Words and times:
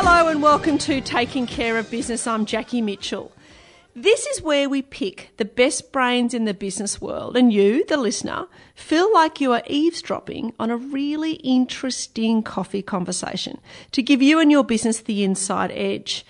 Hello 0.00 0.28
and 0.28 0.40
welcome 0.40 0.78
to 0.78 1.00
Taking 1.00 1.44
Care 1.44 1.76
of 1.76 1.90
Business. 1.90 2.28
I'm 2.28 2.46
Jackie 2.46 2.80
Mitchell. 2.80 3.32
This 3.96 4.26
is 4.26 4.40
where 4.40 4.68
we 4.68 4.80
pick 4.80 5.32
the 5.38 5.44
best 5.44 5.90
brains 5.90 6.34
in 6.34 6.44
the 6.44 6.54
business 6.54 7.00
world, 7.00 7.36
and 7.36 7.52
you, 7.52 7.84
the 7.84 7.96
listener, 7.96 8.46
feel 8.76 9.12
like 9.12 9.40
you 9.40 9.52
are 9.52 9.64
eavesdropping 9.66 10.54
on 10.56 10.70
a 10.70 10.76
really 10.76 11.32
interesting 11.32 12.44
coffee 12.44 12.80
conversation 12.80 13.58
to 13.90 14.00
give 14.00 14.22
you 14.22 14.38
and 14.38 14.52
your 14.52 14.62
business 14.62 15.00
the 15.00 15.24
inside 15.24 15.72
edge. 15.72 16.24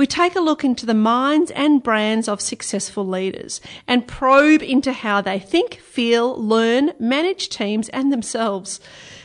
We 0.00 0.06
take 0.06 0.34
a 0.34 0.40
look 0.40 0.64
into 0.64 0.86
the 0.86 0.94
minds 0.94 1.50
and 1.50 1.82
brands 1.82 2.26
of 2.26 2.40
successful 2.40 3.06
leaders 3.06 3.60
and 3.86 4.08
probe 4.08 4.62
into 4.62 4.94
how 4.94 5.20
they 5.20 5.38
think, 5.38 5.74
feel, 5.74 6.42
learn, 6.42 6.92
manage 6.98 7.50
teams 7.50 7.90
and 7.90 8.10
themselves. 8.10 8.80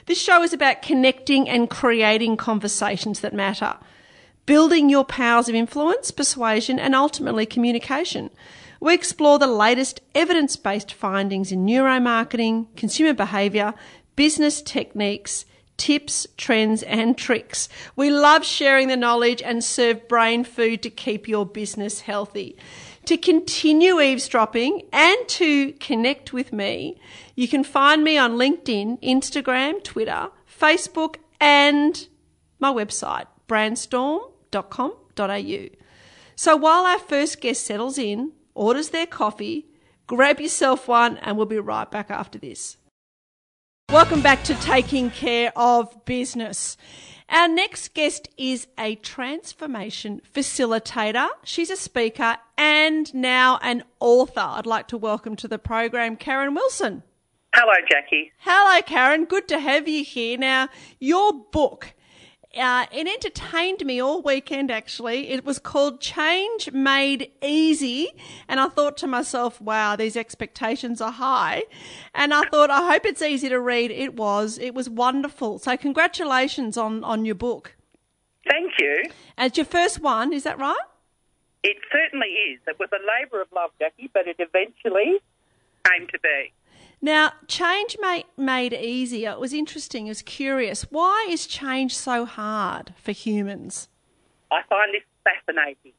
This 0.07 0.20
show 0.21 0.43
is 0.43 0.52
about 0.52 0.82
connecting 0.82 1.48
and 1.48 1.70
creating 1.70 2.36
conversations 2.36 3.21
that 3.21 3.34
matter, 3.34 3.78
building 4.46 4.89
your 4.89 5.06
powers 5.06 5.48
of 5.48 5.56
influence, 5.56 6.11
persuasion, 6.11 6.78
and 6.78 6.93
ultimately 6.93 7.46
communication. 7.46 8.29
We 8.82 8.96
explore 8.96 9.39
the 9.39 9.48
latest 9.48 10.01
evidence 10.14 10.57
based 10.57 10.92
findings 10.92 11.54
in 11.54 11.65
neuromarketing, 11.65 12.76
consumer 12.76 13.14
behavior, 13.14 13.76
business 14.18 14.62
techniques, 14.62 15.46
tips, 15.78 16.28
trends, 16.38 16.84
and 16.84 17.18
tricks. 17.18 17.68
We 17.96 18.10
love 18.10 18.46
sharing 18.46 18.88
the 18.88 18.97
knowledge 18.97 19.42
and 19.42 19.64
serve 19.64 20.07
brain 20.07 20.43
food 20.43 20.82
to 20.84 20.89
keep 20.89 21.28
your 21.28 21.46
business 21.46 22.01
healthy. 22.01 22.57
To 23.06 23.18
continue 23.18 24.01
eavesdropping 24.01 24.84
and 24.92 25.18
to 25.28 25.74
connect 25.74 26.34
with 26.34 26.51
me, 26.51 27.00
you 27.36 27.48
can 27.48 27.64
find 27.64 28.04
me 28.04 28.18
on 28.18 28.34
LinkedIn, 28.34 29.01
Instagram, 29.04 29.84
Twitter, 29.84 30.29
Facebook, 30.60 31.18
and 31.39 32.08
my 32.59 32.72
website, 32.72 33.28
brandstorm.com.au. 33.48 35.66
So 36.36 36.58
while 36.58 36.86
our 36.86 37.00
first 37.00 37.42
guest 37.42 37.66
settles 37.66 37.98
in, 37.98 38.34
orders 38.56 38.90
their 38.90 39.06
coffee, 39.06 39.68
grab 40.08 40.40
yourself 40.40 40.88
one, 40.88 41.18
and 41.18 41.38
we'll 41.38 41.46
be 41.46 41.59
right 41.59 41.90
back 41.90 42.09
after 42.09 42.40
this. 42.40 42.78
Welcome 43.89 44.22
back 44.22 44.44
to 44.45 44.55
Taking 44.55 45.09
Care 45.11 45.53
of 45.55 46.05
Business. 46.05 46.75
Our 47.30 47.47
next 47.47 47.94
guest 47.94 48.28
is 48.36 48.67
a 48.78 48.95
transformation 48.95 50.22
facilitator. 50.33 51.30
She's 51.44 51.69
a 51.69 51.78
speaker 51.78 52.38
and 52.58 53.13
now 53.13 53.59
an 53.61 53.83
author. 54.00 54.41
I'd 54.41 54.66
like 54.66 54.88
to 54.89 54.97
welcome 54.97 55.36
to 55.38 55.47
the 55.47 55.59
program 55.59 56.17
Karen 56.17 56.56
Wilson. 56.56 57.03
Hello, 57.53 57.73
Jackie. 57.89 58.31
Hello, 58.39 58.81
Karen. 58.81 59.25
Good 59.25 59.47
to 59.50 59.59
have 59.59 59.88
you 59.88 60.03
here. 60.03 60.38
Now, 60.38 60.67
your 61.00 61.31
book 61.52 61.94
uh, 62.56 62.86
it 62.92 63.08
entertained 63.08 63.86
me 63.86 64.00
all 64.00 64.22
weekend 64.22 64.72
actually. 64.72 65.30
It 65.30 65.45
was 65.45 65.59
called 65.59 66.00
Change 66.00 66.72
Made 66.72 67.31
Easy. 67.44 68.09
And 68.47 68.59
I 68.59 68.67
thought 68.67 68.97
to 68.97 69.08
myself, 69.08 69.59
wow, 69.59 69.95
these 69.95 70.16
expectations 70.16 71.02
are 71.02 71.12
high. 71.12 71.64
And 72.14 72.34
I 72.34 72.44
thought, 72.45 72.70
I 72.70 72.92
hope 72.92 73.06
it's 73.06 73.22
easy 73.22 73.50
to 73.50 73.59
read. 73.59 73.92
It 73.92 74.16
was. 74.16 74.58
It 74.58 74.73
was 74.73 74.89
wonderful. 74.89 75.59
So 75.59 75.75
congratulations 75.78 76.78
on, 76.78 77.03
on 77.03 77.25
your 77.25 77.36
book. 77.36 77.75
Thank 78.50 78.73
you. 78.80 79.03
And 79.38 79.47
it's 79.47 79.58
your 79.58 79.66
first 79.66 80.02
one, 80.02 80.31
is 80.31 80.44
that 80.44 80.59
right? 80.59 80.75
It 81.64 81.78
certainly 81.92 82.28
is. 82.28 82.59
It 82.67 82.78
was 82.80 82.90
a 82.92 83.02
labour 83.19 83.42
of 83.42 83.47
love, 83.53 83.72
Jackie, 83.80 84.09
but 84.14 84.28
it 84.28 84.36
eventually 84.40 85.19
came 85.90 86.08
to 86.08 86.19
be. 86.19 86.53
Now, 87.02 87.34
change 87.48 87.98
made, 88.38 88.74
easier. 88.74 89.32
It 89.32 89.40
was 89.40 89.54
interesting. 89.54 90.08
It 90.08 90.12
was 90.12 90.22
curious. 90.22 90.84
Why 90.84 91.28
is 91.30 91.46
change 91.46 91.96
so 91.96 92.26
hard 92.26 92.94
for 92.98 93.12
humans? 93.12 93.90
I 94.52 94.62
find 94.70 94.94
this 94.94 95.04
fascinating. 95.24 95.94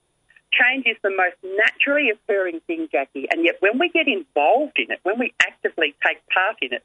Change 0.52 0.86
is 0.86 0.96
the 1.02 1.10
most 1.10 1.36
naturally 1.42 2.10
occurring 2.10 2.60
thing, 2.66 2.88
Jackie, 2.90 3.26
and 3.30 3.44
yet 3.44 3.56
when 3.60 3.78
we 3.78 3.90
get 3.90 4.08
involved 4.08 4.78
in 4.78 4.90
it, 4.90 5.00
when 5.02 5.18
we 5.18 5.34
actively 5.42 5.94
take 6.06 6.18
part 6.28 6.56
in 6.62 6.72
it, 6.72 6.82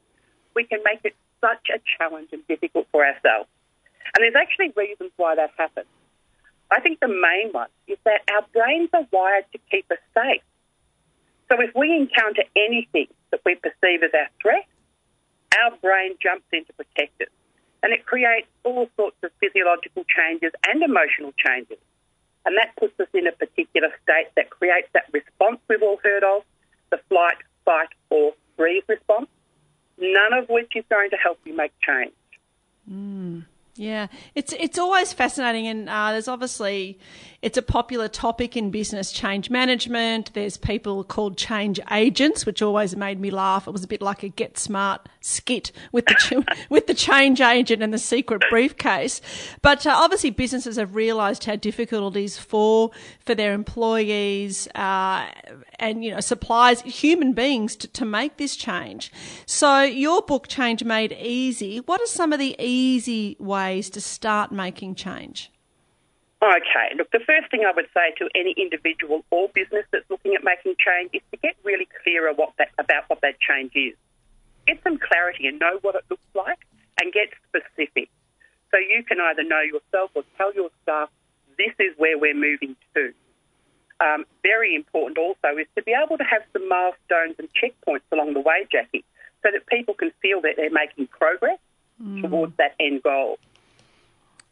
we 0.54 0.64
can 0.64 0.80
make 0.84 1.00
it 1.04 1.14
such 1.40 1.68
a 1.74 1.80
challenge 1.96 2.28
and 2.32 2.46
difficult 2.46 2.86
for 2.92 3.04
ourselves. 3.04 3.48
And 4.14 4.22
there's 4.22 4.34
actually 4.36 4.72
reasons 4.76 5.10
why 5.16 5.36
that 5.36 5.50
happens. 5.56 5.86
I 6.70 6.80
think 6.80 7.00
the 7.00 7.08
main 7.08 7.52
one 7.52 7.68
is 7.86 7.98
that 8.04 8.20
our 8.32 8.44
brains 8.52 8.90
are 8.92 9.06
wired 9.10 9.44
to 9.52 9.58
keep 9.70 9.90
us 9.90 9.98
safe. 10.14 10.42
So 11.52 11.60
if 11.60 11.70
we 11.74 11.94
encounter 11.94 12.44
anything 12.56 13.08
that 13.30 13.42
we 13.44 13.56
perceive 13.56 14.02
as 14.02 14.10
our 14.14 14.28
threat, 14.40 14.64
our 15.60 15.76
brain 15.82 16.16
jumps 16.22 16.46
in 16.50 16.64
to 16.64 16.72
protect 16.72 17.20
us. 17.20 17.28
And 17.82 17.92
it 17.92 18.06
creates 18.06 18.48
all 18.64 18.88
sorts 18.96 19.16
of 19.22 19.30
physiological 19.38 20.04
changes 20.08 20.52
and 20.66 20.82
emotional 20.82 21.32
changes. 21.36 21.76
And 22.46 22.56
that 22.56 22.74
puts 22.76 22.98
us 22.98 23.08
in 23.12 23.26
a 23.26 23.32
particular 23.32 23.88
state 24.02 24.28
that 24.36 24.48
creates 24.48 24.88
that 24.94 25.04
response 25.12 25.60
we've 25.68 25.82
all 25.82 26.00
heard 26.02 26.24
of, 26.24 26.42
the 26.90 26.98
flight, 27.10 27.36
fight, 27.66 27.88
or 28.08 28.32
freeze 28.56 28.84
response, 28.88 29.28
none 29.98 30.32
of 30.32 30.48
which 30.48 30.72
is 30.74 30.84
going 30.88 31.10
to 31.10 31.16
help 31.16 31.38
you 31.44 31.54
make 31.54 31.72
change. 31.86 32.12
Mm. 32.90 33.44
Yeah, 33.74 34.08
it's 34.34 34.52
it's 34.52 34.78
always 34.78 35.14
fascinating, 35.14 35.66
and 35.66 35.88
uh, 35.88 36.12
there's 36.12 36.28
obviously 36.28 36.98
it's 37.42 37.58
a 37.58 37.62
popular 37.62 38.08
topic 38.08 38.56
in 38.56 38.70
business 38.70 39.12
change 39.12 39.50
management. 39.50 40.32
There's 40.32 40.56
people 40.56 41.04
called 41.04 41.36
change 41.36 41.80
agents, 41.90 42.46
which 42.46 42.62
always 42.62 42.96
made 42.96 43.20
me 43.20 43.30
laugh. 43.30 43.66
It 43.66 43.72
was 43.72 43.84
a 43.84 43.88
bit 43.88 44.00
like 44.00 44.22
a 44.22 44.28
Get 44.28 44.58
Smart 44.58 45.08
skit 45.20 45.72
with 45.92 46.06
the 46.06 46.44
with 46.70 46.86
the 46.86 46.94
change 46.94 47.40
agent 47.40 47.82
and 47.82 47.92
the 47.92 47.98
secret 47.98 48.42
briefcase. 48.48 49.20
But 49.60 49.86
uh, 49.86 49.94
obviously, 49.94 50.30
businesses 50.30 50.76
have 50.76 50.94
realised 50.94 51.44
how 51.44 51.56
difficult 51.56 52.16
it 52.16 52.24
is 52.24 52.38
for 52.38 52.90
for 53.20 53.34
their 53.34 53.52
employees 53.52 54.68
uh, 54.74 55.26
and 55.78 56.04
you 56.04 56.12
know 56.12 56.20
suppliers, 56.20 56.80
human 56.82 57.32
beings, 57.32 57.76
to, 57.76 57.88
to 57.88 58.04
make 58.04 58.36
this 58.36 58.56
change. 58.56 59.12
So 59.44 59.82
your 59.82 60.22
book, 60.22 60.48
Change 60.48 60.84
Made 60.84 61.12
Easy. 61.20 61.78
What 61.78 62.00
are 62.00 62.06
some 62.06 62.32
of 62.32 62.38
the 62.38 62.56
easy 62.58 63.36
ways? 63.38 63.82
ways 63.82 63.90
to 63.90 64.00
start 64.00 64.52
making 64.52 64.94
change? 64.94 65.50
Okay, 66.42 66.90
look, 66.98 67.08
the 67.12 67.22
first 67.24 67.50
thing 67.52 67.62
I 67.64 67.70
would 67.70 67.86
say 67.94 68.10
to 68.18 68.28
any 68.34 68.52
individual 68.58 69.24
or 69.30 69.48
business 69.54 69.86
that's 69.92 70.08
looking 70.10 70.34
at 70.34 70.42
making 70.42 70.74
change 70.74 71.10
is 71.14 71.22
to 71.30 71.36
get 71.36 71.54
really 71.62 71.86
clear 72.02 72.32
what 72.34 72.50
that, 72.58 72.70
about 72.78 73.04
what 73.06 73.20
that 73.20 73.38
change 73.38 73.70
is. 73.76 73.94
Get 74.66 74.82
some 74.82 74.98
clarity 74.98 75.46
and 75.46 75.60
know 75.60 75.78
what 75.82 75.94
it 75.94 76.02
looks 76.10 76.26
like 76.34 76.58
and 77.00 77.12
get 77.12 77.30
specific. 77.46 78.10
So 78.72 78.78
you 78.78 79.04
can 79.04 79.20
either 79.20 79.44
know 79.44 79.60
yourself 79.60 80.10
or 80.14 80.24
tell 80.36 80.52
your 80.52 80.70
staff 80.82 81.10
this 81.56 81.74
is 81.78 81.94
where 81.96 82.18
we're 82.18 82.34
moving 82.34 82.74
to. 82.94 83.12
Um, 84.00 84.24
very 84.42 84.74
important 84.74 85.18
also 85.18 85.56
is 85.58 85.68
to 85.76 85.82
be 85.84 85.94
able 85.94 86.18
to 86.18 86.24
have 86.24 86.42
some 86.52 86.68
milestones 86.68 87.36
and 87.38 87.48
checkpoints 87.54 88.08
along 88.10 88.34
the 88.34 88.40
way, 88.40 88.66
Jackie, 88.70 89.04
so 89.44 89.50
that 89.52 89.64
people 89.68 89.94
can 89.94 90.10
feel 90.20 90.40
that 90.40 90.54
they're 90.56 90.72
making 90.72 91.06
progress 91.06 91.58
mm. 92.02 92.20
towards 92.20 92.56
that 92.56 92.74
end 92.80 93.04
goal. 93.04 93.38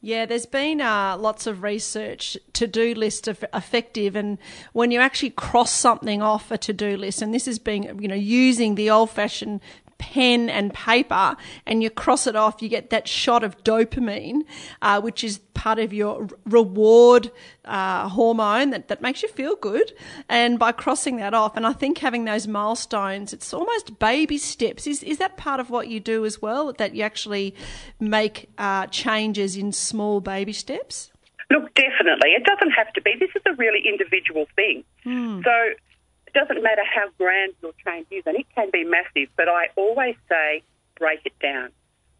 Yeah, 0.03 0.25
there's 0.25 0.47
been 0.47 0.81
uh, 0.81 1.19
lots 1.19 1.47
of 1.47 1.62
research 1.62 2.38
to 2.55 2.66
do 2.66 2.94
list 2.94 3.28
of 3.28 3.44
effective, 3.53 4.16
and 4.16 4.38
when 4.72 4.91
you 4.91 4.99
actually 4.99 5.31
cross 5.31 5.71
something 5.71 6.22
off 6.22 6.50
a 6.50 6.56
to 6.56 6.72
do 6.72 6.97
list, 6.97 7.21
and 7.21 7.34
this 7.34 7.47
is 7.47 7.59
being, 7.59 8.00
you 8.00 8.09
know, 8.09 8.15
using 8.15 8.77
the 8.77 8.89
old 8.89 9.10
fashioned 9.10 9.60
pen 10.00 10.49
and 10.49 10.72
paper 10.72 11.37
and 11.66 11.83
you 11.83 11.91
cross 11.91 12.27
it 12.27 12.34
off, 12.34 12.62
you 12.62 12.69
get 12.69 12.91
that 12.91 13.06
shot 13.06 13.44
of 13.44 13.62
dopamine, 13.62 14.41
uh, 14.83 15.00
which 15.00 15.22
is 15.22 15.38
part 15.53 15.78
of 15.78 15.93
your 15.93 16.27
reward 16.47 17.31
uh, 17.66 18.09
hormone 18.09 18.71
that, 18.71 18.89
that 18.89 19.03
makes 19.03 19.22
you 19.22 19.28
feel 19.28 19.55
good. 19.56 19.93
And 20.28 20.59
by 20.59 20.72
crossing 20.72 21.19
that 21.19 21.34
off, 21.34 21.56
and 21.56 21.66
I 21.66 21.75
think 21.75 21.99
having 21.99 22.25
those 22.25 22.49
milestones, 22.49 23.34
it's 23.34 23.53
almost 23.53 23.99
baby 23.99 24.39
steps. 24.39 24.87
Is, 24.87 25.03
is 25.03 25.19
that 25.19 25.37
part 25.37 25.60
of 25.60 25.69
what 25.69 25.89
you 25.89 26.00
do 26.00 26.25
as 26.25 26.41
well? 26.41 26.72
That 26.72 26.94
you 26.94 27.03
actually 27.03 27.55
make 28.00 28.49
uh, 28.56 28.87
changes 28.87 29.55
in 29.56 29.71
small 29.71 30.21
baby 30.21 30.55
steps? 30.55 31.10
Look, 31.50 31.75
definitely. 31.75 32.31
It 32.31 32.45
doesn't 32.45 32.71
have 32.71 32.91
to 32.95 33.03
be. 33.03 33.15
This 33.21 33.30
is 33.36 33.42
a 33.45 33.54
really 33.57 33.83
individual 33.86 34.47
thing. 34.57 34.83
Hmm. 35.04 35.42
So 35.45 35.51
it 36.30 36.38
doesn't 36.38 36.62
matter 36.62 36.82
how 36.84 37.09
grand 37.18 37.54
your 37.60 37.72
change 37.84 38.06
is, 38.10 38.22
and 38.27 38.36
it 38.36 38.47
can 38.54 38.71
be 38.72 38.84
massive, 38.84 39.28
but 39.36 39.48
I 39.48 39.68
always 39.77 40.15
say 40.28 40.62
break 40.97 41.21
it 41.24 41.32
down. 41.42 41.71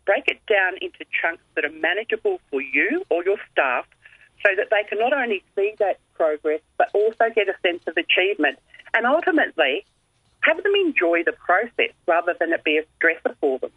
Break 0.05 0.27
it 0.27 0.41
down 0.47 0.75
into 0.81 1.05
chunks 1.21 1.43
that 1.55 1.65
are 1.65 1.73
manageable 1.81 2.41
for 2.51 2.61
you 2.61 3.05
or 3.09 3.23
your 3.25 3.37
staff 3.53 3.87
so 4.45 4.51
that 4.57 4.69
they 4.71 4.83
can 4.89 4.99
not 4.99 5.13
only 5.13 5.45
see 5.55 5.75
that 5.79 5.99
progress 6.15 6.61
but 6.79 6.89
also 6.95 7.27
get 7.35 7.49
a 7.49 7.55
sense 7.63 7.83
of 7.87 7.97
achievement 7.97 8.59
and 8.95 9.07
ultimately 9.07 9.85
have 10.41 10.61
them 10.63 10.75
enjoy 10.75 11.23
the 11.23 11.33
process 11.33 11.93
rather 12.09 12.35
than 12.41 12.53
it 12.53 12.65
be 12.65 12.79
a 12.79 12.83
stressor 12.99 13.35
for 13.41 13.59
them. 13.59 13.71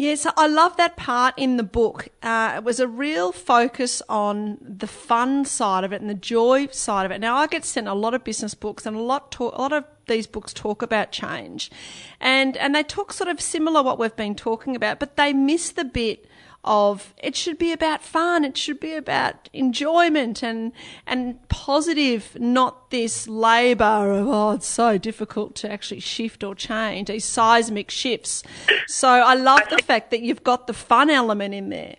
Yes, 0.00 0.26
I 0.34 0.46
love 0.46 0.78
that 0.78 0.96
part 0.96 1.34
in 1.36 1.58
the 1.58 1.62
book. 1.62 2.08
Uh, 2.22 2.54
it 2.56 2.64
was 2.64 2.80
a 2.80 2.88
real 2.88 3.32
focus 3.32 4.00
on 4.08 4.56
the 4.62 4.86
fun 4.86 5.44
side 5.44 5.84
of 5.84 5.92
it 5.92 6.00
and 6.00 6.08
the 6.08 6.14
joy 6.14 6.68
side 6.68 7.04
of 7.04 7.12
it. 7.12 7.20
Now, 7.20 7.36
I 7.36 7.46
get 7.46 7.66
sent 7.66 7.86
a 7.86 7.92
lot 7.92 8.14
of 8.14 8.24
business 8.24 8.54
books, 8.54 8.86
and 8.86 8.96
a 8.96 9.00
lot 9.00 9.30
talk, 9.30 9.54
a 9.54 9.60
lot 9.60 9.74
of 9.74 9.84
these 10.06 10.26
books 10.26 10.54
talk 10.54 10.80
about 10.80 11.12
change, 11.12 11.70
and 12.18 12.56
and 12.56 12.74
they 12.74 12.82
talk 12.82 13.12
sort 13.12 13.28
of 13.28 13.42
similar 13.42 13.82
what 13.82 13.98
we've 13.98 14.16
been 14.16 14.34
talking 14.34 14.74
about, 14.74 15.00
but 15.00 15.18
they 15.18 15.34
miss 15.34 15.70
the 15.70 15.84
bit 15.84 16.24
of 16.64 17.14
it 17.16 17.36
should 17.36 17.58
be 17.58 17.72
about 17.72 18.02
fun, 18.02 18.44
it 18.44 18.56
should 18.56 18.80
be 18.80 18.94
about 18.94 19.48
enjoyment 19.52 20.42
and 20.42 20.72
and 21.06 21.48
positive, 21.48 22.38
not 22.38 22.90
this 22.90 23.26
labour 23.26 24.10
of 24.12 24.28
oh 24.28 24.50
it's 24.52 24.66
so 24.66 24.98
difficult 24.98 25.54
to 25.56 25.72
actually 25.72 26.00
shift 26.00 26.44
or 26.44 26.54
change, 26.54 27.08
these 27.08 27.24
seismic 27.24 27.90
shifts. 27.90 28.42
So 28.86 29.08
I 29.08 29.34
love 29.34 29.62
the 29.70 29.78
fact 29.78 30.10
that 30.10 30.20
you've 30.20 30.44
got 30.44 30.66
the 30.66 30.74
fun 30.74 31.10
element 31.10 31.54
in 31.54 31.70
there. 31.70 31.96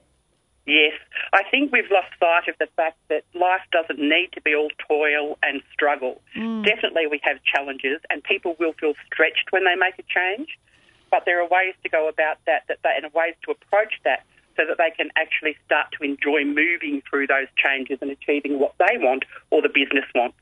Yes, 0.67 0.93
I 1.33 1.43
think 1.49 1.71
we've 1.71 1.89
lost 1.89 2.07
sight 2.19 2.47
of 2.47 2.55
the 2.59 2.67
fact 2.75 2.97
that 3.09 3.23
life 3.33 3.61
doesn't 3.71 3.99
need 3.99 4.29
to 4.33 4.41
be 4.41 4.53
all 4.53 4.69
toil 4.87 5.37
and 5.41 5.61
struggle. 5.73 6.21
Mm. 6.37 6.63
Definitely, 6.63 7.07
we 7.07 7.19
have 7.23 7.37
challenges, 7.43 7.99
and 8.09 8.23
people 8.23 8.55
will 8.59 8.73
feel 8.73 8.93
stretched 9.05 9.51
when 9.51 9.65
they 9.65 9.75
make 9.75 9.97
a 9.97 10.03
change. 10.03 10.57
But 11.09 11.23
there 11.25 11.41
are 11.41 11.47
ways 11.47 11.73
to 11.83 11.89
go 11.89 12.07
about 12.07 12.37
that, 12.45 12.63
that 12.67 12.77
they, 12.83 12.93
and 12.95 13.11
ways 13.13 13.33
to 13.45 13.51
approach 13.51 13.95
that, 14.05 14.23
so 14.55 14.63
that 14.67 14.77
they 14.77 14.91
can 14.95 15.09
actually 15.15 15.55
start 15.65 15.87
to 15.97 16.03
enjoy 16.03 16.43
moving 16.45 17.01
through 17.09 17.27
those 17.27 17.47
changes 17.55 17.99
and 18.01 18.11
achieving 18.11 18.59
what 18.59 18.73
they 18.79 18.97
want 18.97 19.25
or 19.49 19.61
the 19.61 19.69
business 19.69 20.05
wants. 20.13 20.37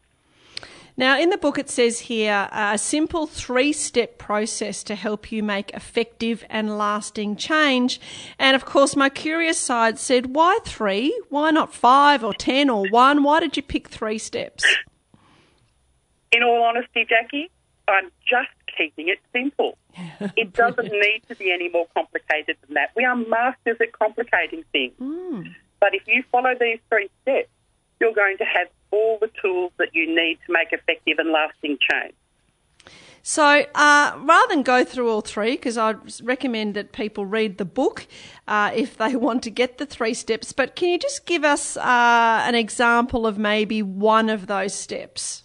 Now, 0.97 1.17
in 1.17 1.29
the 1.29 1.37
book, 1.37 1.57
it 1.57 1.69
says 1.69 1.99
here 1.99 2.49
uh, 2.51 2.71
a 2.73 2.77
simple 2.77 3.25
three 3.25 3.71
step 3.71 4.17
process 4.17 4.83
to 4.83 4.95
help 4.95 5.31
you 5.31 5.41
make 5.41 5.71
effective 5.71 6.43
and 6.49 6.77
lasting 6.77 7.37
change. 7.37 8.01
And 8.37 8.53
of 8.53 8.65
course, 8.65 8.97
my 8.97 9.07
curious 9.07 9.57
side 9.57 9.97
said, 9.97 10.35
why 10.35 10.59
three? 10.65 11.17
Why 11.29 11.51
not 11.51 11.73
five 11.73 12.21
or 12.21 12.33
ten 12.33 12.69
or 12.69 12.85
one? 12.89 13.23
Why 13.23 13.39
did 13.39 13.55
you 13.55 13.63
pick 13.63 13.87
three 13.87 14.17
steps? 14.17 14.65
In 16.33 16.43
all 16.43 16.63
honesty, 16.63 17.05
Jackie, 17.07 17.49
I'm 17.87 18.11
just 18.29 18.49
keeping 18.77 19.07
it 19.07 19.19
simple. 19.31 19.77
It 20.35 20.53
doesn't 20.53 20.91
need 20.91 21.21
to 21.29 21.35
be 21.35 21.51
any 21.51 21.69
more 21.69 21.87
complicated 21.93 22.57
than 22.65 22.75
that. 22.75 22.91
We 22.95 23.05
are 23.05 23.15
masters 23.15 23.77
at 23.79 23.91
complicating 23.93 24.63
things. 24.71 24.93
Mm. 24.99 25.53
But 25.79 25.95
if 25.95 26.03
you 26.07 26.23
follow 26.31 26.53
these 26.59 26.79
three 26.89 27.09
steps, 27.21 27.49
you're 27.99 28.13
going 28.13 28.37
to 28.37 28.45
have 28.45 28.67
all 28.91 29.17
the 29.19 29.29
tools 29.41 29.71
that 29.77 29.89
you 29.93 30.07
need 30.07 30.39
to 30.47 30.53
make 30.53 30.71
effective 30.71 31.19
and 31.19 31.31
lasting 31.31 31.77
change. 31.89 32.13
So, 33.21 33.65
uh, 33.75 34.17
rather 34.17 34.47
than 34.47 34.63
go 34.63 34.83
through 34.83 35.11
all 35.11 35.21
three, 35.21 35.51
because 35.51 35.77
I 35.77 35.95
recommend 36.23 36.73
that 36.75 36.93
people 36.93 37.25
read 37.25 37.57
the 37.57 37.65
book 37.65 38.07
uh, 38.47 38.71
if 38.73 38.97
they 38.97 39.15
want 39.27 39.43
to 39.43 39.51
get 39.51 39.77
the 39.77 39.85
three 39.85 40.13
steps, 40.13 40.53
but 40.53 40.75
can 40.75 40.89
you 40.89 40.97
just 40.97 41.25
give 41.25 41.43
us 41.43 41.77
uh, 41.77 42.43
an 42.45 42.55
example 42.55 43.27
of 43.27 43.37
maybe 43.37 43.81
one 43.81 44.29
of 44.29 44.47
those 44.47 44.73
steps? 44.73 45.43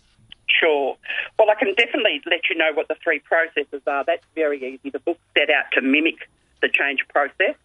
Sure. 0.60 0.96
Well, 1.38 1.50
I 1.50 1.54
can 1.54 1.74
definitely 1.74 2.22
let 2.26 2.48
you 2.48 2.56
know 2.56 2.72
what 2.74 2.88
the 2.88 2.96
three 3.02 3.18
processes 3.18 3.82
are. 3.86 4.04
That's 4.04 4.24
very 4.34 4.58
easy. 4.62 4.90
The 4.90 5.00
book 5.00 5.18
set 5.36 5.50
out 5.50 5.64
to 5.72 5.80
mimic 5.80 6.28
the 6.62 6.68
change 6.68 7.00
process. 7.08 7.56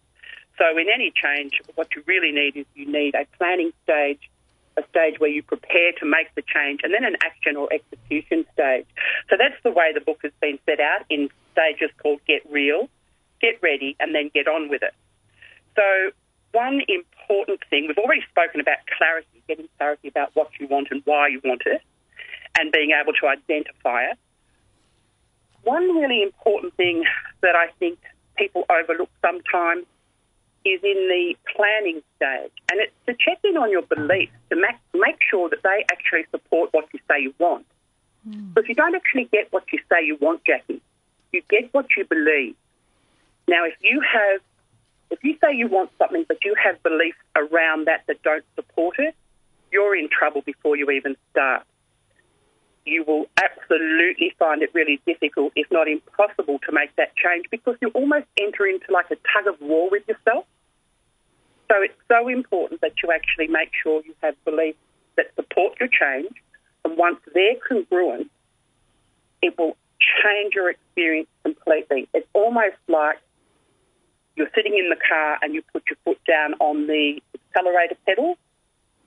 So, 0.58 0.76
in 0.76 0.88
any 0.92 1.12
change, 1.14 1.60
what 1.74 1.88
you 1.94 2.02
really 2.06 2.32
need 2.32 2.56
is 2.56 2.66
you 2.74 2.86
need 2.90 3.14
a 3.14 3.26
planning 3.38 3.72
stage, 3.84 4.30
a 4.76 4.82
stage 4.90 5.18
where 5.18 5.30
you 5.30 5.42
prepare 5.42 5.92
to 6.00 6.04
make 6.04 6.34
the 6.34 6.42
change, 6.42 6.80
and 6.82 6.92
then 6.92 7.04
an 7.04 7.16
action 7.24 7.56
or 7.56 7.68
execution 7.72 8.44
stage. 8.52 8.86
So 9.28 9.36
that's 9.38 9.56
the 9.62 9.70
way 9.70 9.92
the 9.94 10.00
book 10.00 10.20
has 10.22 10.32
been 10.40 10.58
set 10.66 10.80
out 10.80 11.06
in 11.08 11.30
stages 11.52 11.90
called 12.02 12.20
Get 12.26 12.42
Real, 12.50 12.88
Get 13.40 13.62
Ready, 13.62 13.96
and 14.00 14.14
then 14.14 14.30
Get 14.34 14.48
On 14.48 14.68
with 14.68 14.82
it. 14.82 14.94
So, 15.76 16.12
one 16.52 16.82
important 16.88 17.60
thing, 17.70 17.86
we've 17.86 17.98
already 17.98 18.24
spoken 18.28 18.60
about 18.60 18.78
clarity, 18.98 19.42
getting 19.46 19.68
clarity 19.78 20.08
about 20.08 20.34
what 20.34 20.50
you 20.58 20.66
want 20.66 20.88
and 20.90 21.00
why 21.04 21.28
you 21.28 21.40
want 21.44 21.62
it, 21.64 21.80
and 22.60 22.70
being 22.70 22.90
able 22.90 23.14
to 23.14 23.26
identify 23.26 24.04
it. 24.04 24.18
One 25.62 25.96
really 25.96 26.22
important 26.22 26.74
thing 26.76 27.04
that 27.40 27.56
I 27.56 27.68
think 27.78 27.98
people 28.36 28.64
overlook 28.70 29.08
sometimes 29.22 29.86
is 30.64 30.80
in 30.82 31.08
the 31.08 31.34
planning 31.56 32.02
stage, 32.16 32.52
and 32.70 32.80
it's 32.80 32.92
to 33.06 33.14
check 33.14 33.38
in 33.44 33.56
on 33.56 33.70
your 33.70 33.82
beliefs 33.82 34.32
to 34.50 34.56
make, 34.56 34.76
make 34.92 35.16
sure 35.30 35.48
that 35.48 35.62
they 35.62 35.84
actually 35.90 36.26
support 36.30 36.68
what 36.72 36.86
you 36.92 37.00
say 37.08 37.22
you 37.22 37.34
want. 37.38 37.64
Mm. 38.28 38.52
So 38.54 38.60
if 38.60 38.68
you 38.68 38.74
don't 38.74 38.94
actually 38.94 39.24
get 39.32 39.50
what 39.52 39.64
you 39.72 39.78
say 39.88 40.04
you 40.04 40.18
want, 40.20 40.44
Jackie, 40.44 40.82
you 41.32 41.42
get 41.48 41.72
what 41.72 41.86
you 41.96 42.04
believe. 42.04 42.54
Now, 43.48 43.64
if 43.64 43.74
you 43.80 44.02
have, 44.02 44.40
if 45.10 45.24
you 45.24 45.36
say 45.40 45.56
you 45.56 45.68
want 45.68 45.90
something 45.98 46.24
but 46.28 46.44
you 46.44 46.54
have 46.62 46.82
beliefs 46.82 47.18
around 47.34 47.86
that 47.86 48.04
that 48.06 48.22
don't 48.22 48.44
support 48.54 48.96
it, 48.98 49.14
you're 49.72 49.96
in 49.96 50.08
trouble 50.10 50.42
before 50.42 50.76
you 50.76 50.90
even 50.90 51.16
start. 51.30 51.64
You 52.86 53.04
will 53.04 53.26
absolutely 53.36 54.34
find 54.38 54.62
it 54.62 54.70
really 54.74 55.00
difficult, 55.06 55.52
if 55.54 55.70
not 55.70 55.86
impossible, 55.88 56.58
to 56.66 56.72
make 56.72 56.94
that 56.96 57.14
change 57.16 57.46
because 57.50 57.76
you 57.80 57.88
almost 57.90 58.26
enter 58.40 58.66
into 58.66 58.86
like 58.90 59.06
a 59.10 59.16
tug 59.16 59.52
of 59.52 59.60
war 59.60 59.90
with 59.90 60.02
yourself. 60.08 60.46
So 61.70 61.82
it's 61.82 61.94
so 62.08 62.28
important 62.28 62.80
that 62.80 62.94
you 63.02 63.12
actually 63.12 63.46
make 63.46 63.70
sure 63.82 64.02
you 64.04 64.14
have 64.22 64.34
beliefs 64.44 64.78
that 65.16 65.26
support 65.36 65.78
your 65.78 65.88
change. 65.88 66.32
And 66.84 66.96
once 66.96 67.20
they're 67.34 67.56
congruent, 67.68 68.30
it 69.42 69.56
will 69.58 69.76
change 70.24 70.54
your 70.54 70.70
experience 70.70 71.28
completely. 71.44 72.08
It's 72.14 72.26
almost 72.32 72.76
like 72.88 73.18
you're 74.36 74.50
sitting 74.54 74.76
in 74.76 74.88
the 74.88 74.96
car 74.96 75.38
and 75.42 75.54
you 75.54 75.62
put 75.72 75.84
your 75.88 75.96
foot 76.04 76.18
down 76.26 76.54
on 76.60 76.86
the 76.86 77.20
accelerator 77.34 77.96
pedal. 78.06 78.36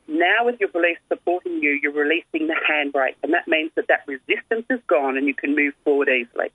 Now, 0.08 0.46
with 0.46 0.60
your 0.60 0.70
beliefs 0.70 1.02
supporting 1.08 1.62
you, 1.62 1.80
you're 1.82 1.94
releasing 1.94 2.48
the 2.48 2.56
handbrake, 2.70 3.16
and 3.24 3.34
that 3.34 3.48
means 3.48 3.72
that 3.76 3.88
that 3.88 4.02
resistance 4.08 4.66
is 4.70 4.80
gone 4.88 5.18
and 5.18 5.28
you 5.28 5.34
can 5.34 5.56
move 5.56 5.74
forward 5.84 6.10
easily. 6.10 6.52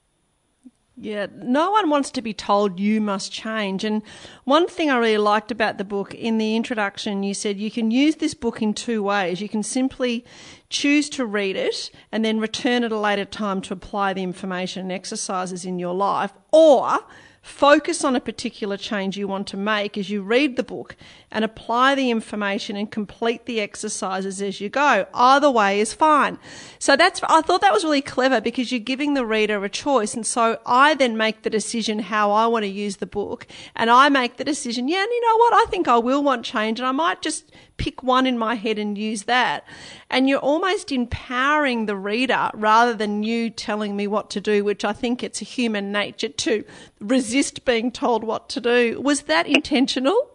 Yeah, 1.01 1.27
no 1.33 1.71
one 1.71 1.89
wants 1.89 2.11
to 2.11 2.21
be 2.21 2.33
told 2.33 2.77
you 2.77 2.99
must 2.99 3.31
change. 3.31 3.85
And 3.85 4.03
one 4.43 4.67
thing 4.67 4.91
I 4.91 4.97
really 4.97 5.17
liked 5.17 5.49
about 5.49 5.77
the 5.77 5.85
book 5.85 6.13
in 6.13 6.37
the 6.37 6.57
introduction, 6.57 7.23
you 7.23 7.33
said 7.33 7.57
you 7.57 7.71
can 7.71 7.89
use 7.89 8.17
this 8.17 8.33
book 8.33 8.61
in 8.61 8.73
two 8.73 9.01
ways. 9.01 9.39
You 9.39 9.47
can 9.47 9.63
simply 9.63 10.25
choose 10.69 11.09
to 11.11 11.25
read 11.25 11.55
it 11.55 11.89
and 12.11 12.25
then 12.25 12.39
return 12.39 12.83
at 12.83 12.91
a 12.91 12.99
later 12.99 13.23
time 13.23 13.61
to 13.61 13.73
apply 13.73 14.11
the 14.11 14.23
information 14.23 14.81
and 14.81 14.91
exercises 14.91 15.63
in 15.63 15.79
your 15.79 15.93
life, 15.93 16.33
or 16.51 16.99
Focus 17.41 18.03
on 18.03 18.15
a 18.15 18.19
particular 18.19 18.77
change 18.77 19.17
you 19.17 19.27
want 19.27 19.47
to 19.47 19.57
make 19.57 19.97
as 19.97 20.09
you 20.09 20.21
read 20.21 20.55
the 20.55 20.63
book 20.63 20.95
and 21.31 21.45
apply 21.45 21.95
the 21.95 22.09
information 22.09 22.75
and 22.75 22.89
complete 22.89 23.45
the 23.45 23.59
exercises 23.59 24.41
as 24.41 24.59
you 24.59 24.69
go. 24.69 25.05
Either 25.13 25.49
way 25.49 25.79
is 25.79 25.93
fine. 25.93 26.39
So 26.79 26.95
that's, 26.95 27.21
I 27.23 27.41
thought 27.41 27.61
that 27.61 27.73
was 27.73 27.83
really 27.83 28.01
clever 28.01 28.41
because 28.41 28.71
you're 28.71 28.79
giving 28.79 29.13
the 29.13 29.25
reader 29.25 29.63
a 29.63 29.69
choice. 29.69 30.13
And 30.13 30.25
so 30.25 30.59
I 30.65 30.95
then 30.95 31.17
make 31.17 31.43
the 31.43 31.49
decision 31.49 31.99
how 31.99 32.31
I 32.31 32.47
want 32.47 32.63
to 32.63 32.69
use 32.69 32.97
the 32.97 33.05
book 33.05 33.45
and 33.75 33.89
I 33.89 34.09
make 34.09 34.37
the 34.37 34.43
decision, 34.43 34.87
yeah, 34.87 35.03
and 35.03 35.11
you 35.11 35.21
know 35.21 35.37
what? 35.37 35.53
I 35.53 35.65
think 35.69 35.87
I 35.87 35.97
will 35.97 36.23
want 36.23 36.45
change 36.45 36.79
and 36.79 36.87
I 36.87 36.91
might 36.91 37.21
just 37.21 37.51
pick 37.77 38.03
one 38.03 38.25
in 38.25 38.37
my 38.37 38.55
head 38.55 38.77
and 38.77 38.97
use 38.97 39.23
that. 39.23 39.65
And 40.09 40.27
you're 40.27 40.39
almost 40.39 40.91
empowering 40.91 41.85
the 41.85 41.95
reader 41.95 42.49
rather 42.53 42.93
than 42.93 43.23
you 43.23 43.49
telling 43.49 43.95
me 43.95 44.07
what 44.07 44.29
to 44.31 44.41
do, 44.41 44.63
which 44.63 44.83
I 44.83 44.93
think 44.93 45.23
it's 45.23 45.41
a 45.41 45.45
human 45.45 45.91
nature 45.91 46.29
to 46.29 46.63
resist 46.99 47.65
being 47.65 47.91
told 47.91 48.23
what 48.23 48.49
to 48.49 48.61
do. 48.61 48.99
Was 48.99 49.21
that 49.23 49.47
intentional? 49.47 50.29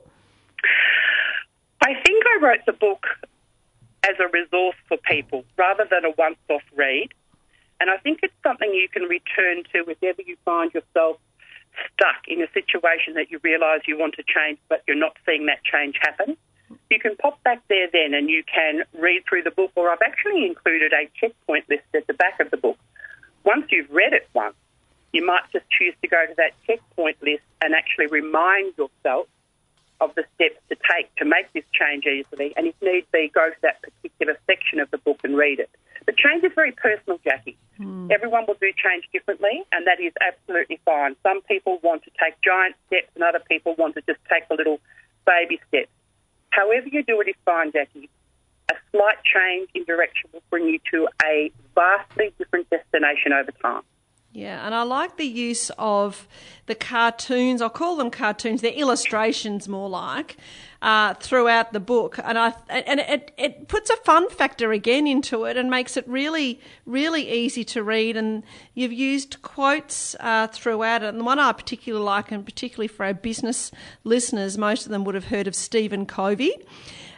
I 2.34 2.38
wrote 2.40 2.66
the 2.66 2.72
book 2.72 3.06
as 4.02 4.16
a 4.18 4.28
resource 4.32 4.76
for 4.88 4.96
people 4.98 5.44
rather 5.56 5.86
than 5.88 6.04
a 6.04 6.10
once 6.18 6.38
off 6.50 6.62
read. 6.74 7.08
And 7.80 7.90
I 7.90 7.96
think 7.98 8.20
it's 8.22 8.34
something 8.42 8.72
you 8.72 8.88
can 8.88 9.04
return 9.04 9.62
to 9.72 9.82
whenever 9.82 10.22
you 10.22 10.36
find 10.44 10.72
yourself 10.74 11.18
stuck 11.92 12.26
in 12.28 12.42
a 12.42 12.50
situation 12.52 13.14
that 13.14 13.30
you 13.30 13.40
realise 13.42 13.82
you 13.86 13.98
want 13.98 14.14
to 14.14 14.22
change, 14.22 14.58
but 14.68 14.82
you're 14.86 14.98
not 14.98 15.16
seeing 15.26 15.46
that 15.46 15.62
change 15.64 15.96
happen. 16.00 16.36
You 16.90 16.98
can 16.98 17.16
pop 17.16 17.42
back 17.42 17.62
there 17.68 17.88
then 17.92 18.14
and 18.14 18.28
you 18.28 18.42
can 18.44 18.82
read 18.98 19.24
through 19.28 19.42
the 19.42 19.50
book, 19.50 19.70
or 19.74 19.90
I've 19.90 20.02
actually 20.02 20.46
included 20.46 20.92
a 20.92 21.08
checkpoint 21.18 21.68
list 21.68 21.84
at 21.94 22.06
the 22.06 22.14
back 22.14 22.40
of 22.40 22.50
the 22.50 22.56
book. 22.56 22.78
Once 23.44 23.66
you've 23.70 23.90
read 23.90 24.12
it 24.12 24.28
once, 24.34 24.56
you 25.12 25.24
might 25.24 25.44
just 25.52 25.68
choose 25.70 25.94
to 26.02 26.08
go 26.08 26.24
to 26.26 26.34
that 26.36 26.52
checkpoint 26.66 27.22
list 27.22 27.42
and 27.62 27.74
actually 27.74 28.06
remind 28.06 28.74
yourself 28.76 29.26
of 30.00 30.14
the 30.14 30.24
steps 30.34 30.60
to 30.68 30.76
take 30.90 31.14
to 31.16 31.24
make 31.24 31.52
this 31.52 31.64
change 31.72 32.04
easily, 32.06 32.52
and 32.56 32.66
if 32.66 32.74
need 32.82 33.06
be, 33.12 33.30
go 33.34 33.48
to 33.48 33.56
that 33.62 33.82
particular 33.82 34.38
section 34.46 34.80
of 34.80 34.90
the 34.90 34.98
book 34.98 35.20
and 35.24 35.36
read 35.36 35.60
it. 35.60 35.70
The 36.06 36.12
change 36.12 36.44
is 36.44 36.52
very 36.54 36.72
personal, 36.72 37.18
Jackie. 37.24 37.56
Mm. 37.80 38.10
Everyone 38.10 38.44
will 38.46 38.58
do 38.60 38.70
change 38.76 39.08
differently, 39.12 39.62
and 39.72 39.86
that 39.86 40.00
is 40.00 40.12
absolutely 40.20 40.80
fine. 40.84 41.16
Some 41.22 41.40
people 41.42 41.78
want 41.82 42.04
to 42.04 42.10
take 42.22 42.34
giant 42.42 42.76
steps, 42.88 43.08
and 43.14 43.24
other 43.24 43.40
people 43.48 43.74
want 43.78 43.94
to 43.94 44.02
just 44.02 44.20
take 44.30 44.44
a 44.50 44.54
little 44.54 44.80
baby 45.26 45.60
steps. 45.68 45.90
However 46.50 46.88
you 46.88 47.02
do 47.02 47.20
it 47.20 47.28
is 47.28 47.36
fine, 47.44 47.72
Jackie. 47.72 48.10
A 48.70 48.74
slight 48.92 49.18
change 49.24 49.68
in 49.74 49.84
direction 49.84 50.30
will 50.32 50.42
bring 50.50 50.68
you 50.68 50.78
to 50.92 51.08
a 51.24 51.50
vastly 51.74 52.32
different 52.38 52.68
destination 52.70 53.32
over 53.32 53.50
time. 53.62 53.82
Yeah, 54.34 54.66
and 54.66 54.74
I 54.74 54.82
like 54.82 55.16
the 55.16 55.24
use 55.26 55.70
of 55.78 56.26
the 56.66 56.74
cartoons. 56.74 57.62
I'll 57.62 57.70
call 57.70 57.94
them 57.94 58.10
cartoons. 58.10 58.62
They're 58.62 58.72
illustrations 58.72 59.68
more 59.68 59.88
like, 59.88 60.36
uh, 60.82 61.14
throughout 61.14 61.72
the 61.72 61.78
book, 61.78 62.18
and 62.18 62.36
I 62.36 62.52
and 62.68 62.98
it 62.98 63.30
it 63.38 63.68
puts 63.68 63.90
a 63.90 63.96
fun 63.98 64.28
factor 64.28 64.72
again 64.72 65.06
into 65.06 65.44
it 65.44 65.56
and 65.56 65.70
makes 65.70 65.96
it 65.96 66.06
really 66.08 66.60
really 66.84 67.30
easy 67.30 67.62
to 67.64 67.84
read. 67.84 68.16
And 68.16 68.42
you've 68.74 68.92
used 68.92 69.40
quotes 69.42 70.16
uh, 70.18 70.48
throughout 70.48 71.04
it, 71.04 71.10
and 71.10 71.20
the 71.20 71.24
one 71.24 71.38
I 71.38 71.52
particularly 71.52 72.04
like, 72.04 72.32
and 72.32 72.44
particularly 72.44 72.88
for 72.88 73.06
our 73.06 73.14
business 73.14 73.70
listeners, 74.02 74.58
most 74.58 74.84
of 74.84 74.90
them 74.90 75.04
would 75.04 75.14
have 75.14 75.26
heard 75.26 75.46
of 75.46 75.54
Stephen 75.54 76.06
Covey. 76.06 76.54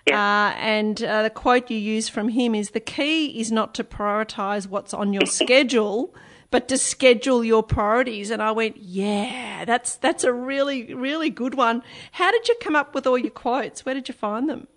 Yeah. 0.06 0.20
Uh, 0.20 0.54
and 0.58 1.02
uh, 1.02 1.22
the 1.22 1.30
quote 1.30 1.70
you 1.70 1.78
use 1.78 2.10
from 2.10 2.28
him 2.28 2.54
is 2.54 2.70
the 2.70 2.78
key 2.80 3.40
is 3.40 3.50
not 3.50 3.74
to 3.76 3.84
prioritize 3.84 4.68
what's 4.68 4.92
on 4.92 5.14
your 5.14 5.26
schedule, 5.26 6.14
but 6.50 6.68
to 6.68 6.78
schedule 6.78 7.44
your 7.44 7.62
priorities. 7.62 8.30
And 8.30 8.42
I 8.42 8.52
went, 8.52 8.76
yeah, 8.78 9.64
that's, 9.64 9.96
that's 9.96 10.24
a 10.24 10.32
really, 10.32 10.94
really 10.94 11.30
good 11.30 11.54
one. 11.54 11.82
How 12.12 12.30
did 12.30 12.48
you 12.48 12.56
come 12.60 12.76
up 12.76 12.94
with 12.94 13.06
all 13.06 13.18
your 13.18 13.30
quotes? 13.30 13.84
Where 13.84 13.94
did 13.94 14.08
you 14.08 14.14
find 14.14 14.48
them? 14.48 14.68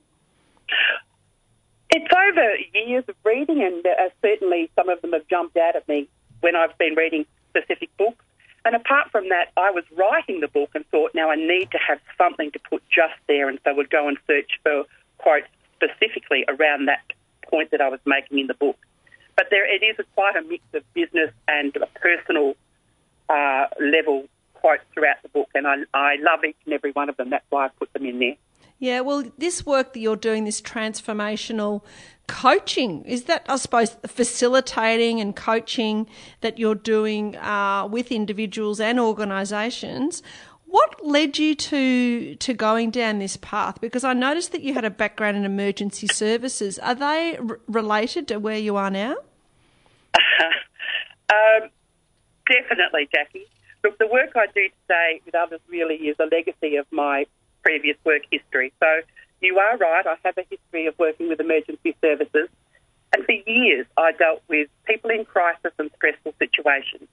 It's 1.92 2.14
over 2.14 2.56
years 2.74 3.04
of 3.08 3.16
reading, 3.24 3.64
and 3.64 3.84
uh, 3.86 4.10
certainly 4.22 4.70
some 4.76 4.90
of 4.90 5.02
them 5.02 5.14
have 5.14 5.28
jumped 5.28 5.58
out 5.58 5.76
at 5.76 5.88
me 5.88 6.08
when 6.42 6.56
I've 6.56 6.78
been 6.78 6.94
reading 6.94 7.26
specific 7.50 7.90
books. 7.98 8.24
And 8.64 8.76
apart 8.76 9.10
from 9.12 9.30
that, 9.30 9.52
I 9.58 9.72
was 9.72 9.84
writing 9.98 10.42
the 10.42 10.48
book 10.48 10.70
and 10.76 10.86
thought, 10.90 11.12
now 11.16 11.32
I 11.32 11.36
need 11.36 11.72
to 11.72 11.80
have 11.80 12.00
something 12.18 12.52
to 12.52 12.60
put 12.70 12.84
just 12.90 13.16
there, 13.28 13.50
and 13.50 13.58
so 13.64 13.74
would 13.74 13.90
go 13.90 14.08
and 14.08 14.18
search 14.28 14.52
for 14.62 14.84
quotes 15.18 15.48
specifically 15.76 16.46
around 16.48 16.86
that 16.88 17.02
point 17.50 17.72
that 17.72 17.82
I 17.82 17.90
was 17.90 18.00
making 18.06 18.38
in 18.38 18.48
the 18.48 18.54
book. 18.54 18.78
But 19.40 19.48
there, 19.52 19.74
it 19.74 19.82
is 19.86 19.96
a, 20.00 20.04
quite 20.16 20.36
a 20.36 20.42
mix 20.42 20.66
of 20.74 20.84
business 20.94 21.32
and 21.48 21.72
personal 21.96 22.56
uh, 23.30 23.68
level 23.80 24.26
quotes 24.54 24.84
throughout 24.94 25.16
the 25.24 25.30
book, 25.30 25.48
and 25.56 25.66
I, 25.66 25.76
I 25.94 26.18
love 26.20 26.44
each 26.44 26.58
and 26.66 26.74
every 26.74 26.92
one 26.92 27.08
of 27.08 27.16
them. 27.16 27.30
That's 27.30 27.46
why 27.50 27.68
I 27.68 27.70
put 27.70 27.94
them 27.94 28.06
in 28.06 28.20
there. 28.20 28.36
Yeah, 28.80 29.00
well, 29.00 29.24
this 29.38 29.66
work 29.66 29.94
that 29.94 30.02
you're 30.02 30.18
doing, 30.18 30.44
this 30.44 30.62
transformational 30.62 31.84
coaching, 32.28 33.06
is 33.06 33.24
that, 33.24 33.46
I 33.48 33.56
suppose, 33.56 33.96
facilitating 34.06 35.22
and 35.22 35.34
coaching 35.34 36.08
that 36.42 36.60
you're 36.60 36.76
doing 36.76 37.38
uh, 37.38 37.88
with 37.90 38.12
individuals 38.12 38.82
and 38.82 39.00
organisations? 39.00 40.22
What 40.66 41.06
led 41.06 41.38
you 41.38 41.56
to 41.56 42.36
to 42.36 42.54
going 42.54 42.92
down 42.92 43.20
this 43.20 43.38
path? 43.38 43.80
Because 43.80 44.04
I 44.04 44.12
noticed 44.12 44.52
that 44.52 44.64
you 44.64 44.74
had 44.74 44.84
a 44.84 44.90
background 44.90 45.38
in 45.38 45.46
emergency 45.46 46.08
services. 46.08 46.78
Are 46.80 46.94
they 46.94 47.38
r- 47.38 47.62
related 47.68 48.28
to 48.28 48.38
where 48.38 48.58
you 48.58 48.76
are 48.76 48.92
now? 48.92 49.16
um, 51.30 51.70
definitely, 52.48 53.10
Jackie. 53.14 53.46
Look, 53.84 53.98
the 53.98 54.08
work 54.08 54.32
I 54.36 54.48
do 54.48 54.68
today 54.88 55.22
with 55.26 55.36
others 55.36 55.62
really 55.70 55.96
is 55.96 56.16
a 56.20 56.26
legacy 56.26 56.76
of 56.76 56.86
my 56.92 57.26
previous 57.64 57.98
work 58.04 58.24
history. 58.32 58.74
So 58.80 59.02
you 59.42 59.58
are 59.58 59.78
right. 59.78 60.06
I 60.06 60.16
have 60.24 60.38
a 60.38 60.46
history 60.50 60.88
of 60.88 60.98
working 61.00 61.30
with 61.30 61.40
emergency 61.40 61.96
services, 62.02 62.50
and 63.14 63.26
for 63.26 63.32
years 63.32 63.86
I 63.98 64.12
dealt 64.12 64.44
with 64.48 64.68
people 64.86 65.10
in 65.10 65.26
crisis 65.26 65.72
and 65.78 65.90
stressful 65.96 66.34
situations, 66.40 67.08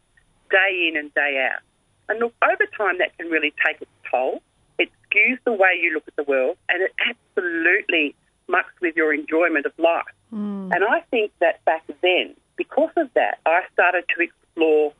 day 0.50 0.88
in 0.90 0.96
and 0.96 1.12
day 1.14 1.48
out. 1.50 1.62
And 2.08 2.20
look, 2.20 2.34
over 2.42 2.66
time, 2.76 2.98
that 2.98 3.16
can 3.18 3.28
really 3.28 3.52
take 3.64 3.80
its 3.80 3.90
toll. 4.10 4.42
It 4.78 4.90
skews 5.04 5.38
the 5.44 5.52
way 5.52 5.78
you 5.80 5.94
look 5.94 6.04
at 6.06 6.16
the 6.16 6.24
world, 6.24 6.56
and 6.68 6.82
it 6.82 6.92
absolutely 7.08 8.14
mucks 8.48 8.72
with 8.80 8.96
your 8.96 9.12
enjoyment 9.12 9.66
of 9.66 9.72
life. 9.78 10.04
Mm. 10.32 10.74
And 10.74 10.84
I 10.84 11.00
think 11.10 11.32
that 11.40 11.64
back 11.64 11.82
then, 12.02 12.34
because 12.56 12.90
of 12.96 13.08
that, 13.14 13.38
I 13.46 13.62
started 13.72 14.04
to 14.16 14.22
explore 14.22 14.92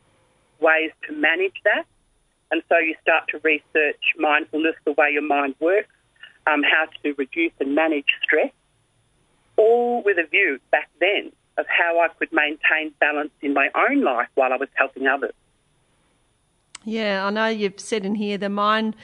ways 0.60 0.90
to 1.06 1.14
manage 1.14 1.56
that. 1.64 1.84
And 2.50 2.62
so 2.68 2.78
you 2.78 2.94
start 3.02 3.25
to 3.28 3.38
research 3.38 4.14
mindfulness, 4.18 4.76
the 4.84 4.92
way 4.92 5.10
your 5.12 5.22
mind 5.22 5.56
works, 5.60 5.88
um, 6.46 6.62
how 6.62 6.86
to 7.02 7.14
reduce 7.18 7.52
and 7.58 7.75
manage 7.75 8.06
stress, 8.22 8.52
all 9.56 10.02
with 10.04 10.18
a 10.18 10.26
view 10.26 10.60
back 10.70 10.88
then 11.00 11.32
of 11.58 11.66
how 11.66 12.00
I 12.00 12.08
could 12.18 12.32
maintain 12.32 12.92
balance 13.00 13.30
in 13.40 13.54
my 13.54 13.68
own 13.75 14.02
life 14.02 14.28
while 14.34 14.52
I 14.52 14.56
was 14.56 14.68
helping 14.75 15.06
others. 15.06 15.34
Yeah, 16.84 17.26
I 17.26 17.30
know 17.30 17.48
you've 17.48 17.80
said 17.80 18.04
in 18.04 18.14
here 18.14 18.38
the 18.38 18.48
mind 18.48 18.94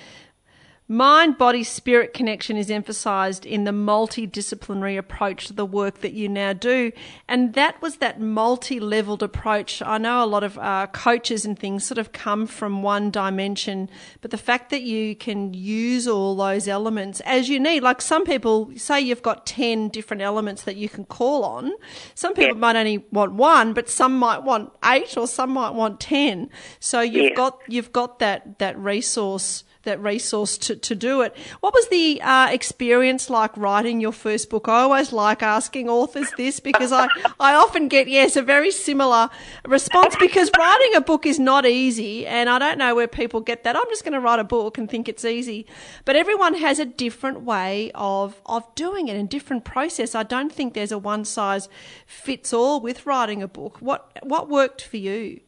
Mind 0.93 1.39
body 1.39 1.65
spirit 1.65 2.13
connection 2.13 2.59
is 2.59 2.71
emphasized 2.71 3.47
in 3.47 3.65
the 3.65 3.71
multidisciplinary 3.71 4.99
approach 4.99 5.47
to 5.47 5.55
the 5.55 5.65
work 5.65 6.03
that 6.03 6.13
you 6.13 6.29
now 6.29 6.53
do. 6.53 6.93
And 7.27 7.55
that 7.55 7.81
was 7.81 7.97
that 7.97 8.21
multi 8.21 8.79
leveled 8.79 9.23
approach. 9.23 9.81
I 9.81 9.97
know 9.97 10.23
a 10.23 10.27
lot 10.27 10.45
of 10.45 10.59
uh, 10.59 10.89
coaches 10.89 11.47
and 11.47 11.59
things 11.59 11.87
sort 11.87 11.97
of 11.97 12.13
come 12.13 12.47
from 12.47 12.83
one 12.83 13.11
dimension, 13.11 13.89
but 14.21 14.33
the 14.33 14.37
fact 14.37 14.69
that 14.69 14.83
you 14.83 15.17
can 15.17 15.55
use 15.55 16.07
all 16.07 16.37
those 16.37 16.69
elements 16.69 17.21
as 17.21 17.49
you 17.49 17.59
need, 17.59 17.83
like 17.83 18.03
some 18.03 18.27
people 18.27 18.71
say 18.77 19.01
you've 19.01 19.23
got 19.23 19.47
10 19.47 19.89
different 19.89 20.23
elements 20.23 20.65
that 20.65 20.77
you 20.77 20.91
can 20.91 21.07
call 21.07 21.43
on. 21.43 21.73
Some 22.15 22.35
people 22.35 22.57
yeah. 22.57 22.61
might 22.61 22.77
only 22.77 22.99
want 23.11 23.33
one, 23.33 23.73
but 23.73 23.89
some 23.89 24.19
might 24.19 24.43
want 24.43 24.71
eight 24.85 25.17
or 25.17 25.27
some 25.27 25.53
might 25.53 25.73
want 25.73 26.01
10. 26.01 26.51
So 26.81 27.01
you've 27.01 27.31
yeah. 27.31 27.35
got, 27.35 27.61
you've 27.67 27.93
got 27.93 28.19
that, 28.19 28.59
that 28.59 28.79
resource 28.79 29.65
that 29.85 30.01
resource 30.03 30.57
to, 30.59 30.77
to 30.77 30.95
do 30.95 31.23
it. 31.23 31.37
What 31.61 31.75
was 31.75 31.89
the 31.89 32.21
uh, 32.23 32.49
experience 32.51 33.29
like 33.31 33.57
writing 33.57 34.01
your 34.01 34.13
first 34.13 34.51
book? 34.51 34.69
I 34.69 34.83
always 34.83 35.13
like 35.13 35.43
asking 35.43 35.89
authors 35.89 36.31
this 36.37 36.61
because 36.61 36.93
I, 36.93 37.09
I 37.41 37.55
often 37.55 37.89
get, 37.89 38.09
yes, 38.09 38.37
a 38.37 38.43
very 38.43 38.71
similar 38.71 39.31
response 39.67 40.17
because 40.19 40.51
writing 40.57 40.95
a 40.95 41.01
book 41.01 41.27
is 41.27 41.39
not 41.39 41.67
easy. 41.67 42.27
And 42.27 42.49
I 42.49 42.59
don't 42.59 42.79
know 42.79 42.95
where 42.95 43.09
people 43.09 43.41
get 43.41 43.65
that. 43.65 43.77
I'm 43.77 43.89
just 43.91 44.05
going 44.05 44.15
to 44.15 44.21
write 44.21 44.39
a 44.39 44.45
book 44.45 44.79
and 44.79 44.89
think 44.89 45.09
it's 45.09 45.25
easy. 45.25 45.67
But 46.05 46.17
everyone 46.17 46.55
has 46.55 46.79
a 46.79 46.85
different 46.85 47.43
way 47.43 47.91
of, 47.95 48.41
of 48.47 48.73
doing 48.75 49.09
it 49.09 49.17
and 49.17 49.29
different 49.29 49.65
process. 49.65 50.15
I 50.15 50.23
don't 50.23 50.53
think 50.53 50.75
there's 50.75 50.93
a 50.93 50.99
one 50.99 51.25
size 51.25 51.69
fits 52.07 52.53
all 52.53 52.81
with 52.81 53.07
writing 53.07 53.43
a 53.43 53.49
book. 53.49 53.79
What, 53.81 54.19
what 54.23 54.49
worked 54.49 54.83
for 54.83 54.97
you? 54.97 55.41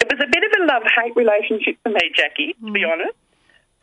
It 0.00 0.08
was 0.10 0.20
a 0.20 0.30
bit 0.30 0.42
of 0.44 0.52
a 0.60 0.64
love 0.66 0.82
hate 0.96 1.16
relationship 1.16 1.78
for 1.82 1.90
me, 1.90 2.10
Jackie, 2.14 2.54
to 2.54 2.66
mm. 2.66 2.74
be 2.74 2.84
honest. 2.84 3.16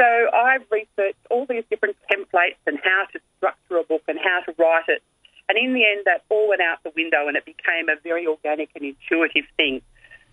So 0.01 0.07
I've 0.33 0.65
researched 0.71 1.21
all 1.29 1.45
these 1.45 1.63
different 1.69 1.95
templates 2.11 2.57
and 2.65 2.79
how 2.83 3.05
to 3.13 3.19
structure 3.37 3.77
a 3.77 3.83
book 3.83 4.01
and 4.07 4.17
how 4.17 4.41
to 4.47 4.55
write 4.57 4.85
it. 4.87 5.03
And 5.47 5.59
in 5.59 5.75
the 5.75 5.85
end, 5.85 6.05
that 6.05 6.23
all 6.29 6.49
went 6.49 6.61
out 6.61 6.81
the 6.83 6.91
window 6.95 7.27
and 7.27 7.37
it 7.37 7.45
became 7.45 7.87
a 7.87 8.01
very 8.01 8.25
organic 8.25 8.69
and 8.73 8.83
intuitive 8.83 9.45
thing. 9.57 9.83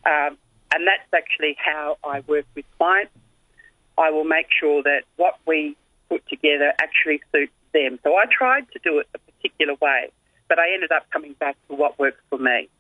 Um, 0.07 0.39
and 0.73 0.87
that's 0.87 1.13
actually 1.15 1.55
how 1.59 1.99
I 2.03 2.21
work 2.21 2.47
with 2.55 2.65
clients. 2.79 3.13
I 3.99 4.11
will 4.11 4.25
make 4.25 4.47
sure 4.59 4.83
that 4.85 5.03
what 5.17 5.35
we 5.47 5.77
put 6.09 6.27
together 6.29 6.73
actually 6.81 7.21
suits 7.31 7.53
them. 7.75 7.99
So 8.05 8.17
I 8.17 8.25
tried 8.31 8.73
to 8.73 8.79
do 8.83 9.01
it 9.01 9.09
a 9.15 9.19
particular 9.19 9.75
way, 9.83 10.09
but 10.49 10.59
I 10.59 10.73
ended 10.73 10.93
up 10.93 11.11
coming 11.11 11.35
back 11.35 11.57
to 11.69 11.77
what 11.77 11.99
works 11.99 12.23
for 12.31 12.39
me. 12.39 12.71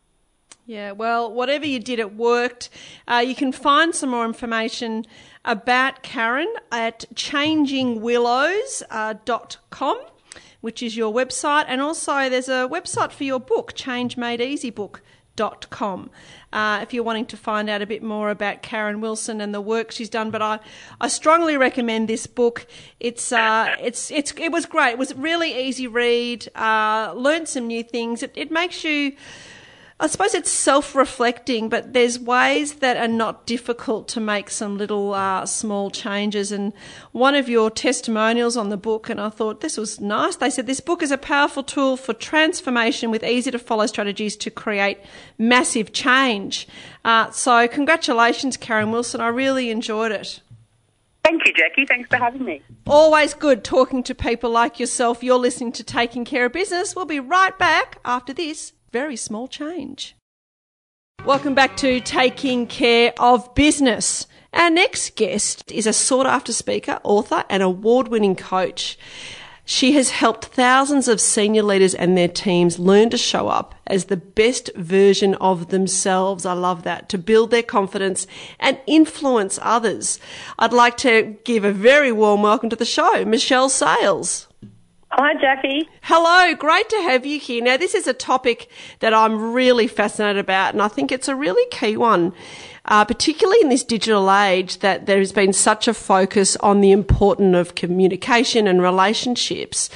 Yeah, 0.68 0.92
well, 0.92 1.32
whatever 1.32 1.64
you 1.64 1.80
did, 1.80 1.98
it 1.98 2.14
worked. 2.14 2.68
Uh, 3.10 3.24
you 3.26 3.34
can 3.34 3.52
find 3.52 3.94
some 3.94 4.10
more 4.10 4.26
information 4.26 5.06
about 5.42 6.02
Karen 6.02 6.52
at 6.70 7.06
changingwillows.com, 7.14 9.98
which 10.60 10.82
is 10.82 10.94
your 10.94 11.10
website. 11.10 11.64
And 11.68 11.80
also, 11.80 12.28
there's 12.28 12.50
a 12.50 12.68
website 12.70 13.12
for 13.12 13.24
your 13.24 13.40
book, 13.40 13.72
changemadeeasybook.com. 13.72 16.10
Uh, 16.52 16.80
if 16.82 16.92
you're 16.92 17.02
wanting 17.02 17.24
to 17.26 17.36
find 17.38 17.70
out 17.70 17.80
a 17.80 17.86
bit 17.86 18.02
more 18.02 18.28
about 18.28 18.60
Karen 18.60 19.00
Wilson 19.00 19.40
and 19.40 19.54
the 19.54 19.62
work 19.62 19.90
she's 19.90 20.10
done. 20.10 20.30
But 20.30 20.42
I, 20.42 20.60
I 21.00 21.08
strongly 21.08 21.56
recommend 21.56 22.08
this 22.08 22.26
book. 22.26 22.66
It's, 23.00 23.32
uh, 23.32 23.74
it's, 23.80 24.10
it's, 24.10 24.34
it 24.36 24.52
was 24.52 24.66
great. 24.66 24.90
It 24.90 24.98
was 24.98 25.14
really 25.14 25.66
easy 25.66 25.86
read. 25.86 26.46
Uh, 26.54 27.14
learned 27.16 27.48
some 27.48 27.66
new 27.66 27.82
things. 27.82 28.22
It, 28.22 28.32
it 28.34 28.50
makes 28.50 28.84
you 28.84 29.16
I 30.00 30.06
suppose 30.06 30.32
it's 30.32 30.50
self 30.50 30.94
reflecting, 30.94 31.68
but 31.68 31.92
there's 31.92 32.20
ways 32.20 32.74
that 32.74 32.96
are 32.96 33.08
not 33.08 33.46
difficult 33.46 34.06
to 34.08 34.20
make 34.20 34.48
some 34.48 34.78
little 34.78 35.12
uh, 35.12 35.44
small 35.44 35.90
changes. 35.90 36.52
And 36.52 36.72
one 37.10 37.34
of 37.34 37.48
your 37.48 37.68
testimonials 37.68 38.56
on 38.56 38.68
the 38.68 38.76
book, 38.76 39.10
and 39.10 39.20
I 39.20 39.28
thought 39.28 39.60
this 39.60 39.76
was 39.76 40.00
nice, 40.00 40.36
they 40.36 40.50
said 40.50 40.66
this 40.66 40.78
book 40.78 41.02
is 41.02 41.10
a 41.10 41.18
powerful 41.18 41.64
tool 41.64 41.96
for 41.96 42.12
transformation 42.12 43.10
with 43.10 43.24
easy 43.24 43.50
to 43.50 43.58
follow 43.58 43.86
strategies 43.86 44.36
to 44.36 44.52
create 44.52 44.98
massive 45.36 45.92
change. 45.92 46.68
Uh, 47.04 47.32
so, 47.32 47.66
congratulations, 47.66 48.56
Karen 48.56 48.92
Wilson. 48.92 49.20
I 49.20 49.28
really 49.28 49.68
enjoyed 49.70 50.12
it. 50.12 50.40
Thank 51.24 51.44
you, 51.44 51.52
Jackie. 51.52 51.86
Thanks 51.86 52.08
for 52.08 52.18
having 52.18 52.44
me. 52.44 52.62
Always 52.86 53.34
good 53.34 53.64
talking 53.64 54.04
to 54.04 54.14
people 54.14 54.50
like 54.50 54.78
yourself. 54.78 55.24
You're 55.24 55.38
listening 55.38 55.72
to 55.72 55.82
Taking 55.82 56.24
Care 56.24 56.46
of 56.46 56.52
Business. 56.52 56.94
We'll 56.94 57.04
be 57.04 57.18
right 57.18 57.58
back 57.58 57.98
after 58.04 58.32
this 58.32 58.72
very 58.90 59.16
small 59.16 59.48
change. 59.48 60.16
Welcome 61.24 61.54
back 61.54 61.76
to 61.78 62.00
Taking 62.00 62.66
Care 62.66 63.12
of 63.18 63.54
Business. 63.54 64.26
Our 64.52 64.70
next 64.70 65.16
guest 65.16 65.70
is 65.70 65.86
a 65.86 65.92
sought 65.92 66.26
after 66.26 66.52
speaker, 66.52 67.00
author, 67.04 67.44
and 67.50 67.62
award 67.62 68.08
winning 68.08 68.36
coach. 68.36 68.98
She 69.66 69.92
has 69.92 70.08
helped 70.08 70.46
thousands 70.46 71.08
of 71.08 71.20
senior 71.20 71.62
leaders 71.62 71.94
and 71.94 72.16
their 72.16 72.28
teams 72.28 72.78
learn 72.78 73.10
to 73.10 73.18
show 73.18 73.48
up 73.48 73.74
as 73.86 74.06
the 74.06 74.16
best 74.16 74.70
version 74.74 75.34
of 75.34 75.68
themselves. 75.68 76.46
I 76.46 76.54
love 76.54 76.84
that. 76.84 77.10
To 77.10 77.18
build 77.18 77.50
their 77.50 77.62
confidence 77.62 78.26
and 78.58 78.80
influence 78.86 79.58
others. 79.60 80.18
I'd 80.58 80.72
like 80.72 80.96
to 80.98 81.36
give 81.44 81.64
a 81.64 81.72
very 81.72 82.10
warm 82.10 82.40
welcome 82.40 82.70
to 82.70 82.76
the 82.76 82.86
show, 82.86 83.26
Michelle 83.26 83.68
Sales. 83.68 84.47
Hi, 85.10 85.34
Jackie. 85.40 85.88
Hello, 86.02 86.54
great 86.54 86.90
to 86.90 86.96
have 87.02 87.24
you 87.24 87.40
here. 87.40 87.64
Now, 87.64 87.78
this 87.78 87.94
is 87.94 88.06
a 88.06 88.12
topic 88.12 88.70
that 89.00 89.14
I'm 89.14 89.54
really 89.54 89.86
fascinated 89.86 90.38
about, 90.38 90.74
and 90.74 90.82
I 90.82 90.88
think 90.88 91.10
it's 91.10 91.28
a 91.28 91.34
really 91.34 91.66
key 91.70 91.96
one 91.96 92.34
uh, 92.88 93.04
particularly 93.04 93.60
in 93.60 93.68
this 93.68 93.84
digital 93.84 94.32
age, 94.32 94.78
that 94.80 95.06
there 95.06 95.18
has 95.18 95.32
been 95.32 95.52
such 95.52 95.86
a 95.86 95.94
focus 95.94 96.56
on 96.56 96.80
the 96.80 96.90
importance 96.90 97.56
of 97.56 97.74
communication 97.74 98.66
and 98.66 98.82
relationships. 98.82 99.88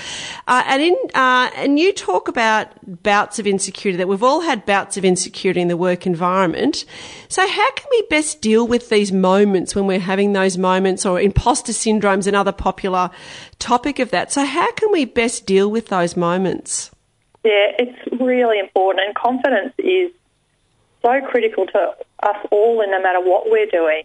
Uh, 0.46 0.62
and 0.66 0.82
in 0.82 0.96
uh, 1.14 1.50
and 1.56 1.78
you 1.78 1.92
talk 1.92 2.28
about 2.28 2.68
bouts 3.02 3.38
of 3.38 3.46
insecurity 3.46 3.96
that 3.96 4.08
we've 4.08 4.22
all 4.22 4.42
had 4.42 4.64
bouts 4.64 4.96
of 4.96 5.04
insecurity 5.04 5.60
in 5.60 5.68
the 5.68 5.76
work 5.76 6.06
environment. 6.06 6.84
So 7.28 7.46
how 7.46 7.72
can 7.72 7.86
we 7.90 8.02
best 8.10 8.40
deal 8.40 8.66
with 8.66 8.90
these 8.90 9.10
moments 9.10 9.74
when 9.74 9.86
we're 9.86 9.98
having 9.98 10.34
those 10.34 10.58
moments, 10.58 11.04
or 11.04 11.20
imposter 11.20 11.72
syndromes, 11.72 12.26
another 12.26 12.52
popular 12.52 13.10
topic 13.58 13.98
of 13.98 14.10
that? 14.10 14.30
So 14.30 14.44
how 14.44 14.70
can 14.72 14.92
we 14.92 15.06
best 15.06 15.46
deal 15.46 15.70
with 15.70 15.88
those 15.88 16.16
moments? 16.16 16.90
Yeah, 17.42 17.72
it's 17.78 18.20
really 18.20 18.58
important, 18.60 19.06
and 19.06 19.14
confidence 19.14 19.72
is 19.78 20.12
so 21.02 21.20
critical 21.22 21.66
to 21.66 21.96
us 22.22 22.36
all, 22.50 22.80
and 22.80 22.90
no 22.90 23.02
matter 23.02 23.20
what 23.20 23.50
we're 23.50 23.66
doing. 23.66 24.04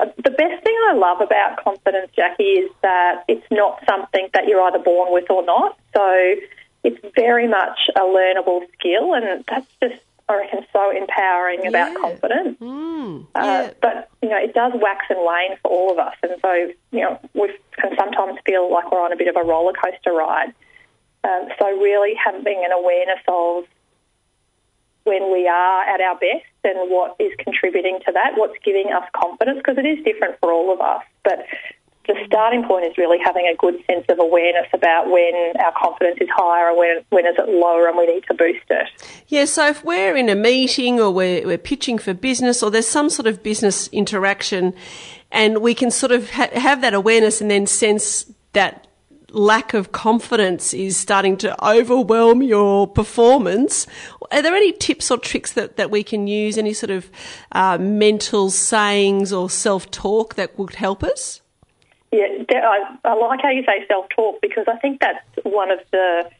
Uh, 0.00 0.06
the 0.16 0.30
best 0.30 0.62
thing 0.62 0.76
I 0.90 0.94
love 0.94 1.20
about 1.20 1.62
confidence, 1.62 2.10
Jackie, 2.14 2.42
is 2.44 2.70
that 2.82 3.24
it's 3.28 3.46
not 3.50 3.82
something 3.88 4.28
that 4.32 4.46
you're 4.46 4.62
either 4.62 4.78
born 4.78 5.12
with 5.12 5.30
or 5.30 5.44
not. 5.44 5.78
So 5.94 6.34
it's 6.84 6.98
very 7.16 7.48
much 7.48 7.78
a 7.96 8.00
learnable 8.00 8.60
skill, 8.78 9.14
and 9.14 9.44
that's 9.48 9.66
just 9.82 10.02
I 10.28 10.36
reckon 10.36 10.66
so 10.72 10.90
empowering 10.94 11.60
yeah. 11.62 11.68
about 11.70 11.96
confidence. 11.96 12.58
Mm, 12.60 13.26
yeah. 13.34 13.42
uh, 13.42 13.70
but 13.80 14.10
you 14.22 14.28
know, 14.28 14.36
it 14.36 14.54
does 14.54 14.72
wax 14.74 15.06
and 15.08 15.18
wane 15.20 15.56
for 15.62 15.70
all 15.70 15.92
of 15.92 15.98
us, 15.98 16.14
and 16.22 16.32
so 16.42 16.52
you 16.92 17.00
know, 17.00 17.18
we 17.34 17.50
can 17.72 17.96
sometimes 17.96 18.38
feel 18.44 18.70
like 18.70 18.92
we're 18.92 19.02
on 19.02 19.12
a 19.12 19.16
bit 19.16 19.28
of 19.28 19.36
a 19.36 19.42
roller 19.42 19.72
coaster 19.72 20.12
ride. 20.12 20.52
Um, 21.24 21.48
so 21.58 21.66
really 21.66 22.14
having 22.14 22.62
an 22.64 22.72
awareness 22.72 23.20
of 23.26 23.64
when 25.08 25.32
we 25.32 25.48
are 25.48 25.82
at 25.82 26.00
our 26.00 26.14
best 26.14 26.44
and 26.64 26.90
what 26.90 27.16
is 27.18 27.32
contributing 27.38 27.98
to 28.04 28.12
that, 28.12 28.32
what's 28.36 28.58
giving 28.62 28.92
us 28.92 29.04
confidence, 29.16 29.58
because 29.58 29.78
it 29.78 29.86
is 29.86 30.04
different 30.04 30.38
for 30.40 30.52
all 30.52 30.72
of 30.72 30.80
us. 30.80 31.02
But 31.24 31.46
the 32.06 32.16
starting 32.26 32.64
point 32.64 32.86
is 32.86 32.96
really 32.96 33.18
having 33.22 33.46
a 33.46 33.54
good 33.56 33.76
sense 33.86 34.04
of 34.08 34.18
awareness 34.18 34.66
about 34.72 35.10
when 35.10 35.32
our 35.60 35.72
confidence 35.76 36.18
is 36.20 36.28
higher 36.34 36.70
and 36.70 36.78
when, 36.78 37.04
when 37.10 37.26
is 37.26 37.36
it 37.38 37.48
lower 37.48 37.86
and 37.86 37.98
we 37.98 38.06
need 38.06 38.24
to 38.28 38.34
boost 38.34 38.64
it. 38.70 38.88
Yeah, 39.28 39.44
so 39.44 39.68
if 39.68 39.84
we're 39.84 40.16
in 40.16 40.28
a 40.30 40.34
meeting 40.34 40.98
or 40.98 41.10
we're, 41.10 41.46
we're 41.46 41.58
pitching 41.58 41.98
for 41.98 42.14
business 42.14 42.62
or 42.62 42.70
there's 42.70 42.88
some 42.88 43.10
sort 43.10 43.26
of 43.26 43.42
business 43.42 43.88
interaction 43.88 44.74
and 45.30 45.58
we 45.58 45.74
can 45.74 45.90
sort 45.90 46.12
of 46.12 46.30
ha- 46.30 46.48
have 46.54 46.80
that 46.80 46.94
awareness 46.94 47.42
and 47.42 47.50
then 47.50 47.66
sense 47.66 48.32
that 48.54 48.87
lack 49.30 49.74
of 49.74 49.92
confidence 49.92 50.72
is 50.72 50.96
starting 50.96 51.36
to 51.38 51.64
overwhelm 51.64 52.42
your 52.42 52.86
performance, 52.86 53.86
are 54.30 54.42
there 54.42 54.54
any 54.54 54.72
tips 54.72 55.10
or 55.10 55.18
tricks 55.18 55.52
that, 55.52 55.76
that 55.76 55.90
we 55.90 56.02
can 56.02 56.26
use? 56.26 56.56
Any 56.58 56.72
sort 56.72 56.90
of 56.90 57.10
uh, 57.52 57.78
mental 57.78 58.50
sayings 58.50 59.32
or 59.32 59.50
self 59.50 59.90
talk 59.90 60.34
that 60.36 60.58
would 60.58 60.74
help 60.76 61.02
us? 61.02 61.42
Yeah, 62.10 62.26
I, 62.50 62.96
I 63.04 63.14
like 63.14 63.40
how 63.42 63.50
you 63.50 63.64
say 63.64 63.86
self 63.86 64.06
talk 64.14 64.40
because 64.40 64.64
I 64.66 64.76
think 64.78 65.00
that's 65.00 65.24
one 65.42 65.70
of 65.70 65.80
the 65.90 66.30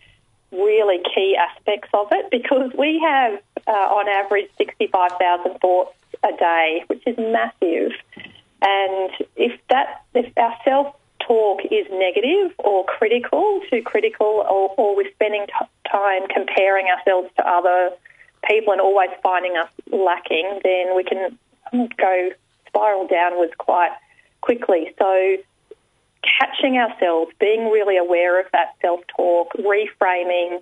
really 0.50 0.99
key 1.14 1.37
aspects 1.37 1.90
of 1.92 2.09
it 2.11 2.30
because 2.30 2.73
we 2.78 2.99
have 3.04 3.38
uh, 3.66 3.71
on 3.71 4.09
average 4.09 4.49
65,000 4.57 5.59
thoughts 5.61 5.95
a 6.25 6.33
day, 6.38 6.85
which 6.87 7.02
is 7.07 7.18
massive. 7.18 7.92
And 8.61 9.11
if 9.37 9.61
that, 9.68 10.04
if 10.14 10.33
our 10.38 10.54
self 10.64 10.97
talk 11.29 11.61
is 11.71 11.87
negative 11.93 12.53
or 12.59 12.85
critical, 12.87 13.61
too 13.71 13.83
critical, 13.83 14.45
or, 14.49 14.75
or 14.77 14.97
we're 14.97 15.11
spending 15.13 15.47
t- 15.47 15.91
time 15.91 16.23
comparing 16.29 16.87
ourselves 16.87 17.29
to 17.37 17.47
other 17.47 17.91
people 18.49 18.73
and 18.73 18.81
always 18.81 19.11
finding 19.23 19.57
us 19.57 19.69
lacking, 19.93 20.61
then 20.65 20.97
we 20.97 21.05
can 21.05 21.39
go 21.73 22.31
spiral 22.67 23.07
downwards 23.07 23.53
quite 23.59 23.93
quickly. 24.41 24.95
So, 24.99 25.37
catching 26.41 26.77
ourselves, 26.79 27.33
being 27.39 27.71
really 27.71 27.97
aware 27.97 28.41
of 28.41 28.47
that 28.53 28.75
self 28.81 29.01
talk, 29.15 29.53
reframing, 29.55 30.61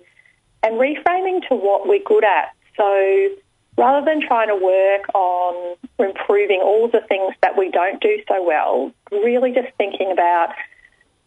and 0.63 0.75
reframing 0.75 1.47
to 1.47 1.55
what 1.55 1.87
we're 1.87 2.03
good 2.03 2.23
at. 2.23 2.53
So, 2.75 3.29
rather 3.77 4.03
than 4.03 4.25
trying 4.25 4.47
to 4.47 4.55
work 4.55 5.07
on 5.13 5.77
improving 5.99 6.61
all 6.61 6.87
the 6.87 7.01
things 7.07 7.33
that 7.41 7.57
we 7.57 7.69
don't 7.69 8.01
do 8.01 8.21
so 8.27 8.43
well, 8.43 8.91
really 9.11 9.51
just 9.51 9.69
thinking 9.77 10.11
about 10.11 10.49